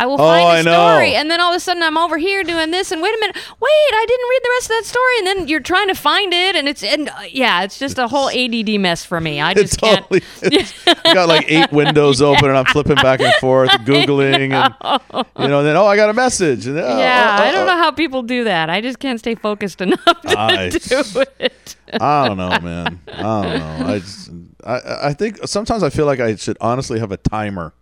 I 0.00 0.06
will 0.06 0.14
Oh, 0.14 0.16
find 0.18 0.42
a 0.44 0.46
I 0.48 0.62
know. 0.62 0.88
story, 0.94 1.14
and 1.14 1.30
then 1.30 1.40
all 1.42 1.52
of 1.52 1.56
a 1.56 1.60
sudden 1.60 1.82
I'm 1.82 1.98
over 1.98 2.16
here 2.16 2.42
doing 2.42 2.70
this, 2.70 2.90
and 2.90 3.02
wait 3.02 3.14
a 3.14 3.18
minute, 3.20 3.36
wait, 3.36 3.90
I 3.92 4.04
didn't 4.08 4.28
read 4.30 4.40
the 4.42 4.50
rest 4.56 4.64
of 4.64 4.68
that 4.70 4.84
story, 4.86 5.18
and 5.18 5.26
then 5.26 5.48
you're 5.48 5.60
trying 5.60 5.88
to 5.88 5.94
find 5.94 6.32
it, 6.32 6.56
and 6.56 6.66
it's 6.68 6.82
and 6.82 7.10
uh, 7.10 7.12
yeah, 7.30 7.62
it's 7.64 7.78
just 7.78 7.98
a 7.98 8.08
whole 8.08 8.30
ADD 8.30 8.80
mess 8.80 9.04
for 9.04 9.20
me. 9.20 9.40
I 9.42 9.52
just 9.62 9.78
can't. 9.78 10.02
totally. 10.08 10.22
I 11.04 11.12
got 11.14 11.28
like 11.28 11.44
eight 11.50 11.70
windows 11.70 12.22
open, 12.30 12.46
and 12.48 12.56
I'm 12.56 12.64
flipping 12.64 12.96
back 12.96 13.20
and 13.20 13.34
forth, 13.34 13.70
googling, 13.84 14.52
and 14.52 14.74
you 15.38 15.48
know, 15.48 15.62
then 15.62 15.76
oh, 15.76 15.84
I 15.86 15.96
got 15.96 16.08
a 16.08 16.14
message, 16.14 16.66
and 16.66 16.78
oh, 16.78 16.98
yeah, 16.98 17.36
oh, 17.38 17.42
I 17.42 17.48
oh, 17.50 17.52
don't 17.52 17.66
know 17.66 17.76
how 17.76 17.90
people 17.90 18.22
do 18.22 18.44
that. 18.44 18.70
I 18.70 18.80
just 18.80 18.98
can't 19.00 19.18
stay 19.18 19.34
focused 19.34 19.80
enough 19.82 20.02
to 20.04 20.38
I- 20.38 20.70
do 20.70 21.02
it. 21.40 21.76
I 22.00 22.28
don't 22.28 22.36
know, 22.36 22.58
man. 22.60 23.00
I 23.08 23.22
don't 23.22 23.58
know. 23.58 23.86
I 23.94 23.98
just, 23.98 24.30
I, 24.64 25.08
I 25.08 25.12
think 25.12 25.38
sometimes 25.46 25.82
I 25.82 25.90
feel 25.90 26.06
like 26.06 26.20
I 26.20 26.36
should 26.36 26.56
honestly 26.60 27.00
have 27.00 27.10
a 27.12 27.16
timer. 27.16 27.74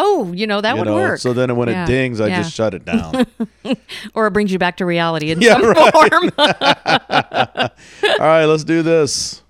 Oh, 0.00 0.32
you 0.32 0.46
know 0.46 0.60
that 0.60 0.74
you 0.74 0.78
would 0.78 0.86
know, 0.86 0.94
work. 0.94 1.18
So 1.18 1.32
then 1.32 1.56
when 1.56 1.68
Yeah, 1.68 1.82
it 1.82 1.86
dings, 1.86 2.20
I 2.20 2.28
yeah. 2.28 2.42
just 2.42 2.54
shut 2.54 2.72
it 2.72 2.84
down. 2.84 3.26
or 4.14 4.28
it 4.28 4.30
brings 4.30 4.52
you 4.52 4.58
back 4.58 4.76
to 4.76 4.86
reality 4.86 5.32
in 5.32 5.40
Yeah, 5.42 5.54
some 5.54 5.62
right. 5.64 5.92
form. 5.92 6.30
All 8.20 8.26
right, 8.26 8.44
let's 8.44 8.64
do 8.64 8.82
this. 8.82 9.42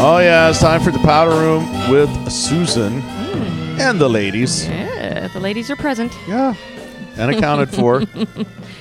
Oh 0.00 0.18
yeah, 0.20 0.48
it's 0.48 0.60
time 0.60 0.80
for 0.80 0.92
the 0.92 1.00
powder 1.00 1.32
room 1.32 1.90
with 1.90 2.30
Susan 2.30 3.00
hmm. 3.00 3.80
and 3.80 4.00
the 4.00 4.08
ladies. 4.08 4.68
yeah, 4.68 5.26
the 5.26 5.40
ladies 5.40 5.70
are 5.72 5.76
present. 5.76 6.16
Yeah, 6.28 6.54
and 7.16 7.34
accounted 7.34 7.70
for. 7.70 8.04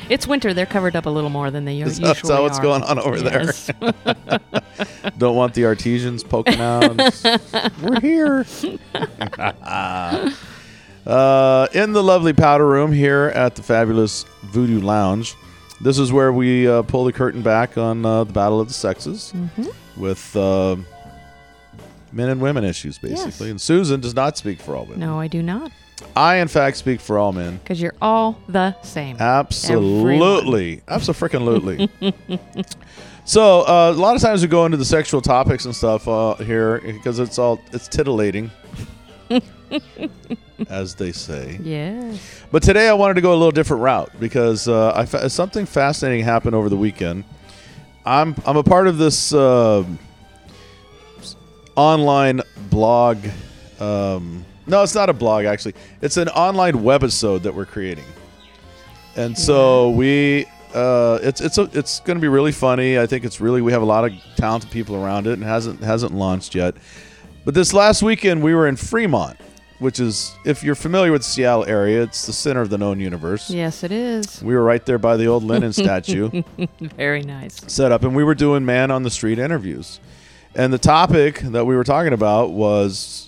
It's 0.10 0.26
winter; 0.28 0.54
they're 0.54 0.66
covered 0.66 0.96
up 0.96 1.06
a 1.06 1.10
little 1.10 1.30
more 1.30 1.52
than 1.52 1.66
they 1.66 1.74
usually 1.76 2.08
that- 2.08 2.22
is 2.24 2.30
that 2.30 2.42
what's 2.42 2.60
going 2.60 2.84
on 2.84 3.00
over 3.00 3.18
Yes. 3.18 3.70
there? 3.80 4.40
Don't 5.18 5.36
want 5.36 5.54
the 5.54 5.66
artesians 5.66 6.24
poking 6.24 6.60
out. 6.60 6.96
We're 7.82 8.00
here. 8.00 8.46
uh, 11.06 11.68
in 11.74 11.94
the 11.94 12.04
lovely 12.04 12.34
powder 12.34 12.68
room 12.68 12.92
here 12.92 13.32
at 13.36 13.56
the 13.56 13.64
fabulous 13.64 14.24
Voodoo 14.44 14.82
Lounge. 14.82 15.36
This 15.80 16.00
is 16.00 16.12
where 16.12 16.34
we 16.34 16.68
uh, 16.68 16.82
pull 16.84 17.06
the 17.06 17.14
curtain 17.14 17.42
back 17.42 17.78
on 17.78 18.06
uh, 18.06 18.24
the 18.24 18.34
battle 18.34 18.60
of 18.60 18.68
the 18.68 18.74
sexes 18.74 19.32
Mhm. 19.36 19.74
with 19.96 20.36
uh, 20.36 20.76
men 22.12 22.30
and 22.30 22.42
women 22.42 22.64
issues, 22.64 22.98
basically. 22.98 23.50
And 23.52 23.62
Susan 23.62 24.00
does 24.00 24.16
not 24.16 24.38
speak 24.38 24.60
for 24.60 24.76
all 24.76 24.86
women. 24.86 25.00
no, 25.02 25.20
I 25.20 25.28
do 25.28 25.44
not, 25.44 25.72
I, 26.16 26.36
in 26.38 26.48
fact, 26.48 26.78
speak 26.78 27.00
for 27.00 27.18
all 27.18 27.32
men. 27.34 27.58
because 27.58 27.82
you're 27.82 27.96
all 28.02 28.40
the 28.48 28.80
same. 28.84 29.18
Absolutely. 29.20 30.82
Absolutely. 30.88 31.90
so 33.26 33.62
uh, 33.62 33.92
a 33.96 34.00
lot 34.00 34.16
of 34.16 34.22
times 34.22 34.42
we 34.42 34.48
go 34.48 34.66
into 34.66 34.78
the 34.78 34.86
sexual 34.86 35.22
topics 35.22 35.66
and 35.66 35.76
stuff 35.76 36.08
uh, 36.08 36.36
here 36.36 36.80
because 36.82 37.20
it's 37.20 37.40
all 37.40 37.60
it's 37.72 37.88
titillating, 37.88 38.52
as 40.70 40.96
they 40.96 41.12
say. 41.12 41.60
Yes. 41.62 42.20
But 42.52 42.64
today 42.64 42.88
I 42.90 42.94
wanted 42.94 43.16
to 43.16 43.22
go 43.22 43.32
a 43.32 43.38
little 43.38 43.52
different 43.52 43.82
route 43.84 44.12
because 44.20 44.68
uh, 44.68 44.94
I 44.96 45.06
fa- 45.06 45.30
something 45.30 45.66
fascinating 45.66 46.24
happened 46.24 46.56
over 46.56 46.70
the 46.70 46.78
weekend. 46.78 47.24
I'm 48.06 48.36
I'm 48.46 48.58
a 48.58 48.64
part 48.64 48.88
of 48.88 48.98
this 48.98 49.34
uh, 49.34 49.84
online 51.76 52.42
blog. 52.70 53.18
Um, 53.80 54.46
no, 54.68 54.84
it's 54.84 54.96
not 54.96 55.10
a 55.10 55.14
blog 55.14 55.46
actually. 55.46 55.74
It's 56.02 56.18
an 56.18 56.30
online 56.30 56.76
webisode 56.76 57.42
that 57.44 57.54
we're 57.56 57.66
creating, 57.66 58.06
and 59.16 59.38
so 59.38 59.90
we. 59.92 60.46
Uh, 60.74 61.18
it's 61.24 61.40
it's 61.42 61.58
a, 61.58 61.64
it's 61.74 62.02
going 62.02 62.18
to 62.18 62.22
be 62.22 62.28
really 62.28 62.52
funny. 62.52 63.00
I 63.00 63.08
think 63.08 63.24
it's 63.24 63.40
really 63.40 63.62
we 63.62 63.72
have 63.72 63.82
a 63.82 63.86
lot 63.86 64.04
of 64.06 64.14
talented 64.36 64.70
people 64.70 64.96
around 64.96 65.26
it, 65.26 65.34
and 65.34 65.44
hasn't 65.44 65.80
hasn't 65.82 66.14
launched 66.14 66.54
yet. 66.54 66.76
But 67.46 67.54
this 67.54 67.74
last 67.74 68.04
weekend 68.04 68.44
we 68.44 68.54
were 68.54 68.68
in 68.68 68.76
Fremont, 68.76 69.38
which 69.80 70.00
is 70.02 70.36
if 70.46 70.64
you're 70.64 70.76
familiar 70.76 71.14
with 71.14 71.22
the 71.22 71.28
Seattle 71.28 71.66
area, 71.66 72.04
it's 72.04 72.26
the 72.26 72.34
center 72.34 72.60
of 72.62 72.70
the 72.70 72.78
known 72.78 73.00
universe. 73.00 73.50
Yes, 73.50 73.84
it 73.84 73.94
is. 73.94 74.44
We 74.44 74.54
were 74.54 74.64
right 74.64 74.86
there 74.86 74.98
by 74.98 75.16
the 75.16 75.28
old 75.28 75.44
Lenin 75.44 75.72
statue 75.84 76.44
Very 76.82 77.22
nice. 77.24 77.62
set 77.68 77.94
up, 77.94 78.04
and 78.04 78.14
we 78.14 78.26
were 78.26 78.36
doing 78.36 78.66
man 78.66 78.92
on 78.92 79.04
the 79.04 79.10
street 79.10 79.40
interviews. 79.40 80.02
And 80.54 80.74
the 80.74 80.78
topic 80.78 81.40
that 81.40 81.66
we 81.66 81.76
were 81.76 81.86
talking 81.86 82.14
about 82.14 82.52
was 82.52 83.27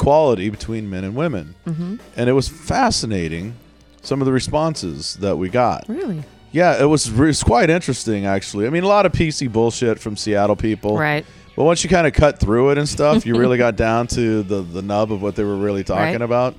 equality 0.00 0.48
between 0.48 0.88
men 0.88 1.04
and 1.04 1.14
women. 1.14 1.54
Mhm. 1.66 1.98
And 2.16 2.28
it 2.30 2.32
was 2.32 2.48
fascinating 2.48 3.54
some 4.02 4.22
of 4.22 4.26
the 4.26 4.32
responses 4.32 5.16
that 5.20 5.36
we 5.36 5.48
got. 5.50 5.84
Really? 5.88 6.22
Yeah, 6.52 6.80
it 6.82 6.86
was, 6.86 7.06
it 7.08 7.14
was 7.16 7.42
quite 7.42 7.68
interesting, 7.70 8.24
actually. 8.26 8.66
I 8.66 8.70
mean, 8.70 8.82
a 8.82 8.88
lot 8.88 9.04
of 9.06 9.12
PC 9.12 9.46
bullshit 9.52 9.98
from 10.00 10.16
Seattle 10.16 10.56
people. 10.56 10.96
Right. 10.96 11.24
But 11.54 11.64
once 11.64 11.84
you 11.84 11.90
kind 11.90 12.06
of 12.06 12.14
cut 12.14 12.40
through 12.40 12.70
it 12.70 12.78
and 12.78 12.88
stuff, 12.88 13.26
you 13.26 13.36
really 13.36 13.58
got 13.66 13.76
down 13.76 14.06
to 14.08 14.42
the, 14.42 14.62
the 14.62 14.80
nub 14.82 15.12
of 15.12 15.20
what 15.20 15.36
they 15.36 15.44
were 15.44 15.56
really 15.56 15.84
talking 15.84 16.02
Right. 16.12 16.22
about. 16.22 16.54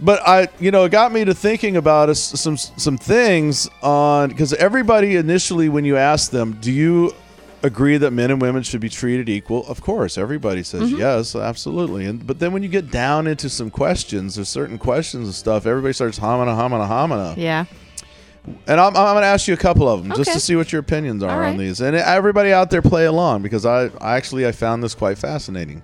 But 0.00 0.20
I, 0.26 0.48
you 0.60 0.70
know, 0.70 0.84
it 0.84 0.90
got 0.92 1.10
me 1.10 1.24
to 1.24 1.34
thinking 1.34 1.76
about 1.76 2.10
us 2.10 2.20
some 2.20 2.58
some 2.58 2.98
things 2.98 3.66
on 3.82 4.28
because 4.28 4.52
everybody 4.52 5.16
initially, 5.16 5.70
when 5.70 5.86
you 5.86 5.96
ask 5.96 6.30
them, 6.30 6.58
do 6.60 6.70
you 6.70 7.14
agree 7.62 7.96
that 7.98 8.12
men 8.12 8.30
and 8.30 8.40
women 8.40 8.62
should 8.62 8.80
be 8.80 8.88
treated 8.88 9.28
equal? 9.28 9.66
Of 9.66 9.80
course, 9.80 10.16
everybody 10.18 10.62
says 10.62 10.92
Mhm. 10.92 10.98
yes, 10.98 11.34
absolutely. 11.34 12.04
And 12.06 12.26
but 12.26 12.38
then 12.38 12.52
when 12.52 12.62
you 12.62 12.68
get 12.68 12.90
down 12.90 13.26
into 13.26 13.48
some 13.48 13.70
questions, 13.70 14.34
there's 14.36 14.48
certain 14.48 14.78
questions 14.78 15.26
and 15.26 15.34
stuff. 15.34 15.66
Everybody 15.66 15.92
starts 15.92 16.18
homina, 16.18 16.56
homina, 16.56 16.88
homina. 16.88 17.34
Yeah. 17.36 17.64
And 18.68 18.78
I'm, 18.80 18.96
I'm 18.96 19.14
going 19.14 19.22
to 19.22 19.26
ask 19.26 19.48
you 19.48 19.54
a 19.54 19.56
couple 19.56 19.88
of 19.88 20.02
them 20.06 20.16
just 20.16 20.32
to 20.32 20.38
see 20.38 20.54
what 20.54 20.70
your 20.70 20.78
opinions 20.78 21.20
are 21.24 21.42
All 21.42 21.50
on 21.50 21.56
these. 21.56 21.80
And 21.80 21.96
everybody 21.96 22.52
out 22.52 22.70
there 22.70 22.80
play 22.80 23.04
along 23.06 23.42
because 23.42 23.66
I, 23.66 23.86
I 24.00 24.16
actually 24.16 24.46
I 24.46 24.52
found 24.52 24.84
this 24.84 24.94
quite 24.94 25.18
fascinating. 25.18 25.82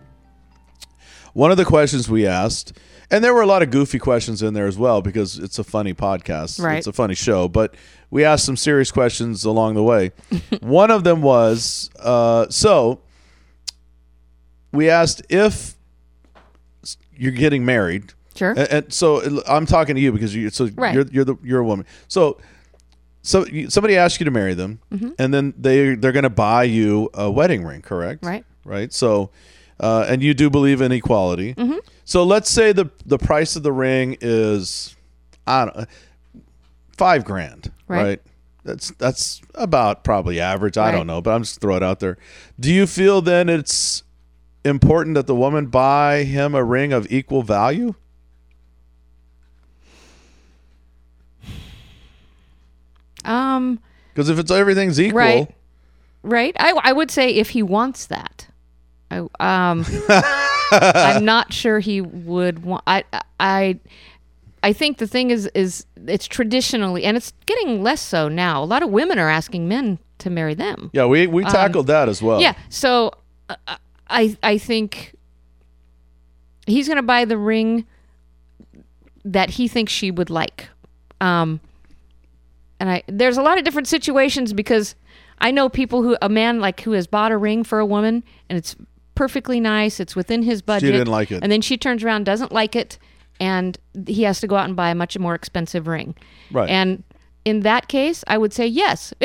One 1.32 1.50
of 1.50 1.56
the 1.56 1.64
questions 1.64 2.08
we 2.08 2.24
asked, 2.26 2.78
and 3.10 3.24
there 3.24 3.34
were 3.34 3.40
a 3.40 3.46
lot 3.46 3.62
of 3.62 3.70
goofy 3.70 3.98
questions 3.98 4.42
in 4.42 4.54
there 4.54 4.66
as 4.66 4.78
well 4.78 5.02
because 5.02 5.38
it's 5.38 5.58
a 5.58 5.64
funny 5.64 5.92
podcast. 5.94 6.62
Right. 6.62 6.76
It's 6.78 6.86
a 6.86 6.92
funny 6.92 7.14
show, 7.16 7.48
but 7.48 7.74
we 8.12 8.24
asked 8.24 8.44
some 8.44 8.56
serious 8.56 8.90
questions 8.92 9.44
along 9.44 9.74
the 9.74 9.82
way. 9.82 10.12
One 10.60 10.90
of 10.92 11.02
them 11.02 11.22
was 11.22 11.88
uh, 11.98 12.46
so 12.50 13.00
we 14.70 14.88
asked 14.90 15.22
if 15.28 15.74
you're 17.16 17.32
getting 17.32 17.64
married. 17.64 18.12
Sure. 18.34 18.50
And, 18.50 18.58
and 18.70 18.92
so 18.92 19.20
I'm 19.48 19.66
talking 19.66 19.94
to 19.94 20.00
you 20.00 20.12
because 20.12 20.34
you 20.34 20.50
so 20.50 20.68
Right. 20.74 20.94
you're 20.94 21.06
you're 21.10 21.24
the 21.24 21.36
you're 21.42 21.60
a 21.60 21.64
woman. 21.64 21.86
So 22.08 22.38
so 23.22 23.44
somebody 23.68 23.96
asks 23.96 24.18
you 24.20 24.24
to 24.24 24.30
marry 24.30 24.54
them, 24.54 24.80
Mhm. 24.92 25.14
and 25.18 25.32
then 25.32 25.54
they 25.56 25.94
they're 25.94 26.12
going 26.12 26.24
to 26.24 26.30
buy 26.30 26.64
you 26.64 27.08
a 27.14 27.30
wedding 27.30 27.64
ring, 27.64 27.80
correct? 27.82 28.24
Right. 28.24 28.44
Right. 28.64 28.92
So, 28.92 29.30
uh, 29.80 30.06
and 30.08 30.22
you 30.22 30.34
do 30.34 30.50
believe 30.50 30.80
in 30.80 30.90
equality. 30.92 31.54
Mhm. 31.54 31.78
So 32.04 32.24
let's 32.24 32.50
say 32.50 32.72
the 32.72 32.90
the 33.06 33.18
price 33.18 33.54
of 33.56 33.62
the 33.62 33.72
ring 33.72 34.16
is, 34.20 34.96
I 35.46 35.64
don't, 35.66 35.88
five 36.96 37.24
grand. 37.24 37.72
Right. 37.88 38.02
Right. 38.04 38.22
That's 38.64 38.90
that's 38.92 39.40
about 39.56 40.04
probably 40.04 40.38
average. 40.40 40.78
I 40.78 40.86
Right. 40.86 40.92
don't 40.92 41.06
know, 41.08 41.20
but 41.20 41.34
I'm 41.34 41.42
just 41.42 41.60
throwing 41.60 41.78
it 41.78 41.82
out 41.82 41.98
there. 42.00 42.16
Do 42.60 42.72
you 42.72 42.86
feel 42.86 43.20
then 43.20 43.48
it's 43.48 44.04
important 44.64 45.14
that 45.16 45.26
the 45.26 45.34
woman 45.34 45.66
buy 45.66 46.22
him 46.22 46.54
a 46.54 46.62
ring 46.62 46.92
of 46.92 47.10
equal 47.10 47.42
value? 47.42 47.94
Um. 53.24 53.78
Because 54.14 54.28
if 54.28 54.38
it's 54.38 54.50
everything's 54.50 55.00
equal, 55.00 55.18
Right. 55.18 55.54
right? 56.22 56.56
I, 56.58 56.78
I 56.84 56.92
would 56.92 57.10
say 57.10 57.30
if 57.30 57.50
he 57.50 57.62
wants 57.62 58.06
that. 58.06 58.46
I, 59.10 59.18
um, 59.40 59.86
I'm 60.70 61.24
not 61.24 61.50
sure 61.52 61.78
he 61.80 62.02
would 62.02 62.62
want. 62.62 62.82
I, 62.86 63.04
I, 63.40 63.78
I 64.62 64.72
think 64.72 64.98
the 64.98 65.06
thing 65.06 65.30
is, 65.30 65.46
is 65.54 65.86
it's 66.06 66.26
traditionally, 66.26 67.04
and 67.04 67.16
it's 67.16 67.32
getting 67.46 67.82
less 67.82 68.00
so 68.00 68.28
now. 68.28 68.62
A 68.62 68.66
lot 68.66 68.82
of 68.82 68.90
women 68.90 69.18
are 69.18 69.28
asking 69.28 69.66
men 69.68 69.98
to 70.18 70.30
marry 70.30 70.54
them. 70.54 70.90
Yeah, 70.92 71.06
we 71.06 71.26
we 71.26 71.44
Um, 71.44 71.50
tackled 71.50 71.88
that 71.88 72.08
as 72.08 72.22
well. 72.22 72.40
Yeah. 72.40 72.54
So 72.68 73.12
uh, 73.48 73.56
I 74.08 74.36
I 74.42 74.58
think 74.58 75.14
he's 76.66 76.86
going 76.86 76.96
to 76.96 77.02
buy 77.02 77.24
the 77.24 77.36
ring 77.36 77.86
that 79.24 79.50
he 79.50 79.68
thinks 79.68 79.92
she 79.92 80.10
would 80.10 80.30
like. 80.30 80.68
Um 81.20 81.60
and 82.80 82.90
I 82.90 83.02
there's 83.06 83.36
a 83.36 83.42
lot 83.42 83.58
of 83.58 83.64
different 83.64 83.88
situations 83.88 84.52
because 84.52 84.94
I 85.38 85.50
know 85.50 85.68
people 85.68 86.02
who 86.02 86.16
a 86.22 86.28
man 86.28 86.60
like 86.60 86.80
who 86.82 86.92
has 86.92 87.06
bought 87.06 87.32
a 87.32 87.36
ring 87.36 87.64
for 87.64 87.78
a 87.78 87.86
woman 87.86 88.24
and 88.48 88.56
it's 88.58 88.74
perfectly 89.14 89.60
nice, 89.60 90.00
it's 90.00 90.16
within 90.16 90.42
his 90.42 90.62
budget. 90.62 90.88
She 90.88 90.92
didn't 90.92 91.08
like 91.12 91.30
it. 91.30 91.42
And 91.42 91.50
then 91.52 91.60
she 91.62 91.76
turns 91.76 92.02
around 92.02 92.24
doesn't 92.24 92.50
like 92.52 92.74
it 92.74 92.98
and 93.42 93.76
he 94.06 94.22
has 94.22 94.38
to 94.40 94.46
go 94.46 94.54
out 94.54 94.66
and 94.66 94.76
buy 94.76 94.90
a 94.90 94.94
much 94.94 95.18
more 95.18 95.34
expensive 95.34 95.88
ring. 95.88 96.14
Right. 96.52 96.70
And 96.70 97.02
in 97.44 97.60
that 97.60 97.88
case, 97.88 98.22
I 98.28 98.38
would 98.38 98.52
say 98.52 98.66
yes. 98.66 99.12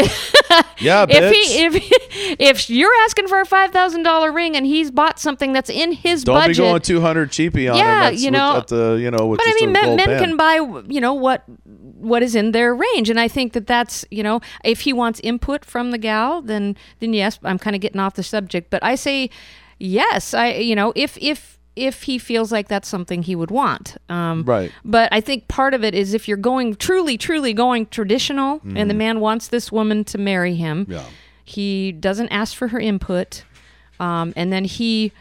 Yeah, 0.79 1.05
if 1.09 1.33
he 1.33 1.65
if 1.65 1.73
if 2.39 2.69
you're 2.69 2.93
asking 3.03 3.27
for 3.27 3.39
a 3.41 3.45
five 3.45 3.71
thousand 3.71 4.03
dollar 4.03 4.31
ring 4.31 4.55
and 4.55 4.65
he's 4.65 4.91
bought 4.91 5.19
something 5.19 5.51
that's 5.51 5.69
in 5.69 5.91
his 5.91 6.23
Don't 6.23 6.35
budget, 6.35 6.57
be 6.57 6.63
going 6.63 6.81
200 6.81 7.31
cheapy 7.31 7.67
on 7.67 7.77
Yeah, 7.77 7.83
him. 7.83 7.99
That's 8.11 8.21
you 8.21 8.27
with- 8.27 8.33
know, 8.39 8.57
at 8.57 8.67
the 8.67 8.93
you 9.01 9.11
know 9.11 9.25
with 9.27 9.39
but 9.39 9.47
I 9.47 9.53
mean, 9.59 9.71
men, 9.71 9.95
men 9.95 10.19
can 10.19 10.37
buy 10.37 10.55
you 10.87 11.01
know 11.01 11.13
what 11.13 11.43
what 11.65 12.21
is 12.21 12.35
in 12.35 12.51
their 12.51 12.75
range, 12.75 13.09
and 13.09 13.19
I 13.19 13.27
think 13.27 13.53
that 13.53 13.65
that's 13.65 14.05
you 14.11 14.21
know 14.23 14.39
if 14.63 14.81
he 14.81 14.93
wants 14.93 15.19
input 15.21 15.65
from 15.65 15.89
the 15.91 15.97
gal, 15.97 16.41
then 16.43 16.75
then 16.99 17.13
yes, 17.13 17.39
I'm 17.43 17.57
kind 17.57 17.75
of 17.75 17.81
getting 17.81 17.99
off 17.99 18.13
the 18.13 18.23
subject, 18.23 18.69
but 18.69 18.83
I 18.83 18.95
say 18.95 19.29
yes, 19.79 20.33
I 20.35 20.53
you 20.53 20.75
know 20.75 20.93
if 20.95 21.17
if 21.19 21.56
if 21.77 22.03
he 22.03 22.17
feels 22.17 22.51
like 22.51 22.67
that's 22.67 22.87
something 22.87 23.23
he 23.23 23.35
would 23.35 23.51
want, 23.51 23.95
um, 24.09 24.43
Right. 24.43 24.71
But 24.83 25.09
I 25.11 25.21
think 25.21 25.47
part 25.47 25.73
of 25.73 25.83
it 25.83 25.93
is 25.93 26.13
if 26.13 26.27
you're 26.27 26.37
going 26.37 26.75
truly 26.75 27.17
truly 27.17 27.53
going 27.53 27.85
traditional, 27.87 28.61
and 28.75 28.89
the 28.89 28.93
Mhm. 28.93 28.97
man 28.97 29.19
wants 29.19 29.47
this 29.47 29.71
woman 29.71 30.03
to 30.05 30.17
marry 30.17 30.55
him, 30.55 30.85
Yeah. 30.89 31.03
he 31.45 31.91
doesn't 31.91 32.29
ask 32.29 32.55
for 32.55 32.69
her 32.69 32.79
input, 32.79 33.43
um, 33.99 34.33
and 34.35 34.51
then 34.51 34.65
he 34.65 35.11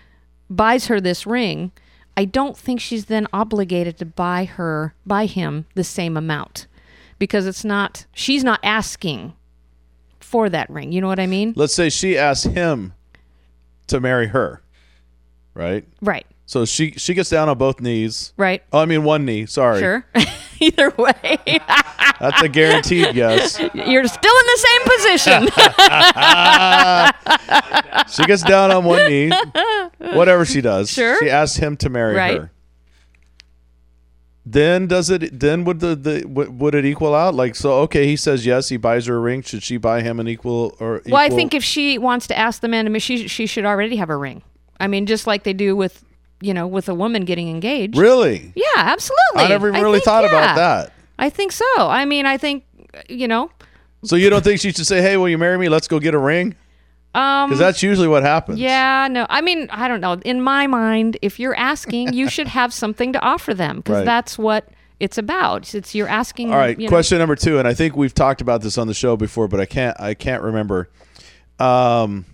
buys 0.50 0.86
her 0.86 1.00
this 1.00 1.26
ring. 1.26 1.72
I 2.16 2.24
don't 2.24 2.56
think 2.56 2.80
she's 2.80 3.06
then 3.06 3.26
obligated 3.32 3.98
to 3.98 4.06
buy 4.06 4.44
her 4.46 4.94
buy 5.06 5.26
him 5.26 5.66
the 5.74 5.84
same 5.84 6.16
amount 6.16 6.66
because 7.18 7.46
it's 7.46 7.64
not 7.64 8.06
she's 8.14 8.42
not 8.42 8.58
asking 8.62 9.34
for 10.20 10.48
that 10.48 10.68
ring. 10.70 10.92
You 10.92 11.00
know 11.00 11.08
what 11.08 11.20
I 11.20 11.26
mean? 11.26 11.52
Let's 11.56 11.74
say 11.74 11.88
she 11.90 12.16
asked 12.16 12.46
him 12.46 12.94
to 13.88 14.00
marry 14.00 14.28
her, 14.28 14.62
right? 15.54 15.84
Right. 16.00 16.26
So 16.48 16.64
she 16.64 16.92
she 16.92 17.12
gets 17.12 17.28
down 17.28 17.48
on 17.48 17.58
both 17.58 17.80
knees. 17.80 18.32
Right. 18.36 18.62
Oh, 18.72 18.78
I 18.78 18.86
mean 18.86 19.02
one 19.02 19.24
knee. 19.24 19.46
Sorry. 19.46 19.80
Sure. 19.80 20.06
Either 20.60 20.90
way, 20.96 21.38
That's 22.18 22.40
a 22.40 22.48
guaranteed 22.48 23.14
yes. 23.14 23.60
you're 23.74 24.06
still 24.06 24.34
in 24.40 24.46
the 24.46 24.66
same 24.66 24.82
position. 24.96 25.48
She 28.08 28.24
gets 28.24 28.42
down 28.42 28.70
on 28.70 28.84
one 28.84 29.10
knee. 29.10 29.32
Whatever 29.98 30.44
she 30.44 30.60
does. 30.60 30.90
Sure. 30.90 31.18
She 31.18 31.28
asks 31.28 31.56
him 31.56 31.76
to 31.78 31.90
marry 31.90 32.14
Right. 32.14 32.40
her. 32.40 32.52
Then 34.48 34.86
does 34.86 35.10
it? 35.10 35.40
Then 35.40 35.64
would 35.64 35.80
the, 35.80 35.96
the 35.96 36.24
would, 36.24 36.76
it 36.76 36.84
equal 36.84 37.16
out? 37.16 37.34
Like 37.34 37.56
so? 37.56 37.80
Okay, 37.80 38.06
he 38.06 38.14
says 38.14 38.46
yes. 38.46 38.68
He 38.68 38.76
buys 38.76 39.06
her 39.06 39.16
a 39.16 39.18
ring. 39.18 39.42
Should 39.42 39.64
she 39.64 39.76
buy 39.76 40.02
him 40.02 40.20
an 40.20 40.28
equal 40.28 40.76
or? 40.78 41.02
well, 41.06 41.16
I 41.16 41.28
think 41.28 41.52
if 41.52 41.64
she 41.64 41.98
wants 41.98 42.28
to 42.28 42.38
ask 42.38 42.60
the 42.60 42.68
man 42.68 42.90
to 42.90 43.00
she 43.00 43.26
she 43.26 43.46
should 43.46 43.64
already 43.64 43.96
have 43.96 44.08
a 44.08 44.16
ring. 44.16 44.42
I 44.78 44.86
mean, 44.86 45.06
just 45.06 45.26
like 45.26 45.42
they 45.42 45.52
do 45.52 45.74
with 45.74 46.04
you 46.40 46.52
know 46.54 46.66
with 46.66 46.88
a 46.88 46.94
woman 46.94 47.24
getting 47.24 47.48
engaged. 47.48 47.96
Really? 47.96 48.52
Yeah, 48.54 48.64
absolutely. 48.76 49.42
I 49.44 49.48
never 49.48 49.68
even 49.68 49.82
really 49.82 49.98
think, 49.98 50.04
thought 50.04 50.24
yeah. 50.24 50.30
about 50.30 50.56
that. 50.56 50.92
I 51.18 51.30
think 51.30 51.52
so. 51.52 51.64
I 51.78 52.04
mean, 52.04 52.26
I 52.26 52.36
think 52.36 52.64
you 53.08 53.28
know. 53.28 53.50
So 54.04 54.16
you 54.16 54.30
don't 54.30 54.44
think 54.44 54.60
she 54.60 54.72
should 54.72 54.86
say, 54.86 55.00
"Hey, 55.02 55.16
will 55.16 55.28
you 55.28 55.38
marry 55.38 55.58
me? 55.58 55.68
Let's 55.68 55.88
go 55.88 55.98
get 55.98 56.14
a 56.14 56.18
ring"? 56.18 56.54
Um, 57.14 57.48
Because 57.48 57.58
that's 57.58 57.82
usually 57.82 58.08
what 58.08 58.22
happens. 58.22 58.58
Yeah, 58.58 59.08
no. 59.10 59.26
I 59.30 59.40
mean, 59.40 59.68
I 59.70 59.88
don't 59.88 60.02
know. 60.02 60.14
In 60.24 60.42
my 60.42 60.66
mind, 60.66 61.16
if 61.22 61.40
you're 61.40 61.56
asking, 61.56 62.12
you 62.12 62.28
should 62.28 62.48
have 62.48 62.74
something 62.82 63.14
to 63.14 63.20
offer 63.20 63.54
them 63.54 63.78
because 63.78 63.96
Right. 63.98 64.04
that's 64.04 64.36
what 64.36 64.68
it's 65.00 65.16
about. 65.16 65.74
It's 65.74 65.94
you're 65.94 66.08
asking. 66.08 66.52
All 66.52 66.58
right, 66.58 66.78
you 66.78 66.86
know- 66.86 66.90
question 66.90 67.18
number 67.18 67.34
two, 67.34 67.58
and 67.58 67.66
I 67.66 67.72
think 67.72 67.96
we've 67.96 68.12
talked 68.14 68.42
about 68.42 68.60
this 68.60 68.76
on 68.76 68.86
the 68.86 68.94
show 68.94 69.16
before, 69.16 69.48
but 69.48 69.60
I 69.60 69.64
can't 69.66 69.98
I 69.98 70.12
can't 70.12 70.42
remember. 70.42 70.90
Um, 71.58 72.26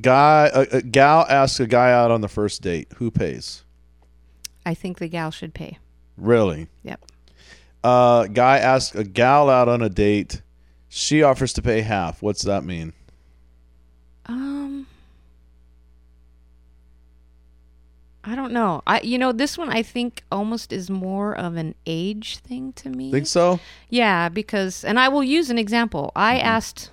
guy, 0.00 0.50
a, 0.52 0.60
a 0.78 0.82
gal 0.82 1.26
asks 1.28 1.60
a 1.60 1.66
guy 1.66 1.92
out 1.92 2.10
on 2.10 2.20
the 2.20 2.28
first 2.28 2.62
date. 2.62 2.88
Who 2.96 3.10
pays? 3.10 3.64
I 4.66 4.74
think 4.74 4.98
the 4.98 5.08
gal 5.08 5.30
should 5.30 5.54
pay. 5.54 5.78
Really? 6.16 6.66
Yep. 6.82 7.04
Uh, 7.84 8.26
guy 8.26 8.58
asks 8.58 8.94
a 8.94 9.04
gal 9.04 9.48
out 9.48 9.68
on 9.68 9.82
a 9.82 9.88
date. 9.88 10.42
She 10.88 11.22
offers 11.22 11.52
to 11.54 11.62
pay 11.62 11.80
half. 11.82 12.22
What's 12.22 12.42
that 12.42 12.64
mean? 12.64 12.92
Um, 14.26 14.86
I 18.24 18.34
don't 18.34 18.52
know. 18.52 18.82
I 18.86 19.00
you 19.00 19.16
know 19.16 19.32
this 19.32 19.56
one 19.56 19.70
I 19.70 19.82
think 19.82 20.22
almost 20.30 20.72
is 20.72 20.90
more 20.90 21.34
of 21.36 21.56
an 21.56 21.74
age 21.86 22.38
thing 22.38 22.72
to 22.74 22.90
me. 22.90 23.10
Think 23.10 23.26
so? 23.26 23.58
Yeah, 23.88 24.28
because 24.28 24.84
and 24.84 24.98
I 24.98 25.08
will 25.08 25.24
use 25.24 25.48
an 25.50 25.58
example. 25.58 26.12
I 26.14 26.36
Mm-hmm. 26.38 26.46
asked 26.46 26.90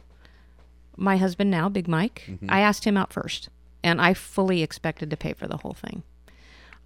my 0.97 1.17
husband 1.17 1.51
now, 1.51 1.69
Big 1.69 1.87
Mike. 1.87 2.23
Mm-hmm. 2.27 2.47
I 2.49 2.59
asked 2.61 2.85
him 2.85 2.97
out 2.97 3.11
first, 3.13 3.49
and 3.83 4.01
I 4.01 4.13
fully 4.13 4.61
expected 4.63 5.09
to 5.09 5.17
pay 5.17 5.33
for 5.33 5.47
the 5.47 5.57
whole 5.57 5.73
thing. 5.73 6.03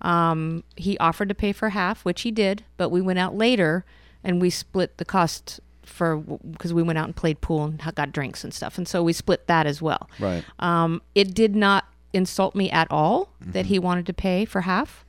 Um, 0.01 0.63
he 0.77 0.97
offered 0.99 1.29
to 1.29 1.35
pay 1.35 1.51
for 1.51 1.69
half, 1.69 2.05
which 2.05 2.21
he 2.21 2.31
did, 2.31 2.63
but 2.77 2.89
we 2.89 3.01
went 3.01 3.19
out 3.19 3.35
later 3.35 3.83
and 4.23 4.41
we 4.41 4.49
split 4.49 4.97
the 4.97 5.05
cost 5.05 5.59
for 5.83 6.17
because 6.17 6.73
we 6.73 6.83
went 6.83 6.97
out 6.99 7.05
and 7.05 7.15
played 7.15 7.41
pool 7.41 7.63
and 7.65 7.81
got 7.95 8.11
drinks 8.11 8.43
and 8.43 8.53
stuff, 8.53 8.77
and 8.77 8.87
so 8.87 9.03
we 9.03 9.11
split 9.11 9.47
that 9.47 9.65
as 9.65 9.81
well. 9.81 10.09
Right. 10.19 10.43
Um, 10.59 11.01
it 11.15 11.33
did 11.33 11.55
not 11.55 11.85
insult 12.13 12.55
me 12.55 12.69
at 12.71 12.87
all 12.91 13.29
that 13.41 13.65
Mm-hmm. 13.65 13.67
he 13.69 13.79
wanted 13.79 14.05
to 14.07 14.13
pay 14.13 14.45
for 14.45 14.61
half. 14.61 15.03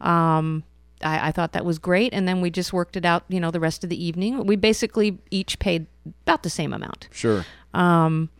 Um, 0.00 0.62
I, 1.02 1.28
I 1.28 1.32
thought 1.32 1.52
that 1.52 1.64
was 1.64 1.78
great, 1.78 2.12
and 2.14 2.28
then 2.28 2.40
we 2.40 2.50
just 2.50 2.72
worked 2.72 2.96
it 2.96 3.04
out. 3.04 3.24
You 3.28 3.40
know, 3.40 3.50
the 3.50 3.60
rest 3.60 3.82
of 3.82 3.90
the 3.90 4.02
evening, 4.02 4.46
we 4.46 4.56
basically 4.56 5.18
each 5.30 5.58
paid 5.58 5.86
about 6.26 6.42
the 6.42 6.50
same 6.50 6.72
amount. 6.72 7.08
Sure. 7.12 7.44
Um, 7.74 8.30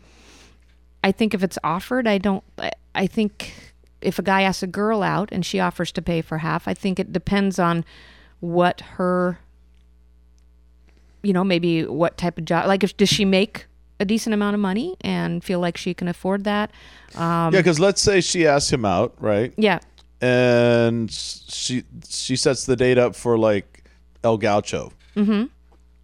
I 1.07 1.13
think 1.13 1.35
if 1.35 1.45
it's 1.45 1.57
offered, 1.63 2.09
I 2.09 2.19
don't. 2.19 2.43
I, 2.97 3.07
think 3.07 3.55
if 4.01 4.19
a 4.19 4.23
guy 4.23 4.43
asks 4.43 4.65
a 4.65 4.67
girl 4.67 5.05
out 5.05 5.29
and 5.31 5.47
she 5.47 5.61
offers 5.61 5.93
to 5.93 6.03
pay 6.03 6.21
for 6.21 6.39
half, 6.39 6.67
I 6.67 6.75
think 6.75 6.99
it 6.99 7.13
depends 7.13 7.61
on 7.61 7.85
what 8.41 8.81
her, 8.81 9.39
you 11.23 11.33
know, 11.33 11.45
maybe 11.45 11.85
what 11.85 12.19
type 12.19 12.39
of 12.39 12.45
job. 12.45 12.67
Like, 12.67 12.83
if 12.83 12.97
does 12.97 13.09
she 13.09 13.25
make 13.25 13.67
a 14.01 14.05
decent 14.05 14.35
amount 14.35 14.55
of 14.55 14.61
money 14.61 14.97
and 15.03 15.45
feel 15.45 15.61
like 15.61 15.77
she 15.77 15.95
can 15.95 16.09
afford 16.09 16.43
that? 16.43 16.73
Um, 17.15 17.55
yeah, 17.55 17.61
because 17.61 17.79
let's 17.79 18.03
say 18.03 18.21
she 18.21 18.45
asks 18.45 18.73
him 18.73 18.85
out, 18.85 19.15
right? 19.21 19.55
Yeah. 19.57 19.79
And 20.21 21.09
she 21.09 21.85
she 22.09 22.35
sets 22.35 22.67
the 22.67 22.75
date 22.75 22.99
up 22.99 23.15
for 23.15 23.39
like 23.39 23.85
El 24.25 24.39
Gaucho. 24.39 24.93
Mm-hmm. 25.15 25.45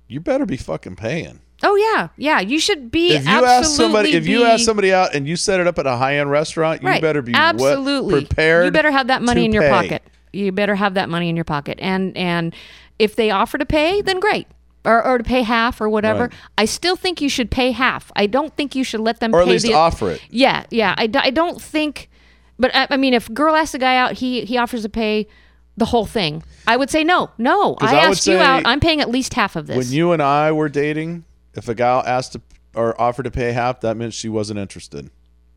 You 0.06 0.20
better 0.20 0.46
be 0.46 0.56
fucking 0.56 0.94
paying. 0.94 1.40
Oh 1.62 1.76
yeah, 1.76 2.08
yeah. 2.16 2.40
You 2.40 2.58
should 2.58 2.90
be. 2.90 3.14
if 3.14 3.26
you 3.26 3.44
ask 3.44 3.70
somebody 3.70 4.12
if 4.14 4.26
you 4.26 4.44
ask 4.44 4.64
somebody 4.64 4.92
out 4.92 5.14
and 5.14 5.26
you 5.26 5.36
set 5.36 5.60
it 5.60 5.66
up 5.66 5.78
at 5.78 5.86
a 5.86 5.96
high 5.96 6.18
end 6.18 6.30
restaurant, 6.30 6.82
you 6.82 6.88
right. 6.88 7.00
better 7.00 7.22
be 7.22 7.32
absolutely 7.34 8.26
prepared. 8.26 8.66
You 8.66 8.70
better 8.70 8.90
have 8.90 9.08
that 9.08 9.22
money 9.22 9.44
in 9.44 9.52
your 9.52 9.62
pay. 9.62 9.70
pocket. 9.70 10.02
You 10.32 10.50
better 10.50 10.74
have 10.74 10.94
that 10.94 11.08
money 11.08 11.28
in 11.28 11.36
your 11.36 11.44
pocket. 11.44 11.78
And 11.80 12.16
and 12.16 12.54
if 12.98 13.16
they 13.16 13.30
offer 13.30 13.58
to 13.58 13.66
pay, 13.66 14.02
then 14.02 14.20
great. 14.20 14.46
Or, 14.84 15.04
or 15.04 15.18
to 15.18 15.22
pay 15.24 15.42
half 15.42 15.80
or 15.80 15.88
whatever. 15.88 16.22
Right. 16.22 16.32
I 16.58 16.64
still 16.64 16.96
think 16.96 17.20
you 17.20 17.28
should 17.28 17.52
pay 17.52 17.70
half. 17.70 18.10
I 18.16 18.26
don't 18.26 18.52
think 18.56 18.74
you 18.74 18.82
should 18.82 18.98
let 18.98 19.20
them 19.20 19.32
Or 19.32 19.40
at 19.40 19.46
least 19.46 19.64
the, 19.64 19.74
offer 19.74 20.10
it. 20.10 20.20
Yeah, 20.28 20.64
yeah. 20.70 20.96
I, 20.98 21.08
I 21.14 21.30
don't 21.30 21.62
think. 21.62 22.10
But 22.58 22.74
I, 22.74 22.88
I 22.90 22.96
mean, 22.96 23.14
if 23.14 23.32
girl 23.32 23.54
asks 23.54 23.74
a 23.74 23.78
guy 23.78 23.96
out, 23.96 24.14
he 24.14 24.44
he 24.44 24.58
offers 24.58 24.82
to 24.82 24.88
pay 24.88 25.28
the 25.76 25.84
whole 25.84 26.06
thing. 26.06 26.42
I 26.66 26.76
would 26.76 26.90
say 26.90 27.04
no, 27.04 27.30
no. 27.38 27.76
I, 27.80 27.94
I 27.94 27.98
asked 28.00 28.26
you 28.26 28.38
out. 28.38 28.62
I'm 28.66 28.80
paying 28.80 29.00
at 29.00 29.08
least 29.08 29.34
half 29.34 29.54
of 29.54 29.68
this. 29.68 29.76
When 29.76 29.88
you 29.88 30.12
and 30.12 30.20
I 30.20 30.52
were 30.52 30.68
dating, 30.68 31.24
if 31.54 31.68
a 31.68 31.74
gal 31.74 32.02
asked 32.06 32.32
to 32.32 32.40
or 32.74 32.98
offered 33.00 33.24
to 33.24 33.30
pay 33.30 33.52
half, 33.52 33.80
that 33.82 33.96
meant 33.96 34.14
she 34.14 34.28
wasn't 34.28 34.58
interested. 34.58 35.10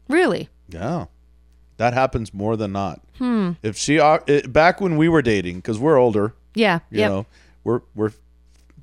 really? 0.09 0.49
Yeah, 0.69 1.05
that 1.77 1.93
happens 1.93 2.33
more 2.33 2.57
than 2.57 2.71
not. 2.71 2.99
Hmm. 3.19 3.51
If 3.63 3.77
she 3.77 3.99
o- 3.99 4.23
it, 4.27 4.51
back 4.51 4.81
when 4.81 4.97
we 4.97 5.07
were 5.09 5.21
dating, 5.21 5.57
because 5.57 5.77
we're 5.79 5.97
older, 5.97 6.33
Yeah. 6.55 6.79
you 6.89 6.99
Yep. 7.01 7.09
know, 7.11 7.25
we're 7.63 7.81
we're 7.93 8.11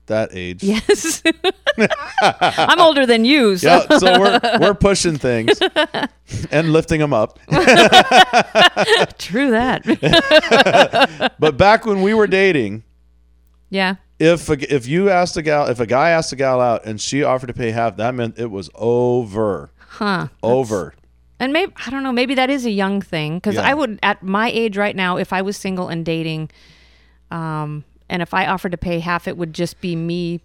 that 0.06 0.30
age. 0.32 0.62
Yes. 0.62 1.22
I'm 2.22 2.80
older 2.80 3.04
than 3.06 3.24
you. 3.24 3.56
So. 3.56 3.68
Yeah, 3.88 3.98
so 3.98 4.18
we're 4.20 4.40
we're 4.60 4.74
pushing 4.74 5.16
things 5.18 5.58
and 6.50 6.72
lifting 6.72 7.00
them 7.00 7.12
up. 7.12 7.38
True 9.18 9.50
that. 9.52 11.32
but 11.38 11.56
back 11.56 11.84
when 11.86 12.02
we 12.02 12.14
were 12.14 12.26
dating, 12.26 12.82
yeah. 13.70 13.96
If 14.22 14.48
a, 14.48 14.74
if 14.74 14.86
you 14.86 15.10
asked 15.10 15.36
a 15.36 15.42
gal, 15.42 15.66
if 15.66 15.80
a 15.80 15.86
guy 15.86 16.10
asked 16.10 16.32
a 16.32 16.36
gal 16.36 16.60
out 16.60 16.84
and 16.86 17.00
she 17.00 17.24
offered 17.24 17.48
to 17.48 17.52
pay 17.54 17.72
half, 17.72 17.96
that 17.96 18.14
meant 18.14 18.38
it 18.38 18.50
was 18.50 18.70
over. 18.74 19.70
Huh. 19.78 20.28
Over. 20.42 20.94
And 21.40 21.52
maybe 21.52 21.72
I 21.84 21.90
don't 21.90 22.04
know. 22.04 22.12
Maybe 22.12 22.34
that 22.36 22.50
is 22.50 22.64
a 22.64 22.70
young 22.70 23.00
thing 23.02 23.36
because 23.38 23.56
Yeah. 23.56 23.68
I 23.68 23.74
would 23.74 23.98
at 24.02 24.22
my 24.22 24.48
age 24.50 24.76
right 24.76 24.94
now, 24.94 25.16
if 25.16 25.32
I 25.32 25.42
was 25.42 25.56
single 25.56 25.88
and 25.88 26.04
dating, 26.04 26.50
um, 27.32 27.84
and 28.08 28.22
if 28.22 28.32
I 28.32 28.46
offered 28.46 28.72
to 28.72 28.78
pay 28.78 29.00
half, 29.00 29.26
it 29.26 29.36
would 29.36 29.52
just 29.52 29.80
be 29.80 29.96
me. 29.96 30.40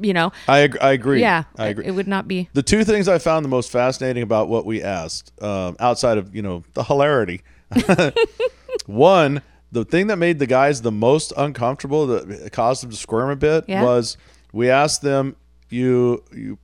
You 0.00 0.12
know. 0.14 0.32
I, 0.48 0.60
ag- 0.60 0.78
I 0.80 0.92
agree. 0.92 1.20
Yeah, 1.20 1.44
I 1.58 1.66
agree. 1.68 1.84
It 1.86 1.90
would 1.92 2.06
not 2.08 2.26
be. 2.28 2.48
The 2.52 2.62
two 2.62 2.84
things 2.84 3.08
I 3.08 3.18
found 3.18 3.44
the 3.44 3.48
most 3.48 3.70
fascinating 3.72 4.22
about 4.22 4.48
what 4.48 4.64
we 4.64 4.82
asked, 4.82 5.32
um, 5.42 5.76
outside 5.80 6.16
of 6.18 6.34
you 6.34 6.42
know 6.42 6.62
the 6.74 6.84
hilarity, 6.84 7.42
one, 8.86 9.42
the 9.72 9.84
thing 9.84 10.08
that 10.08 10.16
made 10.16 10.38
the 10.38 10.46
guys 10.46 10.82
the 10.82 10.90
most 10.92 11.32
uncomfortable, 11.36 12.06
that 12.08 12.50
caused 12.52 12.82
them 12.82 12.90
to 12.90 12.96
squirm 12.96 13.30
a 13.30 13.36
bit, 13.36 13.64
Yeah. 13.68 13.82
was 13.84 14.16
we 14.52 14.68
asked 14.70 15.02
them, 15.02 15.36
you 15.68 16.22
you 16.34 16.58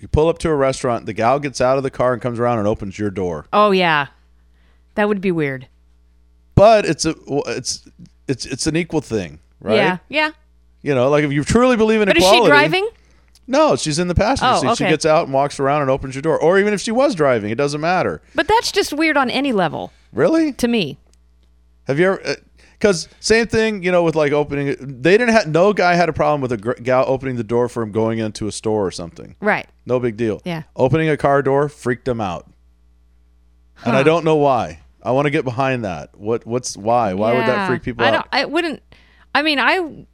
you 0.00 0.08
pull 0.08 0.28
up 0.28 0.38
to 0.38 0.48
a 0.50 0.54
restaurant, 0.54 1.06
the 1.06 1.12
gal 1.12 1.38
gets 1.38 1.60
out 1.60 1.76
of 1.76 1.82
the 1.82 1.90
car 1.90 2.12
and 2.12 2.20
comes 2.22 2.38
around 2.38 2.58
and 2.58 2.68
opens 2.68 2.98
your 2.98 3.10
door, 3.10 3.46
Oh 3.52 3.70
yeah, 3.70 4.06
that 4.94 5.08
would 5.08 5.20
be 5.20 5.32
weird. 5.32 5.66
but 6.54 6.84
it's 6.86 7.04
a 7.04 7.14
it's 7.46 7.88
it's 8.28 8.46
it's 8.46 8.66
an 8.66 8.76
equal 8.76 9.00
thing, 9.00 9.38
right? 9.60 9.76
Yeah. 9.76 9.98
Yeah. 10.08 10.30
You 10.82 10.94
know, 10.94 11.08
like 11.10 11.24
if 11.24 11.32
you 11.32 11.42
truly 11.44 11.76
believe 11.76 12.00
in 12.02 12.06
But 12.08 12.16
is 12.18 12.22
equality. 12.24 12.44
she 12.44 12.48
driving? 12.50 12.88
No, 13.46 13.74
she's 13.76 13.98
in 13.98 14.08
the 14.08 14.14
passenger 14.14 14.66
Oh, 14.68 14.74
seat. 14.74 14.84
She 14.84 14.90
gets 14.90 15.04
out 15.04 15.24
and 15.24 15.32
walks 15.34 15.58
around 15.60 15.82
and 15.82 15.90
opens 15.90 16.14
your 16.14 16.22
door. 16.22 16.38
Or 16.40 16.58
even 16.58 16.72
if 16.72 16.80
she 16.80 16.90
was 16.92 17.14
driving, 17.14 17.50
it 17.50 17.56
doesn't 17.56 17.80
matter. 17.80 18.22
But 18.34 18.48
that's 18.48 18.72
just 18.72 18.92
weird 18.94 19.16
on 19.18 19.28
any 19.28 19.52
level 19.52 19.92
Really? 20.14 20.52
to 20.54 20.66
me. 20.68 20.96
Have 21.86 21.98
you 21.98 22.06
ever? 22.06 22.26
Uh, 22.26 22.34
because 22.78 23.08
same 23.20 23.46
thing, 23.46 23.82
you 23.82 23.90
know, 23.90 24.02
with 24.02 24.14
like 24.14 24.32
opening. 24.32 24.76
They 24.78 25.16
didn't 25.16 25.30
have. 25.32 25.46
No 25.48 25.72
guy 25.72 25.94
had 25.94 26.08
a 26.08 26.12
problem 26.12 26.40
with 26.42 26.52
a 26.52 26.58
gr- 26.58 26.72
gal 26.72 27.04
opening 27.06 27.36
the 27.36 27.44
door 27.44 27.68
for 27.68 27.82
him 27.82 27.92
going 27.92 28.18
into 28.18 28.46
a 28.46 28.52
store 28.52 28.86
or 28.86 28.90
something. 28.90 29.36
Right. 29.40 29.66
No 29.86 29.98
big 29.98 30.18
deal. 30.18 30.42
Yeah. 30.44 30.64
Opening 30.76 31.08
a 31.08 31.16
car 31.16 31.40
door 31.40 31.70
freaked 31.70 32.04
them 32.04 32.20
out, 32.20 32.50
and 33.84 33.96
I 33.96 34.02
don't 34.02 34.24
know 34.24 34.36
why. 34.36 34.80
I 35.02 35.12
want 35.12 35.26
to 35.26 35.30
get 35.30 35.44
behind 35.44 35.84
that. 35.84 36.14
What? 36.18 36.46
What's 36.46 36.76
why? 36.76 37.14
Why 37.14 37.32
would 37.32 37.46
that 37.46 37.68
freak 37.68 37.82
people 37.82 38.04
I 38.04 38.10
out? 38.10 38.28
I 38.32 38.44
wouldn't. 38.44 38.82
I 39.34 39.42
mean, 39.42 39.58
I 39.58 40.06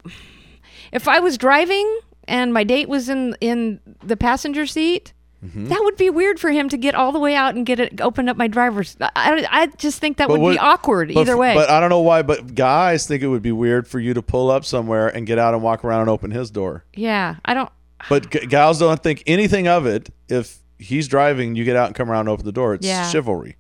if 0.93 1.09
I 1.09 1.21
was 1.21 1.39
driving 1.39 2.01
and 2.29 2.53
my 2.53 2.65
date 2.65 2.89
was 2.89 3.09
in 3.09 3.37
in 3.41 3.81
the 4.05 4.17
passenger 4.17 4.67
seat, 4.67 5.13
Mm-hmm. 5.45 5.69
that 5.69 5.81
would 5.83 5.97
be 5.97 6.11
weird 6.11 6.39
for 6.39 6.51
him 6.51 6.69
to 6.69 6.77
get 6.77 6.95
all 6.95 7.13
the 7.13 7.19
way 7.19 7.35
out 7.35 7.55
and 7.55 7.65
get 7.65 7.81
it 7.81 8.01
open 8.03 8.29
up 8.29 8.37
my 8.37 8.47
driver's. 8.47 8.95
I, 9.01 9.47
I 9.51 9.67
just 9.79 9.99
think 9.99 10.19
that 10.19 10.29
But 10.29 10.35
would 10.35 10.41
what- 10.43 10.53
be 10.53 10.59
awkward 10.59 11.11
either 11.11 11.35
way. 11.37 11.55
But 11.55 11.71
I 11.71 11.81
don't 11.81 11.89
know 11.89 12.01
why. 12.01 12.21
But 12.23 12.55
guys 12.55 13.07
think 13.07 13.23
it 13.23 13.29
would 13.29 13.41
be 13.41 13.53
weird 13.53 13.89
for 13.89 13.99
you 14.01 14.13
to 14.13 14.21
pull 14.21 14.51
up 14.51 14.67
somewhere 14.67 15.09
and 15.09 15.27
get 15.27 15.39
out 15.39 15.55
and 15.55 15.63
walk 15.63 15.83
around 15.83 16.03
and 16.03 16.11
open 16.11 16.31
his 16.31 16.51
door. 16.51 16.85
yeah, 16.95 17.37
I 17.45 17.55
don't. 17.55 17.71
But 18.11 18.31
g- 18.31 18.47
gals 18.47 18.79
don't 18.81 19.03
think 19.03 19.23
anything 19.27 19.67
of 19.67 19.87
it 19.87 20.11
if 20.29 20.59
he's 20.79 21.09
driving. 21.09 21.55
You 21.57 21.65
get 21.65 21.77
out 21.77 21.87
and 21.87 21.95
come 21.95 22.11
around 22.11 22.21
and 22.21 22.29
open 22.31 22.45
the 22.45 22.53
door. 22.53 22.75
It's 22.75 22.87
Yeah. 22.87 23.09
chivalry. 23.09 23.57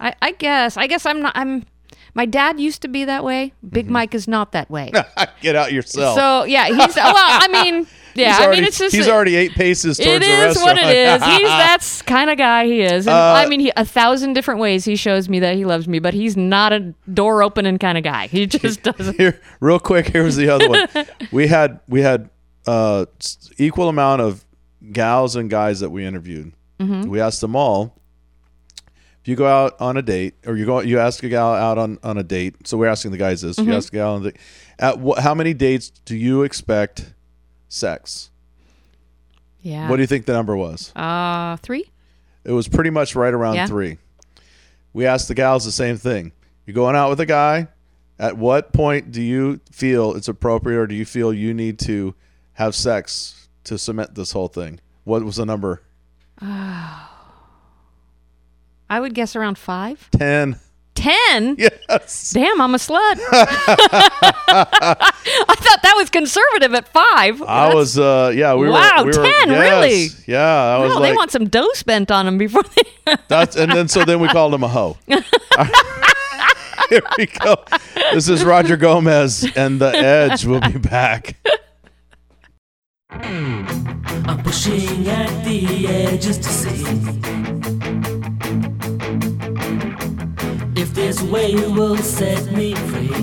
I, 0.00 0.14
I 0.22 0.32
guess. 0.32 0.76
I 0.76 0.86
guess 0.86 1.04
I'm 1.06 1.20
not. 1.22 1.32
I'm. 1.36 1.64
My 2.14 2.26
dad 2.26 2.60
used 2.60 2.82
to 2.82 2.88
be 2.88 3.04
that 3.06 3.24
way. 3.24 3.52
Big 3.68 3.90
Mike 3.90 4.14
is 4.14 4.28
not 4.28 4.52
that 4.52 4.70
way. 4.70 4.92
get 5.40 5.56
out 5.56 5.72
yourself. 5.72 6.16
So 6.16 6.44
yeah, 6.44 6.66
he's 6.66 6.94
well. 6.96 7.12
I 7.16 7.48
mean, 7.48 7.86
yeah. 8.14 8.36
I 8.40 8.50
mean, 8.50 8.64
it's 8.64 8.78
just 8.78 8.94
he's 8.94 9.08
already 9.08 9.36
eight 9.36 9.52
paces 9.52 9.96
towards 9.98 10.10
It 10.16 10.20
the 10.20 10.26
is 10.26 10.40
restaurant. 10.56 10.78
what 10.78 10.90
it 10.90 10.96
is. 10.96 11.22
He's 11.24 11.48
that's 11.48 12.02
kind 12.02 12.30
of 12.30 12.38
guy 12.38 12.66
he 12.66 12.80
is. 12.82 13.06
And 13.06 13.14
Uh, 13.14 13.34
I 13.36 13.46
mean, 13.46 13.60
he, 13.60 13.72
a 13.76 13.84
thousand 13.84 14.32
different 14.34 14.60
ways 14.60 14.84
he 14.84 14.96
shows 14.96 15.28
me 15.28 15.40
that 15.40 15.56
he 15.56 15.64
loves 15.64 15.86
me, 15.88 15.98
but 15.98 16.14
he's 16.14 16.36
not 16.36 16.72
a 16.72 16.94
door 17.12 17.42
opening 17.42 17.78
kind 17.78 17.98
of 17.98 18.04
guy. 18.04 18.26
He 18.28 18.46
just 18.46 18.82
doesn't. 18.82 19.16
Here, 19.16 19.40
real 19.60 19.78
quick. 19.78 20.08
Here 20.08 20.22
was 20.22 20.36
the 20.36 20.48
other 20.48 20.68
one. 20.68 20.88
We 21.32 21.46
had 21.48 21.80
we 21.88 22.02
had 22.02 22.30
uh, 22.66 23.06
equal 23.58 23.88
amount 23.88 24.22
of 24.22 24.44
gals 24.92 25.36
and 25.36 25.48
guys 25.50 25.80
that 25.80 25.90
we 25.90 26.04
interviewed. 26.04 26.52
Mhm. 26.80 27.06
We 27.06 27.20
asked 27.20 27.40
them 27.40 27.56
all. 27.56 27.98
If 29.22 29.28
you 29.28 29.36
go 29.36 29.46
out 29.46 29.80
on 29.80 29.96
a 29.96 30.02
date, 30.02 30.34
or 30.46 30.54
you 30.54 30.66
go, 30.66 30.80
you 30.80 30.98
ask 30.98 31.22
a 31.22 31.30
gal 31.30 31.54
out 31.54 31.78
on, 31.78 31.98
on 32.02 32.18
a 32.18 32.22
date. 32.22 32.66
So 32.66 32.76
we're 32.76 32.88
asking 32.88 33.12
the 33.12 33.16
guys 33.16 33.40
this. 33.40 33.56
Mhm. 33.56 33.66
You 33.68 33.74
ask 33.74 33.90
a 33.90 33.96
gal 33.96 34.14
on 34.16 34.22
the, 34.24 34.34
at 34.78 34.98
what, 34.98 35.20
how 35.20 35.34
many 35.34 35.54
dates 35.54 35.88
do 36.04 36.14
you 36.14 36.42
expect 36.42 37.13
sex? 37.74 38.30
Yeah. 39.60 39.88
What 39.88 39.96
do 39.96 40.02
you 40.02 40.06
think 40.06 40.26
the 40.26 40.32
number 40.32 40.56
was? 40.56 40.92
Uh, 40.94 41.56
three. 41.58 41.90
It 42.44 42.52
was 42.52 42.68
pretty 42.68 42.90
much 42.90 43.14
right 43.16 43.32
around 43.32 43.54
Yeah. 43.54 43.66
three. 43.66 43.98
We 44.92 45.06
asked 45.06 45.28
the 45.28 45.34
gals 45.34 45.64
the 45.64 45.72
same 45.72 45.96
thing. 45.96 46.32
You're 46.66 46.74
going 46.74 46.94
out 46.96 47.10
with 47.10 47.20
a 47.20 47.26
guy. 47.26 47.68
At 48.18 48.36
what 48.36 48.72
point 48.72 49.10
do 49.10 49.20
you 49.20 49.60
feel 49.72 50.14
it's 50.14 50.28
appropriate, 50.28 50.78
or 50.78 50.86
do 50.86 50.94
you 50.94 51.04
feel 51.04 51.32
you 51.32 51.52
need 51.52 51.78
to 51.80 52.14
have 52.54 52.74
sex 52.74 53.48
to 53.64 53.76
cement 53.76 54.14
this 54.14 54.30
whole 54.32 54.46
thing? 54.48 54.78
What 55.02 55.24
was 55.24 55.36
the 55.36 55.44
number? 55.46 55.82
Oh, 56.40 57.10
I 58.90 59.00
would 59.00 59.14
guess 59.14 59.34
around 59.34 59.58
five. 59.58 60.08
Ten. 60.12 60.60
Ten. 60.94 61.56
Yes. 61.58 62.30
Damn, 62.30 62.60
I'm 62.60 62.74
a 62.74 62.78
slut. 62.78 63.18
I 64.48 65.54
thought 65.58 65.82
that 65.82 65.94
was 65.96 66.08
conservative 66.10 66.72
at 66.74 66.86
five. 66.88 67.42
I 67.42 67.74
was. 67.74 67.98
uh 67.98 68.32
Yeah, 68.34 68.54
we 68.54 68.68
Wow, 68.68 69.02
were. 69.04 69.10
We 69.10 69.18
were 69.18 69.24
10, 69.24 69.48
yes. 69.48 69.58
really? 69.60 70.06
Yeah, 70.26 70.40
I 70.46 70.78
was 70.78 70.94
Wow, 70.94 71.00
they 71.00 71.12
want 71.12 71.30
some 71.32 71.48
dough 71.48 71.68
spent 71.74 72.10
on 72.10 72.26
them 72.26 72.38
before 72.38 72.62
they. 72.62 73.16
That's 73.28 73.56
and 73.56 73.72
then 73.72 73.88
so 73.88 74.04
then 74.04 74.20
we 74.20 74.28
called 74.28 74.54
him 74.54 74.62
a 74.62 74.68
hoe. 74.68 74.96
Here 76.90 77.02
we 77.18 77.26
go. 77.26 77.56
This 78.12 78.28
is 78.28 78.44
Roger 78.44 78.76
Gomez 78.76 79.46
and 79.56 79.80
the 79.80 79.88
Edge. 79.96 80.44
We'll 80.46 80.60
be 80.60 80.78
back. 80.78 81.34
I'm 83.10 84.42
pushing 84.42 85.08
at 85.08 85.44
the 85.44 85.86
edges 85.88 86.38
to 86.38 86.44
see 86.48 87.73
this 90.94 91.20
way 91.22 91.50
you 91.50 91.72
will 91.72 91.96
set 91.96 92.52
me 92.52 92.74
free. 92.74 93.14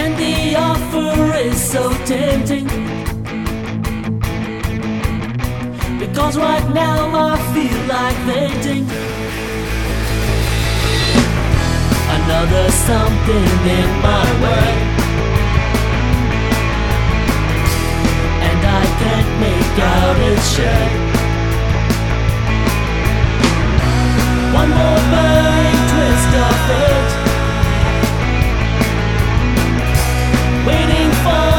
And 0.00 0.12
the 0.22 0.56
offer 0.58 1.34
is 1.36 1.58
so 1.72 1.92
tempting 2.04 2.66
because 5.98 6.36
right 6.36 6.68
now 6.74 7.30
I 7.30 7.36
feel 7.54 7.80
like 7.86 8.16
venting. 8.30 8.84
Another 12.18 12.70
something 12.70 13.50
in 13.78 13.88
my 14.02 14.26
way. 14.42 14.96
and 18.48 18.66
I 18.66 18.84
can't 19.00 19.30
make 19.40 19.78
out 19.78 20.16
its 20.30 20.56
shape. 20.56 21.15
One 24.56 24.70
more 24.70 25.00
twist 25.90 26.32
of 26.44 26.56
waiting 30.66 31.10
for 31.24 31.55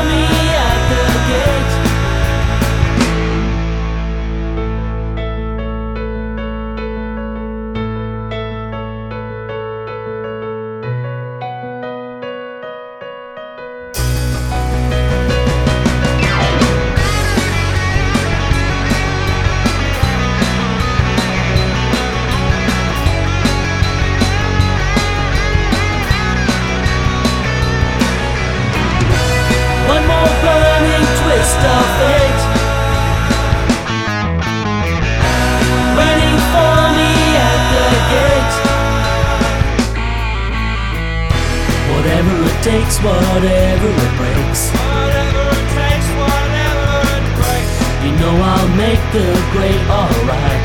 takes, 42.98 43.06
whatever 43.06 43.90
it 43.90 44.18
breaks. 44.18 44.72
Whatever 44.72 45.44
it 45.54 45.68
takes, 45.78 46.08
whatever 46.18 46.90
it 47.18 47.26
breaks. 47.38 47.74
You 48.04 48.12
know 48.20 48.36
I'll 48.42 48.70
make 48.76 49.02
the 49.14 49.28
great 49.52 49.82
alright. 49.90 50.64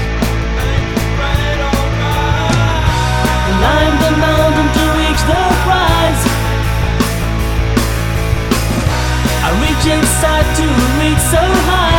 Climb 3.62 3.94
the 4.04 4.12
mountain 4.18 4.68
to 4.76 4.84
reach 4.98 5.22
the 5.30 5.42
prize. 5.64 6.22
I 9.44 9.50
reach 9.62 9.84
inside 9.86 10.48
to 10.56 10.66
reach 11.00 11.22
so 11.30 11.42
high. 11.68 11.91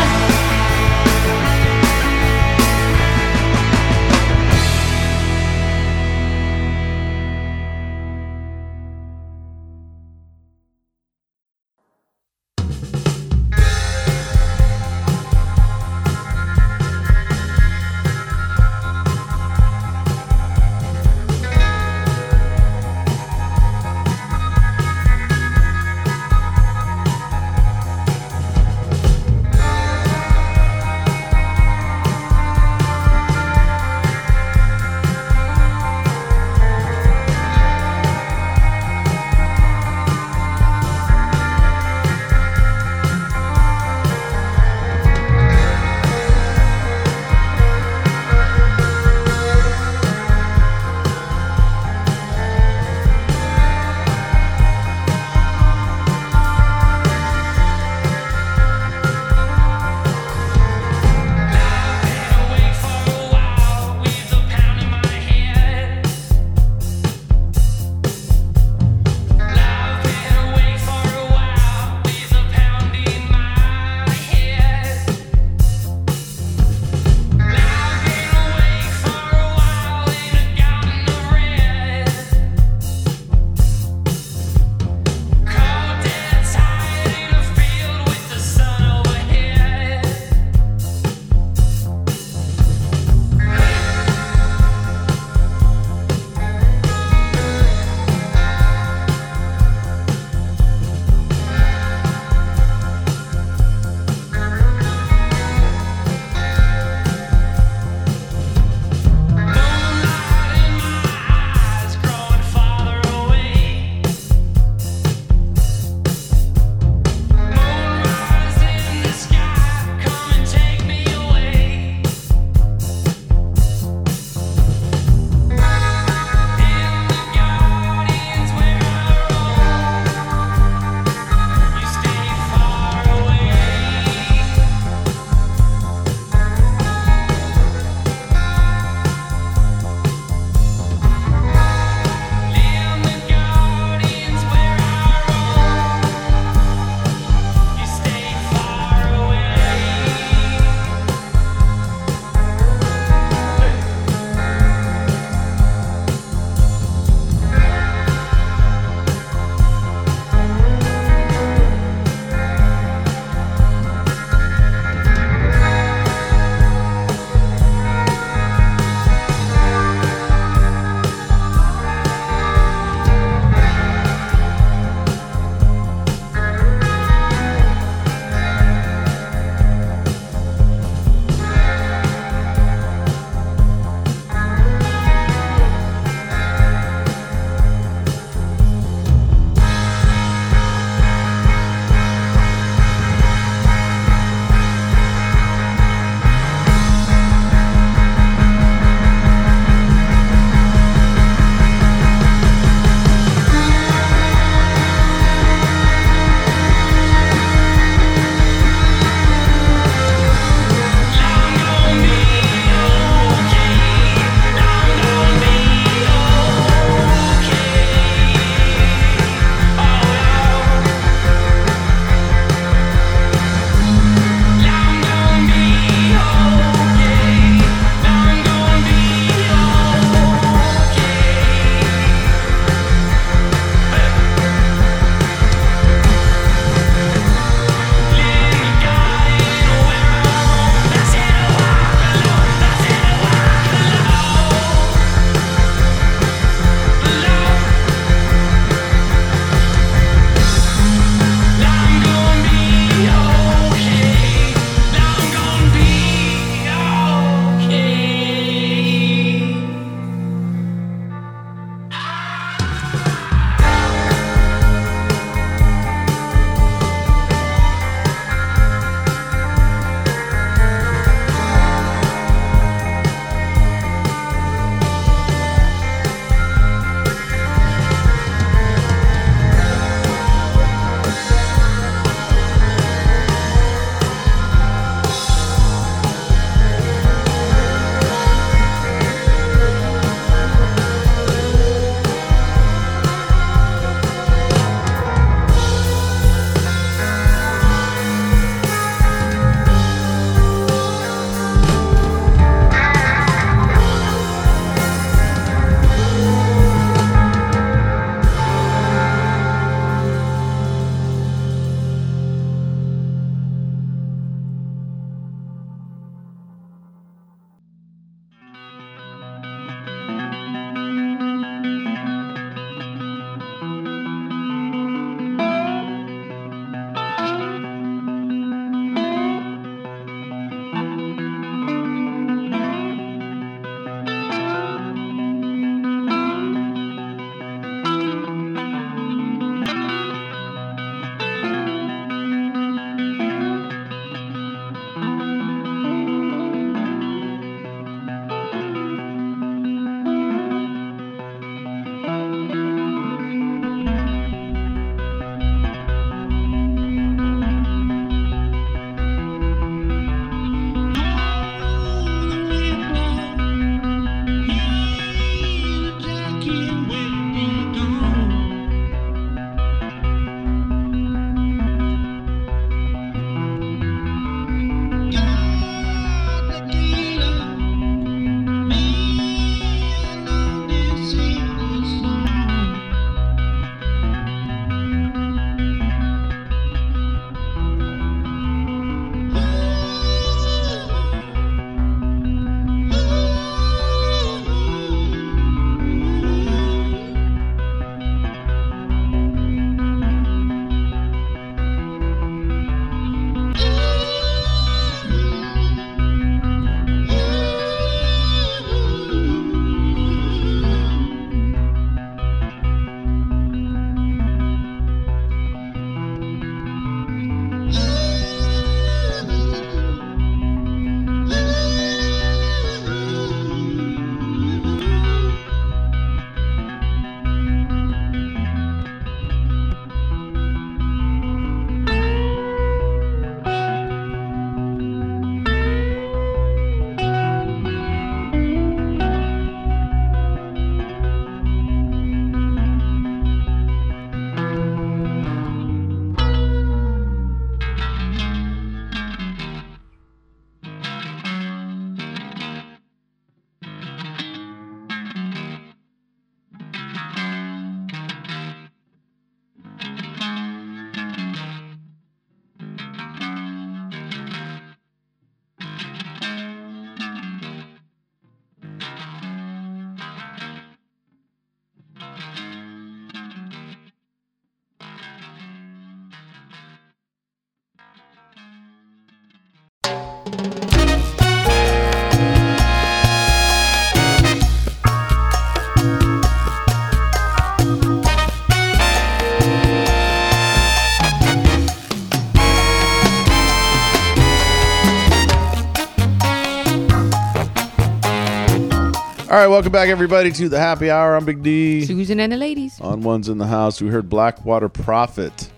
Right, 499.43 499.49
welcome 499.49 499.71
back, 499.71 499.89
everybody, 499.89 500.31
to 500.31 500.47
the 500.49 500.59
happy 500.59 500.89
hour. 500.89 501.15
I'm 501.15 501.25
Big 501.25 501.43
D. 501.43 501.85
Susan 501.85 502.19
and 502.19 502.31
the 502.31 502.37
ladies. 502.37 502.79
On 502.81 503.01
ones 503.01 503.29
in 503.29 503.37
the 503.37 503.47
house, 503.47 503.81
we 503.81 503.89
heard 503.89 504.09
Blackwater 504.09 504.69
Prophet. 504.69 505.51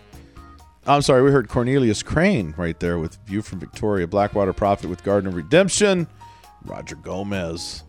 I'm 0.87 1.01
sorry, 1.01 1.21
we 1.23 1.31
heard 1.31 1.49
Cornelius 1.49 2.03
Crane 2.03 2.53
right 2.57 2.79
there 2.79 2.97
with 2.99 3.17
View 3.27 3.41
from 3.41 3.59
Victoria. 3.59 4.07
Blackwater 4.07 4.53
Prophet 4.53 4.89
with 4.89 5.03
Garden 5.03 5.27
of 5.27 5.35
Redemption. 5.35 6.07
Roger 6.63 6.95
Gomez. 6.95 7.83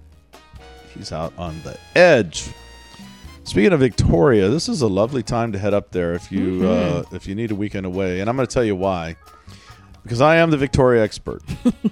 He's 0.94 1.12
out 1.12 1.32
on 1.38 1.60
the 1.62 1.78
edge. 1.94 2.48
Speaking 3.44 3.72
of 3.72 3.80
Victoria, 3.80 4.48
this 4.48 4.68
is 4.68 4.82
a 4.82 4.88
lovely 4.88 5.22
time 5.22 5.52
to 5.52 5.58
head 5.58 5.72
up 5.72 5.92
there 5.92 6.14
if 6.14 6.32
you 6.32 6.60
Mhm. 6.60 6.64
uh, 6.66 7.04
if 7.14 7.26
you 7.28 7.34
need 7.34 7.50
a 7.50 7.54
weekend 7.54 7.86
away, 7.86 8.20
and 8.20 8.28
I'm 8.28 8.36
going 8.36 8.46
to 8.46 8.52
tell 8.52 8.64
you 8.64 8.74
why. 8.76 9.16
Because 10.02 10.20
I 10.20 10.36
am 10.36 10.50
the 10.50 10.56
Victoria 10.56 11.02
expert. 11.02 11.42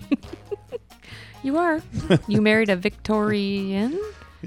You 1.44 1.58
are. 1.58 1.80
you 2.26 2.40
married 2.40 2.70
a 2.70 2.76
Victorian? 2.76 4.00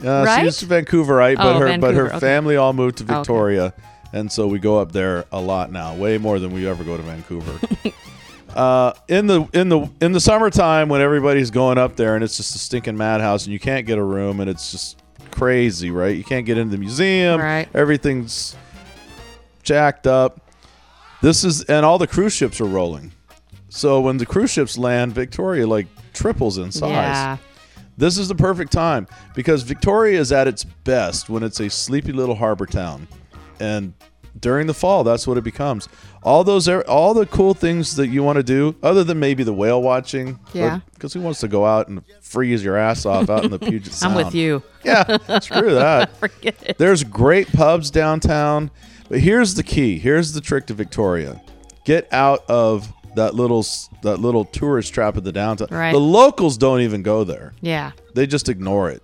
Uh, 0.03 0.23
right? 0.25 0.43
She's 0.45 0.61
Vancouverite, 0.63 1.37
but 1.37 1.55
Oh, 1.55 1.59
her 1.59 1.77
but 1.77 1.93
her 1.93 2.07
okay. 2.07 2.19
family 2.19 2.55
all 2.57 2.73
moved 2.73 2.97
to 2.97 3.03
Oh, 3.03 3.07
okay. 3.07 3.15
Victoria, 3.19 3.73
and 4.13 4.31
so 4.31 4.47
we 4.47 4.59
go 4.59 4.79
up 4.79 4.91
there 4.91 5.25
a 5.31 5.39
lot 5.39 5.71
now, 5.71 5.95
way 5.95 6.17
more 6.17 6.39
than 6.39 6.51
we 6.51 6.67
ever 6.67 6.83
go 6.83 6.97
to 6.97 7.03
Vancouver. 7.03 7.59
uh, 8.55 8.93
in 9.07 9.27
the 9.27 9.47
in 9.53 9.69
the 9.69 9.89
in 10.01 10.11
the 10.11 10.19
summertime, 10.19 10.89
when 10.89 11.01
everybody's 11.01 11.51
going 11.51 11.77
up 11.77 11.95
there, 11.95 12.15
and 12.15 12.23
it's 12.23 12.35
just 12.37 12.55
a 12.55 12.59
stinking 12.59 12.97
madhouse, 12.97 13.45
and 13.45 13.53
you 13.53 13.59
can't 13.59 13.85
get 13.85 13.97
a 13.97 14.03
room, 14.03 14.39
and 14.39 14.49
it's 14.49 14.71
just 14.71 15.01
crazy, 15.31 15.91
right? 15.91 16.15
You 16.17 16.23
can't 16.23 16.45
get 16.45 16.57
into 16.57 16.71
the 16.71 16.79
museum. 16.79 17.39
Right. 17.39 17.67
Everything's 17.75 18.55
jacked 19.63 20.07
up. 20.07 20.41
This 21.21 21.43
is 21.43 21.63
and 21.63 21.85
all 21.85 21.97
the 21.97 22.07
cruise 22.07 22.33
ships 22.33 22.59
are 22.61 22.65
rolling. 22.65 23.11
So 23.77 24.01
when 24.01 24.17
the 24.17 24.25
cruise 24.25 24.49
ships 24.51 24.77
land, 24.77 25.13
Victoria 25.13 25.67
like 25.67 25.87
triples 26.13 26.57
in 26.57 26.71
size. 26.71 26.89
Yeah. 26.91 27.37
This 27.95 28.17
is 28.17 28.27
the 28.27 28.35
perfect 28.35 28.71
time 28.71 29.07
because 29.35 29.63
Victoria 29.63 30.19
is 30.19 30.31
at 30.31 30.47
its 30.47 30.63
best 30.63 31.29
when 31.29 31.43
it's 31.43 31.59
a 31.59 31.69
sleepy 31.69 32.11
little 32.11 32.35
harbor 32.35 32.65
town, 32.65 33.07
and 33.59 33.93
during 34.39 34.67
the 34.67 34.73
fall, 34.73 35.03
that's 35.03 35.25
what 35.27 35.37
it 35.37 35.43
becomes. 35.43 35.89
All 36.21 36.43
those, 36.43 36.67
are- 36.67 36.83
all 36.87 37.15
the 37.15 37.25
cool 37.25 37.55
things 37.55 37.95
that 37.95 38.07
you 38.09 38.21
want 38.23 38.37
to 38.37 38.43
do, 38.43 38.75
other 38.83 39.03
than 39.03 39.19
maybe 39.19 39.43
the 39.43 39.53
whale 39.53 39.81
watching. 39.81 40.39
Yeah. 40.53 40.81
Because 40.93 41.13
who 41.13 41.21
wants 41.21 41.39
to 41.39 41.47
go 41.47 41.65
out 41.65 41.87
and 41.87 42.03
freeze 42.21 42.63
your 42.63 42.77
ass 42.77 43.05
off 43.07 43.29
out 43.31 43.43
in 43.45 43.49
the 43.51 43.57
Puget 43.59 43.91
Sound? 43.93 44.15
I'm 44.17 44.25
with 44.25 44.35
you. 44.35 44.61
Yeah, 44.83 45.39
screw 45.39 45.73
that. 45.73 46.15
Forget 46.19 46.55
it. 46.67 46.77
There's 46.77 47.03
great 47.03 47.51
pubs 47.51 47.89
downtown, 47.89 48.69
but 49.09 49.19
here's 49.21 49.55
the 49.55 49.63
key. 49.63 49.97
Here's 49.97 50.33
the 50.33 50.41
trick 50.41 50.67
to 50.67 50.75
Victoria: 50.75 51.41
get 51.83 52.11
out 52.13 52.43
of 52.47 52.91
that 53.17 53.35
little 53.35 53.65
that 54.03 54.17
little 54.19 54.45
tourist 54.45 54.93
trap 54.93 55.17
of 55.17 55.23
the 55.23 55.31
downtown. 55.31 55.67
Right. 55.69 55.91
The 55.91 55.99
locals 55.99 56.57
don't 56.57 56.81
even 56.81 57.03
go 57.03 57.23
there. 57.23 57.53
Yeah. 57.61 57.91
They 58.15 58.25
just 58.25 58.47
ignore 58.49 58.89
it 58.89 59.03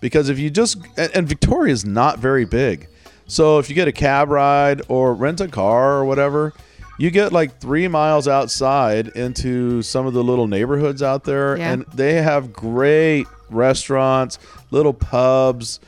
because 0.00 0.28
if 0.30 0.38
you 0.38 0.48
just 0.50 0.78
and, 0.96 1.10
and 1.14 1.28
Victoria 1.28 1.72
is 1.72 1.84
not 1.84 2.18
very 2.18 2.44
big, 2.44 2.88
so 3.26 3.58
if 3.58 3.68
you 3.68 3.74
get 3.74 3.86
a 3.88 3.92
cab 3.92 4.30
ride 4.30 4.82
or 4.88 5.14
rent 5.14 5.40
a 5.40 5.48
car 5.48 5.94
or 5.98 6.04
whatever. 6.04 6.54
You 7.00 7.12
get 7.12 7.32
like 7.32 7.60
three 7.60 7.86
miles 7.86 8.26
outside 8.26 9.06
into 9.14 9.82
some 9.82 10.08
of 10.08 10.14
the 10.14 10.24
little 10.24 10.48
neighborhoods 10.48 11.00
out 11.00 11.22
there, 11.22 11.56
Yeah. 11.56 11.70
and 11.72 11.84
they 11.94 12.14
have 12.20 12.52
great 12.52 13.28
restaurants, 13.50 14.40
little 14.72 14.92
pubs, 14.92 15.78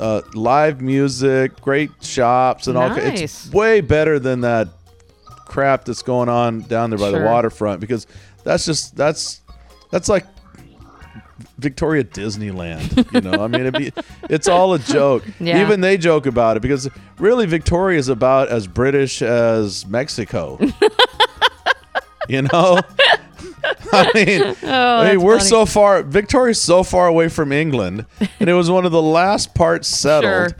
uh, 0.00 0.22
live 0.34 0.80
music, 0.80 1.60
great 1.60 1.90
shops, 2.02 2.66
and 2.66 2.76
all. 2.76 2.88
Nice. 2.88 3.20
It's 3.20 3.52
way 3.52 3.80
better 3.80 4.18
than 4.18 4.40
that 4.40 4.66
crap 5.46 5.84
that's 5.86 6.02
going 6.02 6.28
on 6.28 6.60
down 6.60 6.90
there 6.90 6.98
by 6.98 7.10
the 7.10 7.20
waterfront 7.22 7.80
because 7.80 8.06
that's 8.44 8.66
just 8.66 8.94
that's 8.96 9.40
that's 9.90 10.08
like 10.08 10.26
Victoria 11.58 12.04
Disneyland. 12.04 13.12
You 13.14 13.20
know, 13.22 13.42
I 13.44 13.48
mean, 13.48 13.62
it'd 13.62 13.74
be, 13.74 13.92
it's 14.30 14.48
all 14.48 14.74
a 14.74 14.78
joke. 14.78 15.24
Yeah. 15.40 15.62
Even 15.62 15.80
they 15.80 15.96
joke 15.96 16.26
about 16.26 16.56
it 16.56 16.60
because 16.60 16.88
really 17.18 17.46
Victoria 17.46 17.98
is 17.98 18.08
about 18.08 18.48
as 18.48 18.66
British 18.66 19.22
as 19.22 19.86
Mexico. 19.86 20.58
you 22.28 22.42
know. 22.42 22.80
I 23.92 24.10
mean, 24.14 24.42
oh, 24.42 24.98
I 24.98 25.08
mean, 25.08 25.16
Oh, 25.16 25.20
we're 25.20 25.38
funny. 25.38 25.48
so 25.48 25.66
far. 25.66 26.02
Victoria's 26.02 26.60
so 26.60 26.82
far 26.82 27.06
away 27.06 27.28
from 27.28 27.52
England, 27.52 28.04
and 28.40 28.48
it 28.50 28.52
was 28.54 28.70
one 28.70 28.84
of 28.84 28.92
the 28.92 29.02
last 29.02 29.54
parts 29.54 29.88
settled. 29.88 30.50
Sure. 30.50 30.58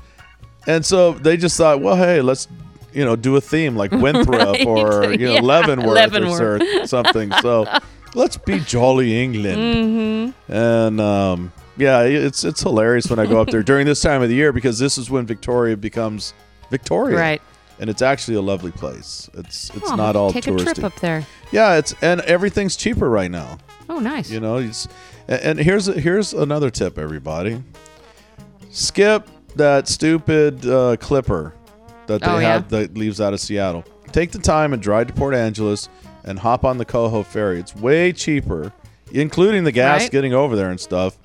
And 0.67 0.85
so 0.85 1.13
they 1.13 1.37
just 1.37 1.57
thought, 1.57 1.81
well, 1.81 1.97
hey, 1.97 2.21
let's 2.21 2.49
you 2.97 3.05
know 3.05 3.15
do 3.17 3.37
a 3.37 3.41
theme 3.41 3.77
like 3.77 3.91
Winthrop 4.05 4.57
Right. 4.57 4.67
or 4.67 5.13
you 5.13 5.27
know 5.27 5.35
Yeah, 5.35 5.41
Leavenworth, 5.41 5.95
Leavenworth. 6.13 6.63
or 6.63 6.87
something. 6.87 7.31
So 7.43 7.67
let's 8.15 8.37
be 8.39 8.59
jolly 8.61 9.23
England. 9.23 9.59
Mm-hmm. 9.59 10.53
And 10.53 11.01
um, 11.01 11.53
yeah, 11.77 12.03
it's 12.03 12.43
it's 12.45 12.63
hilarious 12.63 13.09
when 13.11 13.19
I 13.19 13.27
go 13.27 13.41
up 13.41 13.49
there 13.49 13.63
during 13.63 13.87
this 13.87 14.01
time 14.01 14.23
of 14.23 14.29
the 14.29 14.35
year 14.35 14.53
because 14.53 14.79
this 14.79 14.97
is 14.99 15.11
when 15.11 15.27
Victoria 15.27 15.77
becomes 15.77 16.35
Victoria, 16.71 17.17
Right. 17.19 17.43
And 17.79 17.91
it's 17.91 18.01
actually 18.01 18.39
a 18.39 18.41
lovely 18.41 18.71
place. 18.73 19.29
It's 19.35 19.69
it's 19.77 19.91
Oh, 19.91 19.97
not 19.97 20.17
all 20.17 20.33
take 20.33 20.45
touristy. 20.45 20.63
a 20.71 20.75
trip 20.75 20.85
up 20.85 20.97
there. 21.01 21.27
Yeah, 21.53 21.77
it's 21.77 21.95
and 22.01 22.23
everything's 22.23 22.75
cheaper 22.75 23.11
right 23.11 23.31
now. 23.31 23.59
Oh, 23.91 23.99
nice. 24.01 24.31
You 24.31 24.41
know, 24.41 24.57
it's, 24.57 24.89
and 25.29 25.41
and 25.43 25.59
here's 25.61 25.85
here's 25.87 26.33
another 26.33 26.71
tip, 26.71 26.99
everybody. 26.99 27.63
Skip 28.71 29.29
that 29.57 29.89
stupid 29.89 30.67
uh, 30.67 30.97
clipper 30.99 31.55
that 32.07 32.21
they 32.23 32.27
Oh, 32.29 32.39
yeah. 32.39 32.53
have 32.55 32.69
that 32.71 32.97
leaves 32.97 33.21
out 33.21 33.33
of 33.33 33.41
Seattle. 33.41 33.85
Take 34.13 34.33
the 34.33 34.39
time 34.39 34.73
and 34.73 34.81
drive 34.83 35.09
to 35.09 35.13
Port 35.13 35.35
Angeles 35.35 35.89
and 36.25 36.39
hop 36.39 36.65
on 36.65 36.79
the 36.79 36.85
Coho 36.85 37.23
ferry. 37.23 37.59
It's 37.61 37.75
way 37.77 38.13
cheaper, 38.13 38.73
including 39.13 39.65
the 39.65 39.73
gas 39.73 40.03
Right. 40.03 40.11
getting 40.11 40.33
over 40.33 40.57
there 40.57 40.71
and 40.71 40.81
stuff. 40.81 41.17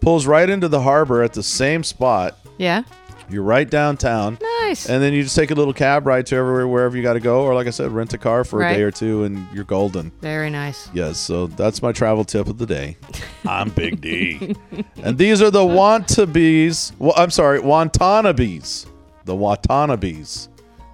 Pulls 0.00 0.26
right 0.26 0.48
into 0.50 0.68
the 0.68 0.80
harbor 0.82 1.22
at 1.22 1.32
the 1.32 1.42
same 1.42 1.82
spot. 1.82 2.36
Yeah. 2.58 2.82
You're 3.30 3.42
right 3.42 3.68
downtown. 3.68 4.36
Nice. 4.60 4.86
And 4.86 5.02
then 5.02 5.14
you 5.14 5.22
just 5.22 5.34
take 5.34 5.50
a 5.50 5.54
little 5.54 5.72
cab 5.72 6.06
ride 6.06 6.26
to 6.26 6.36
everywhere, 6.36 6.68
wherever 6.68 6.94
you 6.94 7.02
got 7.02 7.14
to 7.14 7.20
go, 7.20 7.42
or 7.42 7.54
like 7.54 7.66
I 7.66 7.70
said, 7.70 7.90
rent 7.90 8.12
a 8.12 8.18
car 8.18 8.44
for 8.44 8.62
a 8.62 8.74
day 8.74 8.82
or 8.82 8.90
two, 8.90 9.24
and 9.24 9.46
you're 9.54 9.64
golden. 9.64 10.12
Very 10.20 10.50
nice. 10.50 10.90
Yes, 10.92 11.18
so 11.18 11.46
that's 11.46 11.80
my 11.80 11.90
travel 11.92 12.24
tip 12.26 12.48
of 12.48 12.58
the 12.58 12.66
day. 12.66 12.98
I'm 13.46 13.70
Big 13.70 14.02
D. 14.02 14.54
and 15.02 15.16
these 15.16 15.40
are 15.40 15.50
the 15.50 15.60
Wantabes. 15.64 16.92
Well, 16.98 17.14
I'm 17.16 17.30
sorry, 17.30 17.60
Wantanabes. 17.60 18.84
The 19.24 19.34
Watanabes. 19.34 20.48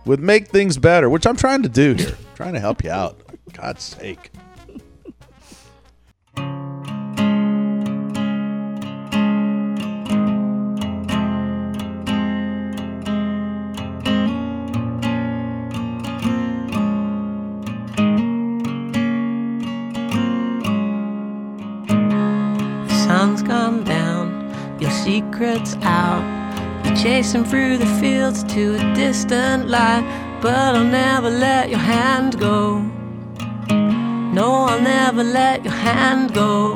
would 0.06 0.20
Make 0.20 0.48
Things 0.48 0.78
Better, 0.78 1.10
which 1.10 1.26
I'm 1.26 1.36
trying 1.36 1.62
to 1.62 1.68
do 1.68 1.94
here. 1.94 2.16
trying 2.34 2.54
to 2.54 2.60
help 2.60 2.84
you 2.84 2.90
out. 2.90 3.20
For 3.44 3.60
God's 3.60 3.82
sake. 3.82 4.30
The 22.86 23.06
sun's 23.06 23.42
gone 23.42 23.82
down, 23.84 24.78
your 24.80 24.90
secret's 24.92 25.74
out. 25.82 26.39
Chasing 26.96 27.44
through 27.44 27.78
the 27.78 27.86
fields 28.00 28.42
to 28.44 28.74
a 28.74 28.94
distant 28.94 29.68
light, 29.68 30.04
but 30.42 30.54
I'll 30.54 30.84
never 30.84 31.30
let 31.30 31.70
your 31.70 31.78
hand 31.78 32.38
go. 32.38 32.80
No, 34.32 34.64
I'll 34.64 34.80
never 34.80 35.24
let 35.24 35.64
your 35.64 35.72
hand 35.72 36.34
go. 36.34 36.74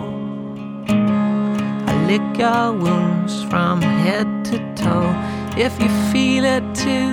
I 0.88 2.06
lick 2.06 2.38
your 2.38 2.72
wounds 2.72 3.44
from 3.44 3.82
head 3.82 4.44
to 4.46 4.58
toe. 4.74 5.14
If 5.56 5.80
you 5.80 5.88
feel 6.10 6.44
it 6.44 6.64
too, 6.74 7.06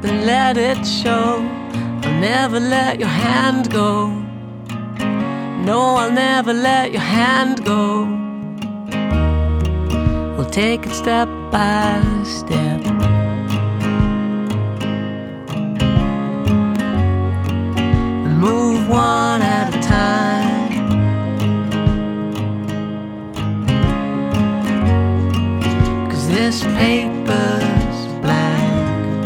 then 0.00 0.26
let 0.26 0.56
it 0.56 0.84
show. 0.86 1.40
I'll 2.02 2.20
never 2.20 2.60
let 2.60 2.98
your 2.98 3.08
hand 3.08 3.70
go. 3.70 4.08
No, 5.64 5.96
I'll 5.96 6.12
never 6.12 6.52
let 6.52 6.92
your 6.92 7.02
hand 7.02 7.64
go. 7.64 8.04
We'll 10.36 10.50
take 10.50 10.86
it 10.86 10.92
step 10.92 11.28
by 11.54 12.02
step. 12.24 12.84
And 18.24 18.40
move 18.40 18.88
one 18.88 19.40
at 19.40 19.72
a 19.72 19.80
time. 19.80 20.72
Cause 26.10 26.26
this 26.26 26.64
paper's 26.78 27.98
blank. 28.24 29.16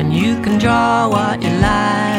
And 0.00 0.10
you 0.14 0.40
can 0.40 0.58
draw 0.58 1.06
what 1.10 1.42
you 1.42 1.50
like. 1.50 2.11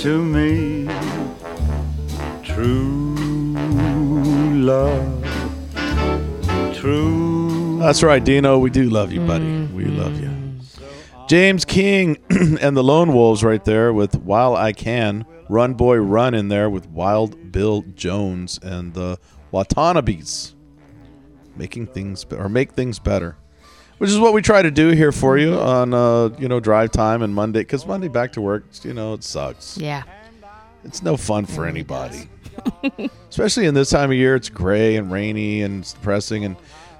To 0.00 0.22
me 0.24 0.88
true 2.42 3.14
love. 4.70 5.24
True. 6.74 7.78
That's 7.80 8.02
right, 8.02 8.24
Dino. 8.24 8.58
We 8.58 8.70
do 8.70 8.88
love 8.88 9.12
you, 9.12 9.20
buddy. 9.26 9.44
Mm-hmm. 9.44 9.76
We 9.76 9.84
love 9.84 10.18
you. 10.18 10.30
James 11.28 11.66
King 11.66 12.16
and 12.30 12.74
the 12.74 12.82
Lone 12.82 13.12
Wolves 13.12 13.44
right 13.44 13.62
there 13.64 13.92
with 13.92 14.16
While 14.16 14.56
I 14.56 14.72
Can. 14.72 15.26
Run 15.50 15.74
Boy 15.74 15.96
Run 15.96 16.32
in 16.32 16.48
there 16.48 16.70
with 16.70 16.88
Wild 16.88 17.52
Bill 17.52 17.82
Jones 17.94 18.58
and 18.62 18.94
the 18.94 19.18
Watanabes. 19.52 20.54
Making 21.56 21.88
things 21.88 22.24
be- 22.24 22.36
or 22.36 22.48
make 22.48 22.72
things 22.72 22.98
better. 22.98 23.36
Which 24.00 24.08
is 24.08 24.18
what 24.18 24.32
we 24.32 24.40
try 24.40 24.62
to 24.62 24.70
do 24.70 24.88
here 24.88 25.12
for 25.12 25.36
you 25.36 25.58
on 25.58 25.92
uh, 25.92 26.30
you 26.38 26.48
know, 26.48 26.58
drive 26.58 26.90
time 26.90 27.20
and 27.20 27.34
Monday 27.34 27.64
cuz 27.64 27.84
Monday 27.84 28.08
back 28.08 28.32
to 28.32 28.40
work, 28.40 28.64
you 28.82 28.94
know, 28.94 29.12
it 29.12 29.22
sucks. 29.22 29.76
Yeah. 29.76 30.04
It's 30.84 31.02
no 31.02 31.18
fun 31.18 31.44
for 31.44 31.66
anybody. 31.66 32.26
Especially 33.28 33.66
in 33.66 33.74
this 33.74 33.90
time 33.90 34.10
of 34.10 34.16
year, 34.16 34.34
it's 34.34 34.48
gray 34.48 34.96
and 34.96 35.12
rainy 35.12 35.60
and 35.60 35.82
it's 35.82 35.92
depressing 35.92 36.46
and 36.46 36.56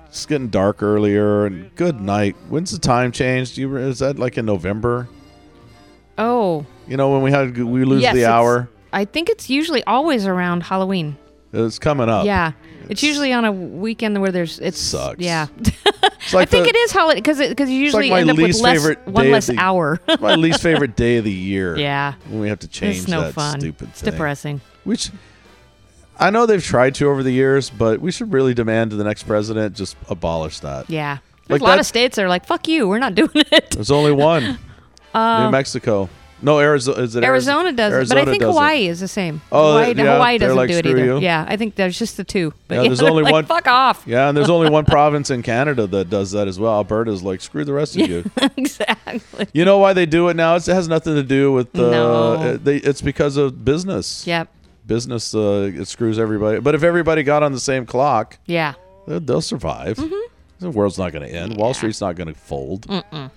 it's 0.08 0.26
getting 0.26 0.48
dark 0.48 0.82
earlier 0.82 1.46
and 1.46 1.74
good 1.74 2.02
night. 2.02 2.36
When's 2.50 2.70
the 2.70 2.78
time 2.78 3.12
change? 3.12 3.54
Do 3.54 3.62
you 3.62 3.76
is 3.78 4.00
that 4.00 4.18
like 4.18 4.36
in 4.36 4.44
November? 4.44 5.08
Oh. 6.18 6.66
You 6.86 6.98
know 6.98 7.12
when 7.12 7.22
we 7.22 7.30
had 7.30 7.56
we 7.56 7.82
lose 7.84 8.02
yes, 8.02 8.14
the 8.14 8.26
hour. 8.26 8.68
I 8.92 9.06
think 9.06 9.30
it's 9.30 9.48
usually 9.48 9.82
always 9.84 10.26
around 10.26 10.64
Halloween. 10.64 11.16
It's 11.52 11.78
coming 11.78 12.08
up. 12.08 12.26
Yeah. 12.26 12.52
It's, 12.88 13.02
usually 13.02 13.32
on 13.32 13.44
a 13.44 13.52
weekend 13.52 14.20
where 14.20 14.32
there's 14.32 14.58
it 14.58 14.74
Sucks. 14.74 15.20
Yeah. 15.20 15.46
It's 15.58 15.72
like 16.32 16.48
I 16.48 16.50
think 16.50 16.64
the- 16.64 16.70
it 16.70 16.76
is 16.76 16.92
holiday 16.92 17.20
because 17.20 17.38
because 17.38 17.70
you 17.70 17.86
It's 17.86 17.94
like 17.94 18.04
usually 18.06 18.10
my 18.10 18.20
end 18.20 18.30
up 18.30 18.36
with 18.36 18.60
less 18.60 18.96
one 19.04 19.30
less 19.30 19.46
the- 19.46 19.58
hour. 19.58 20.00
my 20.20 20.34
least 20.36 20.62
favorite 20.62 20.96
day 20.96 21.16
of 21.16 21.24
the 21.24 21.32
year. 21.32 21.76
Yeah. 21.76 22.14
When 22.28 22.40
we 22.40 22.48
have 22.48 22.58
to 22.60 22.68
change 22.68 22.98
It's 22.98 23.08
no 23.08 23.22
that 23.22 23.34
fun. 23.34 23.60
stupid 23.60 23.88
It's 23.90 24.00
thing. 24.00 24.10
depressing. 24.12 24.60
Which 24.84 25.10
I 26.18 26.30
know 26.30 26.46
they've 26.46 26.62
tried 26.62 26.94
to 26.96 27.08
over 27.08 27.22
the 27.22 27.32
years, 27.32 27.70
but 27.70 28.00
we 28.00 28.10
should 28.12 28.32
really 28.32 28.54
demand 28.54 28.90
to 28.90 28.96
the 28.96 29.04
next 29.04 29.22
president 29.24 29.74
just 29.76 29.96
abolish 30.08 30.60
that. 30.60 30.90
Yeah. 30.90 31.18
There's 31.46 31.60
Like 31.60 31.60
a 31.62 31.64
lot 31.64 31.70
that- 31.76 31.80
of 31.80 31.86
states 31.86 32.16
that 32.16 32.24
are 32.24 32.28
like, 32.28 32.46
"Fuck 32.46 32.68
you, 32.68 32.86
we're 32.88 32.98
not 32.98 33.14
doing 33.16 33.30
it." 33.34 33.70
There's 33.70 33.90
only 33.90 34.12
one. 34.12 34.58
Uh, 35.14 35.44
New 35.46 35.50
Mexico. 35.50 36.08
No, 36.42 36.58
Arizona. 36.58 37.02
Is 37.02 37.16
it 37.16 37.24
Arizona 37.24 37.70
Arizo- 37.72 37.76
does 37.76 38.10
it, 38.10 38.14
but 38.14 38.18
I 38.18 38.24
think. 38.24 38.42
Hawaii 38.42 38.86
is 38.86 39.00
the 39.00 39.08
same. 39.08 39.40
Oh, 39.52 39.72
Hawaii, 39.78 39.94
yeah, 39.94 40.12
Hawaii 40.14 40.38
doesn't 40.38 40.56
like, 40.56 40.70
do 40.70 40.78
it 40.78 40.86
either. 40.86 41.04
you." 41.04 41.18
Yeah, 41.18 41.44
I 41.48 41.56
think 41.56 41.74
there's 41.74 41.98
just 41.98 42.16
the 42.16 42.24
two. 42.24 42.52
But 42.68 42.76
Yeah, 42.76 42.82
yeah, 42.82 42.88
there's 42.88 43.02
only 43.10 43.22
like, 43.22 43.32
one- 43.32 43.44
Fuck 43.46 43.66
off. 43.66 44.04
Yeah, 44.06 44.28
and 44.28 44.36
there's 44.36 44.50
only 44.50 44.70
one 44.70 44.84
province 44.96 45.30
in 45.30 45.42
Canada 45.42 45.86
that 45.86 46.08
does 46.10 46.30
that 46.32 46.48
as 46.48 46.58
well. 46.58 46.72
Alberta's 46.72 47.22
like, 47.22 47.40
screw 47.40 47.64
the 47.64 47.72
rest 47.72 47.96
of 47.98 48.08
you. 48.08 48.24
exactly. 48.56 49.46
You 49.52 49.64
know 49.64 49.78
why 49.78 49.92
they 49.92 50.06
do 50.06 50.28
it 50.28 50.36
now? 50.36 50.56
It's, 50.56 50.68
it 50.68 50.74
has 50.74 50.88
nothing 50.88 51.14
to 51.14 51.22
do 51.22 51.52
with 51.52 51.76
uh, 51.78 51.90
No. 51.90 52.12
uh, 52.34 52.56
they, 52.62 52.76
it's 52.76 53.02
because 53.02 53.36
of 53.36 53.64
business. 53.64 54.26
Yep. 54.26 54.48
Business 54.86 55.34
uh, 55.34 55.70
it 55.74 55.86
screws 55.86 56.18
everybody. 56.18 56.60
But 56.60 56.74
if 56.74 56.82
everybody 56.82 57.22
got 57.22 57.42
on 57.42 57.52
the 57.52 57.60
same 57.60 57.86
clock, 57.86 58.38
Yeah. 58.46 58.74
they'll, 59.06 59.20
they'll 59.20 59.40
survive. 59.40 59.96
The 60.58 60.70
world's 60.70 60.98
not 60.98 61.12
going 61.12 61.26
to 61.28 61.34
end. 61.34 61.56
Wall 61.56 61.72
Street's 61.74 62.00
not 62.00 62.16
going 62.16 62.28
to 62.28 62.34
fold. 62.34 62.86
Mm-mm. 62.86 63.30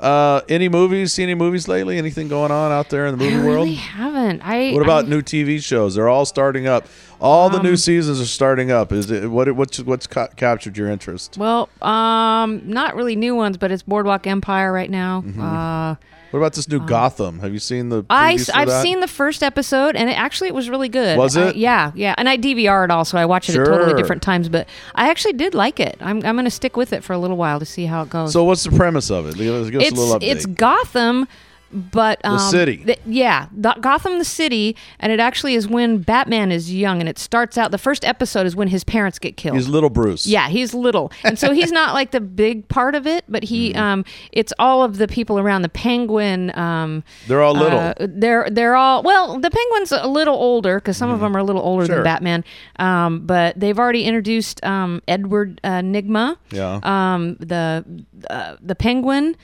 Uh, 0.00 0.40
any 0.48 0.68
movies? 0.68 1.12
See 1.12 1.22
any 1.22 1.34
movies 1.34 1.68
lately? 1.68 1.98
Anything 1.98 2.28
going 2.28 2.50
on 2.50 2.72
out 2.72 2.88
there 2.88 3.06
in 3.06 3.16
the 3.18 3.22
movie 3.22 3.34
I 3.36 3.38
world? 3.44 3.54
really 3.66 3.74
haven't. 3.74 4.40
I. 4.42 4.72
What 4.72 4.82
about 4.82 5.04
I, 5.04 5.08
new 5.08 5.20
TV 5.22 5.62
shows? 5.62 5.94
They're 5.94 6.08
all 6.08 6.24
starting 6.24 6.66
up. 6.66 6.86
All 7.20 7.50
the 7.50 7.62
new 7.62 7.70
Um, 7.72 7.76
seasons 7.76 8.18
are 8.20 8.24
starting 8.24 8.70
up. 8.70 8.92
Is 8.92 9.10
it 9.10 9.30
what? 9.30 9.50
What's 9.54 9.78
what's 9.80 10.06
ca- 10.06 10.28
captured 10.36 10.78
your 10.78 10.88
interest? 10.88 11.36
Well, 11.38 11.68
um, 11.82 12.62
not 12.64 12.96
really 12.96 13.14
new 13.14 13.34
ones, 13.34 13.58
but 13.58 13.70
it's 13.70 13.82
Boardwalk 13.82 14.26
Empire 14.26 14.72
right 14.72 14.90
now. 14.90 15.22
Mhm. 15.26 15.38
Uh, 15.38 15.96
What 16.30 16.38
about 16.38 16.52
this 16.54 16.68
new 16.68 16.78
um, 16.78 16.86
Gotham? 16.86 17.38
Have 17.40 17.52
you 17.52 17.58
seen 17.58 17.88
the? 17.88 18.04
I 18.08 18.38
I've 18.54 18.70
seen 18.82 19.00
the 19.00 19.08
first 19.08 19.42
episode, 19.42 19.96
and 19.96 20.08
it 20.08 20.12
actually 20.12 20.48
it 20.48 20.54
was 20.54 20.70
really 20.70 20.88
good. 20.88 21.18
Was 21.18 21.36
I- 21.36 21.48
it? 21.48 21.56
yeah, 21.56 21.90
yeah. 21.94 22.14
And 22.16 22.28
I 22.28 22.38
DVR 22.38 22.84
it 22.84 22.90
also. 22.90 23.18
I 23.18 23.26
watch 23.26 23.48
it 23.48 23.56
at 23.56 23.66
totally 23.66 23.94
different 23.94 24.22
times, 24.22 24.48
but 24.48 24.68
I 24.94 25.10
actually 25.10 25.32
did 25.32 25.54
like 25.54 25.80
it. 25.80 25.96
I'm, 26.00 26.18
I'm 26.24 26.36
going 26.36 26.44
to 26.44 26.50
stick 26.50 26.76
with 26.76 26.92
it 26.92 27.02
for 27.02 27.12
a 27.14 27.18
little 27.18 27.36
while 27.36 27.58
to 27.58 27.66
see 27.66 27.86
how 27.86 28.02
it 28.02 28.10
goes. 28.10 28.32
So 28.32 28.44
what's 28.44 28.62
the 28.62 28.70
premise 28.70 29.10
of 29.10 29.26
it? 29.26 29.36
Give 29.36 29.54
us, 29.54 29.70
give 29.70 29.80
us 29.80 29.88
it's 29.88 29.98
a 29.98 30.00
little 30.00 30.18
update. 30.20 30.30
it's 30.36 30.46
Gotham, 30.46 31.26
but 31.72 32.20
um, 32.24 32.38
city. 32.38 32.78
th- 32.78 33.00
yeah, 33.06 33.46
the, 33.56 33.74
Gotham, 33.80 34.18
the 34.18 34.24
city, 34.24 34.76
and 34.98 35.12
it 35.12 35.20
actually 35.20 35.54
is 35.54 35.68
when 35.68 35.98
Batman 35.98 36.50
is 36.52 36.72
young, 36.72 37.00
and 37.00 37.08
it 37.08 37.18
starts 37.18 37.56
out. 37.56 37.70
The 37.70 37.78
first 37.78 38.04
episode 38.04 38.46
is 38.46 38.56
when 38.56 38.68
his 38.68 38.84
parents 38.84 39.18
get 39.18 39.36
killed. 39.36 39.56
He's 39.56 39.68
little 39.68 39.90
Bruce. 39.90 40.26
Yeah, 40.26 40.48
he's 40.48 40.74
little, 40.74 41.12
and 41.24 41.38
so 41.38 41.52
he's 41.52 41.70
not 41.72 41.94
like 41.94 42.10
the 42.10 42.20
big 42.20 42.66
part 42.68 42.94
of 42.94 43.06
it, 43.06 43.24
but 43.28 43.44
he, 43.44 43.70
Mm-hmm. 43.70 43.80
um, 43.82 44.04
it's 44.32 44.52
all 44.58 44.82
of 44.82 44.96
the 44.98 45.06
people 45.06 45.38
around 45.38 45.62
the 45.62 45.68
Penguin. 45.68 46.56
Um, 46.58 47.04
They're 47.28 47.42
all 47.42 47.54
little. 47.54 47.78
uh, 47.78 47.94
they're 48.00 48.48
they're 48.50 48.74
all 48.76 49.02
well. 49.02 49.38
The 49.38 49.50
Penguin's 49.50 49.92
a 49.92 50.06
little 50.08 50.34
older 50.34 50.76
because 50.80 50.96
some 50.96 51.10
of 51.10 51.20
them 51.20 51.36
are 51.36 51.40
a 51.40 51.44
little 51.44 51.62
older 51.62 51.84
Mm-hmm. 51.84 51.90
Sure. 51.92 51.96
than 51.96 52.04
Batman. 52.04 52.44
Um, 52.78 53.26
but 53.26 53.58
they've 53.58 53.78
already 53.78 54.04
introduced 54.04 54.62
um, 54.64 55.02
Edward 55.08 55.60
uh, 55.64 55.80
Nygma. 55.80 56.36
Yeah. 56.50 56.80
Um, 56.82 57.36
the 57.40 57.84
uh, 58.28 58.56
the 58.60 58.74
Penguin. 58.74 59.36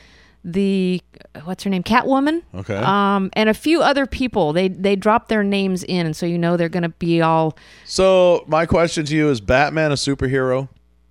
The 0.48 1.02
what's 1.42 1.64
her 1.64 1.70
name? 1.70 1.82
Catwoman. 1.82 2.42
Okay. 2.54 2.76
Um, 2.76 3.30
and 3.32 3.48
a 3.48 3.54
few 3.54 3.82
other 3.82 4.06
people. 4.06 4.52
They 4.52 4.68
they 4.68 4.94
drop 4.94 5.26
their 5.26 5.42
names 5.42 5.82
in, 5.82 6.06
and 6.06 6.14
so 6.16 6.24
you 6.24 6.38
know 6.38 6.56
they're 6.56 6.68
going 6.68 6.84
to 6.84 6.88
be 6.88 7.20
all 7.20 7.58
So 7.84 8.44
my 8.46 8.64
question 8.64 9.04
to 9.06 9.16
you 9.16 9.28
is: 9.28 9.40
Batman 9.40 9.90
a 9.90 9.96
superhero? 9.96 10.68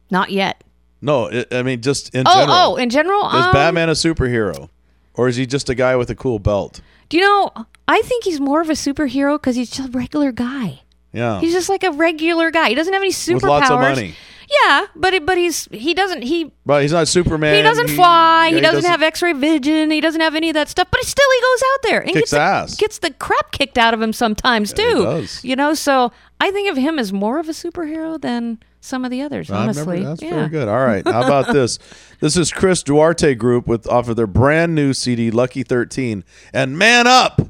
not 0.09 0.31
yet. 0.31 0.63
No, 1.01 1.29
I 1.29 1.45
I 1.51 1.63
mean 1.63 1.81
just 1.81 2.15
in 2.15 2.23
oh 2.25 2.33
general. 2.33 2.57
oh, 2.57 2.75
in 2.77 2.89
general, 2.89 3.27
is 3.27 3.45
um, 3.45 3.51
Batman 3.51 3.89
a 3.89 3.91
superhero, 3.93 4.69
or 5.15 5.27
is 5.27 5.35
he 5.35 5.45
just 5.45 5.69
a 5.69 5.75
guy 5.75 5.97
with 5.97 6.09
a 6.09 6.15
cool 6.15 6.39
belt? 6.39 6.79
Do 7.09 7.17
you 7.17 7.23
know? 7.23 7.51
I 7.87 8.01
think 8.03 8.23
he's 8.23 8.39
more 8.39 8.61
of 8.61 8.69
a 8.69 8.73
superhero 8.73 9.35
because 9.35 9.57
he's 9.57 9.69
just 9.69 9.89
a 9.89 9.91
regular 9.91 10.31
guy. 10.31 10.81
Yeah. 11.11 11.39
He's 11.39 11.53
just 11.53 11.69
like 11.69 11.83
a 11.83 11.91
regular 11.91 12.51
guy. 12.51 12.69
He 12.69 12.75
doesn't 12.75 12.91
have 12.93 13.01
any 13.01 13.11
superpowers. 13.11 13.33
With 13.33 13.43
lots 13.43 13.69
of 13.69 13.79
money. 13.79 14.15
Yeah, 14.63 14.87
but 14.95 15.13
it, 15.13 15.25
but 15.25 15.37
he's 15.37 15.67
he 15.71 15.93
doesn't 15.93 16.21
he 16.21 16.51
But 16.65 16.81
he's 16.81 16.91
not 16.91 17.07
Superman. 17.07 17.55
he 17.55 17.61
doesn't 17.61 17.89
fly. 17.89 18.47
yeah, 18.47 18.55
he, 18.55 18.61
doesn't 18.61 18.89
have 18.89 19.01
X-ray 19.01 19.33
vision. 19.33 19.91
He 19.91 20.01
doesn't 20.01 20.21
have 20.21 20.35
any 20.35 20.49
of 20.49 20.53
that 20.53 20.69
stuff. 20.69 20.87
But 20.91 21.03
still, 21.03 21.27
he 21.33 21.41
goes 21.41 21.63
out 21.73 21.79
there 21.83 22.01
and 22.01 22.13
gets 22.13 22.31
the, 22.31 22.39
ass. 22.39 22.75
gets 22.75 22.99
the 22.99 23.11
crap 23.11 23.51
kicked 23.51 23.77
out 23.77 23.93
of 23.93 24.01
him 24.01 24.13
sometimes 24.13 24.73
too. 24.73 25.03
does. 25.03 25.43
You 25.43 25.55
know, 25.55 25.73
so 25.73 26.11
I 26.39 26.51
think 26.51 26.69
of 26.69 26.77
him 26.77 26.99
as 26.99 27.11
more 27.11 27.39
of 27.39 27.49
a 27.49 27.53
superhero 27.53 28.19
than 28.19 28.59
some 28.81 29.03
of 29.03 29.11
the 29.11 29.21
others. 29.21 29.49
Honestly, 29.49 30.03
that's 30.03 30.21
yeah. 30.21 30.31
very 30.31 30.49
good. 30.49 30.67
All 30.67 30.85
right, 30.85 31.05
how 31.05 31.23
about 31.25 31.51
this? 31.53 31.79
This 32.19 32.37
is 32.37 32.51
Chris 32.51 32.83
Duarte 32.83 33.35
Group 33.35 33.67
with 33.67 33.87
off 33.87 34.07
of 34.09 34.15
their 34.15 34.27
brand 34.27 34.75
new 34.75 34.93
CD, 34.93 35.31
Lucky 35.31 35.63
Thirteen, 35.63 36.23
and 36.53 36.77
Man 36.77 37.07
Up. 37.07 37.41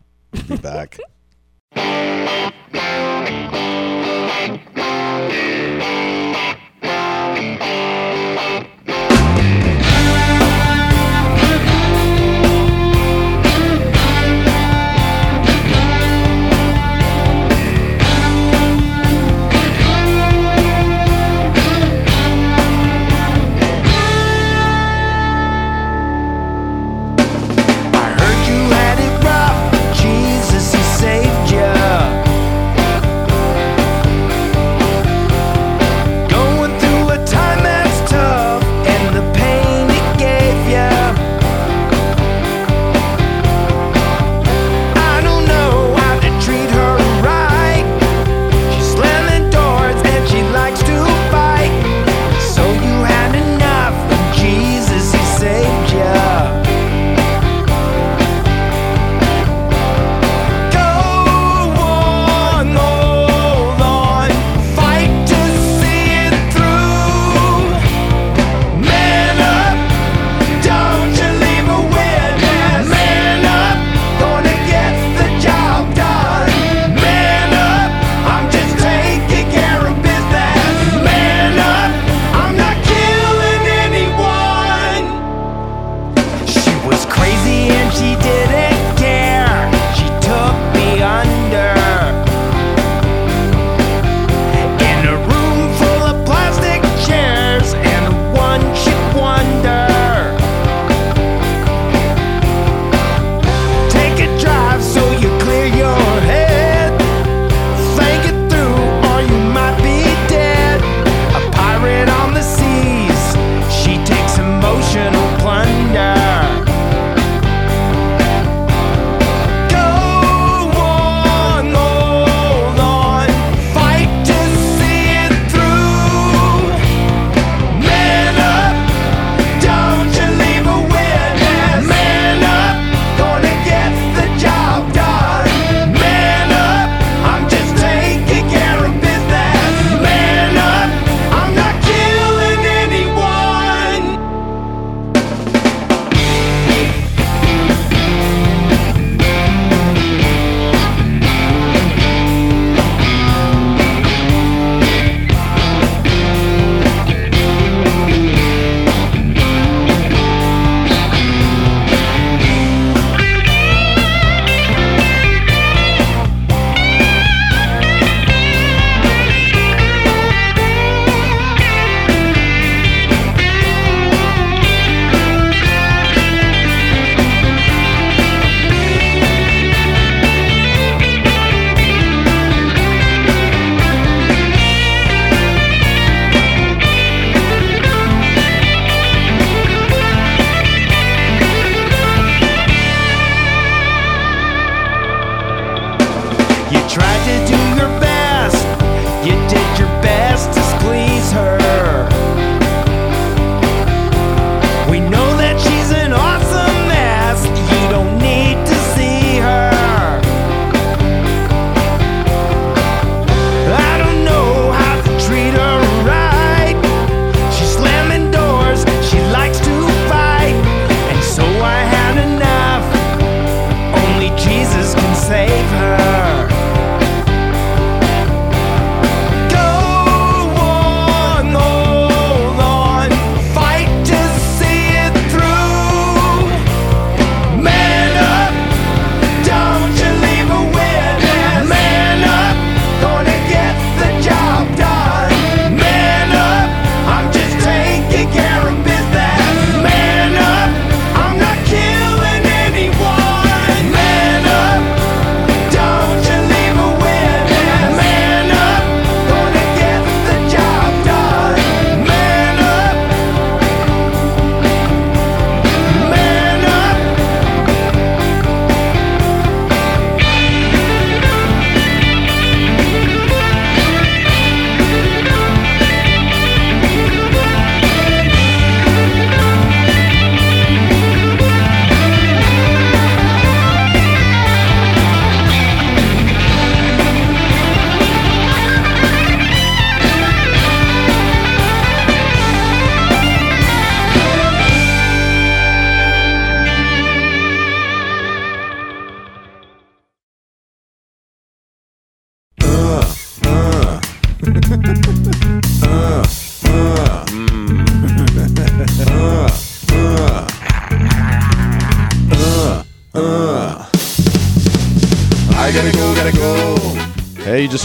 Be 0.47 0.57
back. 0.57 0.97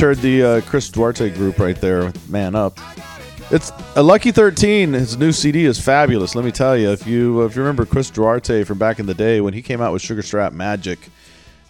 heard 0.00 0.18
the 0.18 0.42
uh, 0.42 0.60
Chris 0.62 0.88
Duarte 0.88 1.30
group 1.30 1.58
right 1.58 1.78
there, 1.80 2.12
Man 2.28 2.54
Up. 2.54 2.78
It's 3.50 3.72
a 3.96 4.02
Lucky 4.02 4.30
Thirteen. 4.30 4.92
His 4.92 5.16
new 5.16 5.32
CD 5.32 5.64
is 5.64 5.78
fabulous. 5.80 6.34
Let 6.34 6.44
me 6.44 6.52
tell 6.52 6.76
you, 6.76 6.90
if 6.90 7.06
you 7.06 7.42
if 7.44 7.54
you 7.56 7.62
remember 7.62 7.84
Chris 7.84 8.08
Duarte 8.10 8.64
from 8.64 8.78
back 8.78 8.98
in 8.98 9.06
the 9.06 9.14
day 9.14 9.40
when 9.40 9.54
he 9.54 9.62
came 9.62 9.80
out 9.80 9.92
with 9.92 10.02
Sugar 10.02 10.22
Strat 10.22 10.52
Magik, 10.52 10.98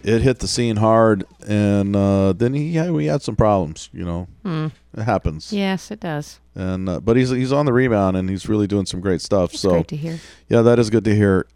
it 0.03 0.21
hit 0.21 0.39
the 0.39 0.47
scene 0.47 0.77
hard, 0.77 1.25
and 1.47 1.95
uh, 1.95 2.33
then 2.33 2.53
he 2.53 2.69
yeah, 2.69 2.91
we 2.91 3.05
had 3.05 3.21
some 3.21 3.35
problems. 3.35 3.89
You 3.91 4.05
know, 4.05 4.27
Hmm. 4.43 4.67
it 4.95 5.03
happens. 5.03 5.51
Yes, 5.51 5.89
it 5.91 5.99
does. 5.99 6.39
And 6.55 6.87
uh, 6.87 6.99
but 6.99 7.17
he's 7.17 7.31
he's 7.31 7.51
on 7.51 7.65
the 7.65 7.73
rebound 7.73 8.15
and 8.15 8.29
he's 8.29 8.47
really 8.47 8.67
doing 8.67 8.85
some 8.85 9.01
great 9.01 9.21
stuff. 9.21 9.53
so 9.53 9.71
great 9.71 9.87
to 9.89 9.95
hear. 9.97 10.19
Yeah, 10.49 10.61
that 10.61 10.77
is 10.79 10.89
good 10.89 11.03
to 11.05 11.15
hear. 11.15 11.47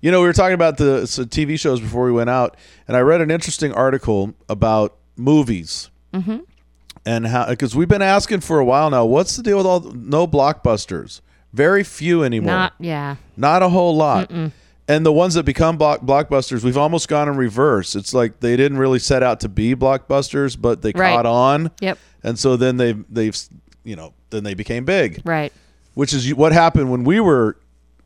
You 0.00 0.10
know, 0.10 0.20
we 0.20 0.26
were 0.28 0.32
talking 0.32 0.54
about 0.54 0.76
the 0.78 1.06
so 1.06 1.24
TV 1.24 1.58
shows 1.58 1.80
before 1.80 2.04
we 2.06 2.12
went 2.12 2.30
out, 2.30 2.56
and 2.88 2.96
I 2.96 3.00
read 3.00 3.20
an 3.20 3.30
interesting 3.30 3.72
article 3.74 4.32
about 4.48 4.96
movies 5.16 5.89
Mm-hmm. 6.12 6.38
and 7.06 7.26
how 7.26 7.46
because 7.46 7.74
we've 7.76 7.88
been 7.88 8.02
asking 8.02 8.40
for 8.40 8.58
a 8.58 8.64
while 8.64 8.90
now. 8.90 9.04
What's 9.04 9.36
the 9.36 9.42
deal 9.42 9.56
with 9.58 9.66
all 9.66 9.80
no 9.80 10.26
blockbusters? 10.26 11.20
Very 11.52 11.82
few 11.84 12.22
anymore. 12.24 12.52
Not 12.52 12.72
yeah. 12.78 13.16
Not 13.36 13.62
a 13.62 13.68
whole 13.68 13.96
lot. 13.96 14.28
Mm-mm. 14.30 14.52
And 14.88 15.06
the 15.06 15.12
ones 15.12 15.34
that 15.34 15.44
become 15.44 15.76
block- 15.76 16.00
blockbusters, 16.00 16.64
we've 16.64 16.76
almost 16.76 17.06
gone 17.08 17.28
in 17.28 17.36
reverse. 17.36 17.94
It's 17.94 18.12
like 18.12 18.40
they 18.40 18.56
didn't 18.56 18.78
really 18.78 18.98
set 18.98 19.22
out 19.22 19.38
to 19.40 19.48
be 19.48 19.76
blockbusters, 19.76 20.60
but 20.60 20.82
they 20.82 20.90
Right. 20.94 21.14
caught 21.14 21.26
on. 21.26 21.70
Yep. 21.80 21.96
And 22.24 22.38
so 22.38 22.56
then 22.56 22.76
they 22.76 22.92
they've 23.08 23.36
you 23.84 23.94
know 23.96 24.12
then 24.30 24.42
they 24.44 24.54
became 24.54 24.84
big. 24.84 25.22
Right. 25.24 25.52
Which 25.94 26.12
is 26.12 26.34
what 26.34 26.52
happened 26.52 26.90
when 26.90 27.04
we 27.04 27.20
were 27.20 27.56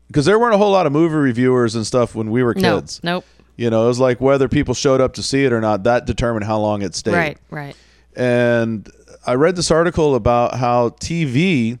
because 0.07 0.25
there 0.25 0.37
weren't 0.37 0.53
a 0.53 0.57
whole 0.59 0.71
lot 0.71 0.85
of 0.85 0.91
movie 0.91 1.15
reviewers 1.15 1.73
and 1.75 1.85
stuff 1.87 2.13
when 2.13 2.29
we 2.29 2.43
were 2.43 2.53
No, 2.55 2.77
kids. 2.79 2.99
nope. 3.03 3.25
You 3.57 3.69
know, 3.69 3.85
it 3.85 3.87
was 3.87 3.99
like 3.99 4.19
whether 4.21 4.47
people 4.47 4.73
showed 4.73 5.01
up 5.01 5.13
to 5.15 5.23
see 5.23 5.45
it 5.45 5.53
or 5.53 5.61
not. 5.61 5.83
That 5.85 6.05
determined 6.05 6.45
how 6.45 6.59
long 6.59 6.81
it 6.81 6.93
stayed. 6.93 7.13
Right. 7.13 7.37
Right. 7.49 7.75
And 8.15 8.89
I 9.25 9.33
read 9.35 9.55
this 9.55 9.71
article 9.71 10.15
about 10.15 10.55
how 10.55 10.89
TV 10.89 11.79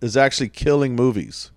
is 0.00 0.16
actually 0.16 0.48
killing 0.48 0.94
movies 0.94 1.50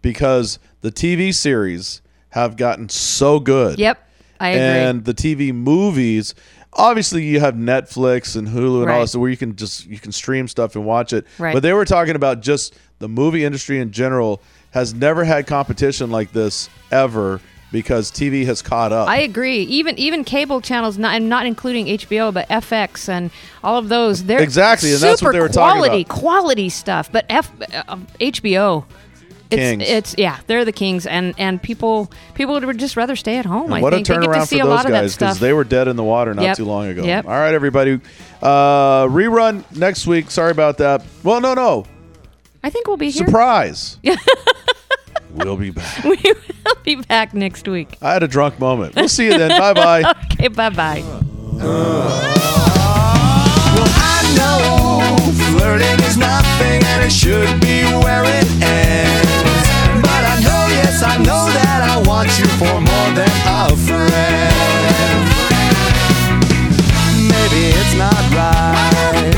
because 0.00 0.58
the 0.80 0.90
TV 0.92 1.34
series 1.34 2.02
have 2.30 2.56
gotten 2.56 2.88
so 2.88 3.40
good. 3.40 3.78
Yep. 3.78 4.08
I 4.40 4.48
agree. 4.50 4.62
And 4.62 5.04
the 5.04 5.14
TV 5.14 5.54
movies, 5.54 6.34
obviously, 6.72 7.24
you 7.24 7.40
have 7.40 7.54
Netflix 7.54 8.34
and 8.36 8.48
Hulu 8.48 8.82
and 8.82 8.90
all 8.90 9.00
this, 9.00 9.14
where 9.14 9.30
you 9.30 9.36
can 9.36 9.54
just 9.54 9.86
you 9.86 9.98
can 9.98 10.10
stream 10.10 10.48
stuff 10.48 10.74
and 10.74 10.84
watch 10.84 11.12
it. 11.12 11.26
Right. 11.38 11.54
But 11.54 11.62
they 11.62 11.72
were 11.72 11.84
talking 11.84 12.16
about 12.16 12.40
just 12.40 12.74
the 12.98 13.08
movie 13.08 13.44
industry 13.44 13.78
in 13.78 13.92
general 13.92 14.42
has 14.72 14.94
never 14.94 15.22
had 15.22 15.46
competition 15.46 16.10
like 16.10 16.32
this 16.32 16.68
ever 16.90 17.40
because 17.72 18.10
TV 18.12 18.44
has 18.46 18.62
caught 18.62 18.92
up. 18.92 19.08
I 19.08 19.18
agree. 19.18 19.62
Even 19.62 19.98
even 19.98 20.22
cable 20.24 20.60
channels, 20.60 20.98
not 20.98 21.14
and 21.16 21.28
not 21.28 21.46
including 21.46 21.86
HBO, 21.86 22.32
but 22.32 22.48
FX 22.48 23.08
and 23.08 23.30
all 23.64 23.78
of 23.78 23.88
those. 23.88 24.24
They're 24.24 24.40
Exactly, 24.42 24.92
and 24.92 25.00
that's 25.00 25.22
what 25.22 25.32
they 25.32 25.40
were 25.40 25.48
talking 25.48 25.78
about. 25.78 25.88
quality 25.88 26.04
quality 26.04 26.68
stuff. 26.68 27.10
But 27.10 27.26
F 27.28 27.50
uh, 27.72 27.96
HBO, 28.20 28.84
it's 29.50 29.88
it's 29.90 30.14
yeah, 30.18 30.38
they're 30.46 30.64
the 30.64 30.72
kings, 30.72 31.06
and 31.06 31.34
and 31.38 31.62
people 31.62 32.10
people 32.34 32.60
would 32.60 32.78
just 32.78 32.96
rather 32.96 33.16
stay 33.16 33.38
at 33.38 33.46
home. 33.46 33.64
And 33.66 33.74
I 33.74 33.80
what 33.80 33.92
a 33.92 33.96
think 33.96 34.06
they 34.06 34.14
get 34.14 34.20
to 34.22 34.28
turnaround 34.28 34.46
see 34.46 34.58
for 34.58 34.66
those 34.66 34.70
lot 34.70 34.86
of 34.86 34.92
that 34.92 35.00
guys 35.02 35.16
because 35.16 35.40
they 35.40 35.52
were 35.52 35.64
dead 35.64 35.88
in 35.88 35.96
the 35.96 36.04
water 36.04 36.34
not 36.34 36.42
Yep. 36.44 36.56
too 36.58 36.64
long 36.64 36.86
ago. 36.88 37.04
Yep. 37.04 37.24
All 37.24 37.30
right, 37.32 37.54
everybody. 37.54 38.00
Uh, 38.40 39.06
rerun 39.06 39.64
next 39.76 40.06
week. 40.06 40.30
Sorry 40.30 40.50
about 40.50 40.78
that. 40.78 41.02
Well, 41.22 41.40
no, 41.40 41.54
no. 41.54 41.86
I 42.64 42.70
think 42.70 42.86
we'll 42.86 42.96
be 42.96 43.10
here. 43.10 43.26
Surprise. 43.26 43.98
We'll 45.34 45.56
be 45.56 45.70
back. 45.70 46.04
we 46.04 46.16
will 46.22 46.76
be 46.84 46.96
back 46.96 47.34
next 47.34 47.66
week. 47.68 47.96
I 48.02 48.12
had 48.12 48.22
a 48.22 48.28
drunk 48.28 48.58
moment. 48.60 48.94
We'll 48.96 49.08
see 49.08 49.26
you 49.26 49.38
then. 49.38 49.50
bye 49.58 49.72
bye. 49.74 50.02
Okay, 50.32 50.48
bye 50.48 50.70
bye. 50.70 51.02
well, 51.02 52.22
I 53.94 54.34
know 54.36 55.16
flirting 55.56 56.00
is 56.04 56.16
nothing 56.16 56.82
and 56.84 57.04
it 57.04 57.12
should 57.12 57.60
be 57.60 57.84
where 58.02 58.24
it 58.24 58.46
ends. 58.60 59.68
But 60.02 60.22
I 60.24 60.36
know, 60.42 60.66
yes, 60.82 61.02
I 61.02 61.16
know 61.18 61.46
that 61.52 61.80
I 61.88 62.02
want 62.08 62.28
you 62.38 62.46
for 62.58 62.80
more 62.80 63.10
than 63.14 63.30
a 63.46 63.70
friend. 63.86 64.52
Maybe 67.30 67.70
it's 67.78 67.94
not 67.94 68.22
right. 68.34 69.34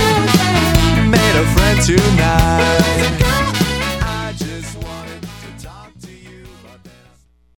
Made 1.10 1.36
a 1.36 1.46
friend 1.54 1.78
tonight. 1.82 2.43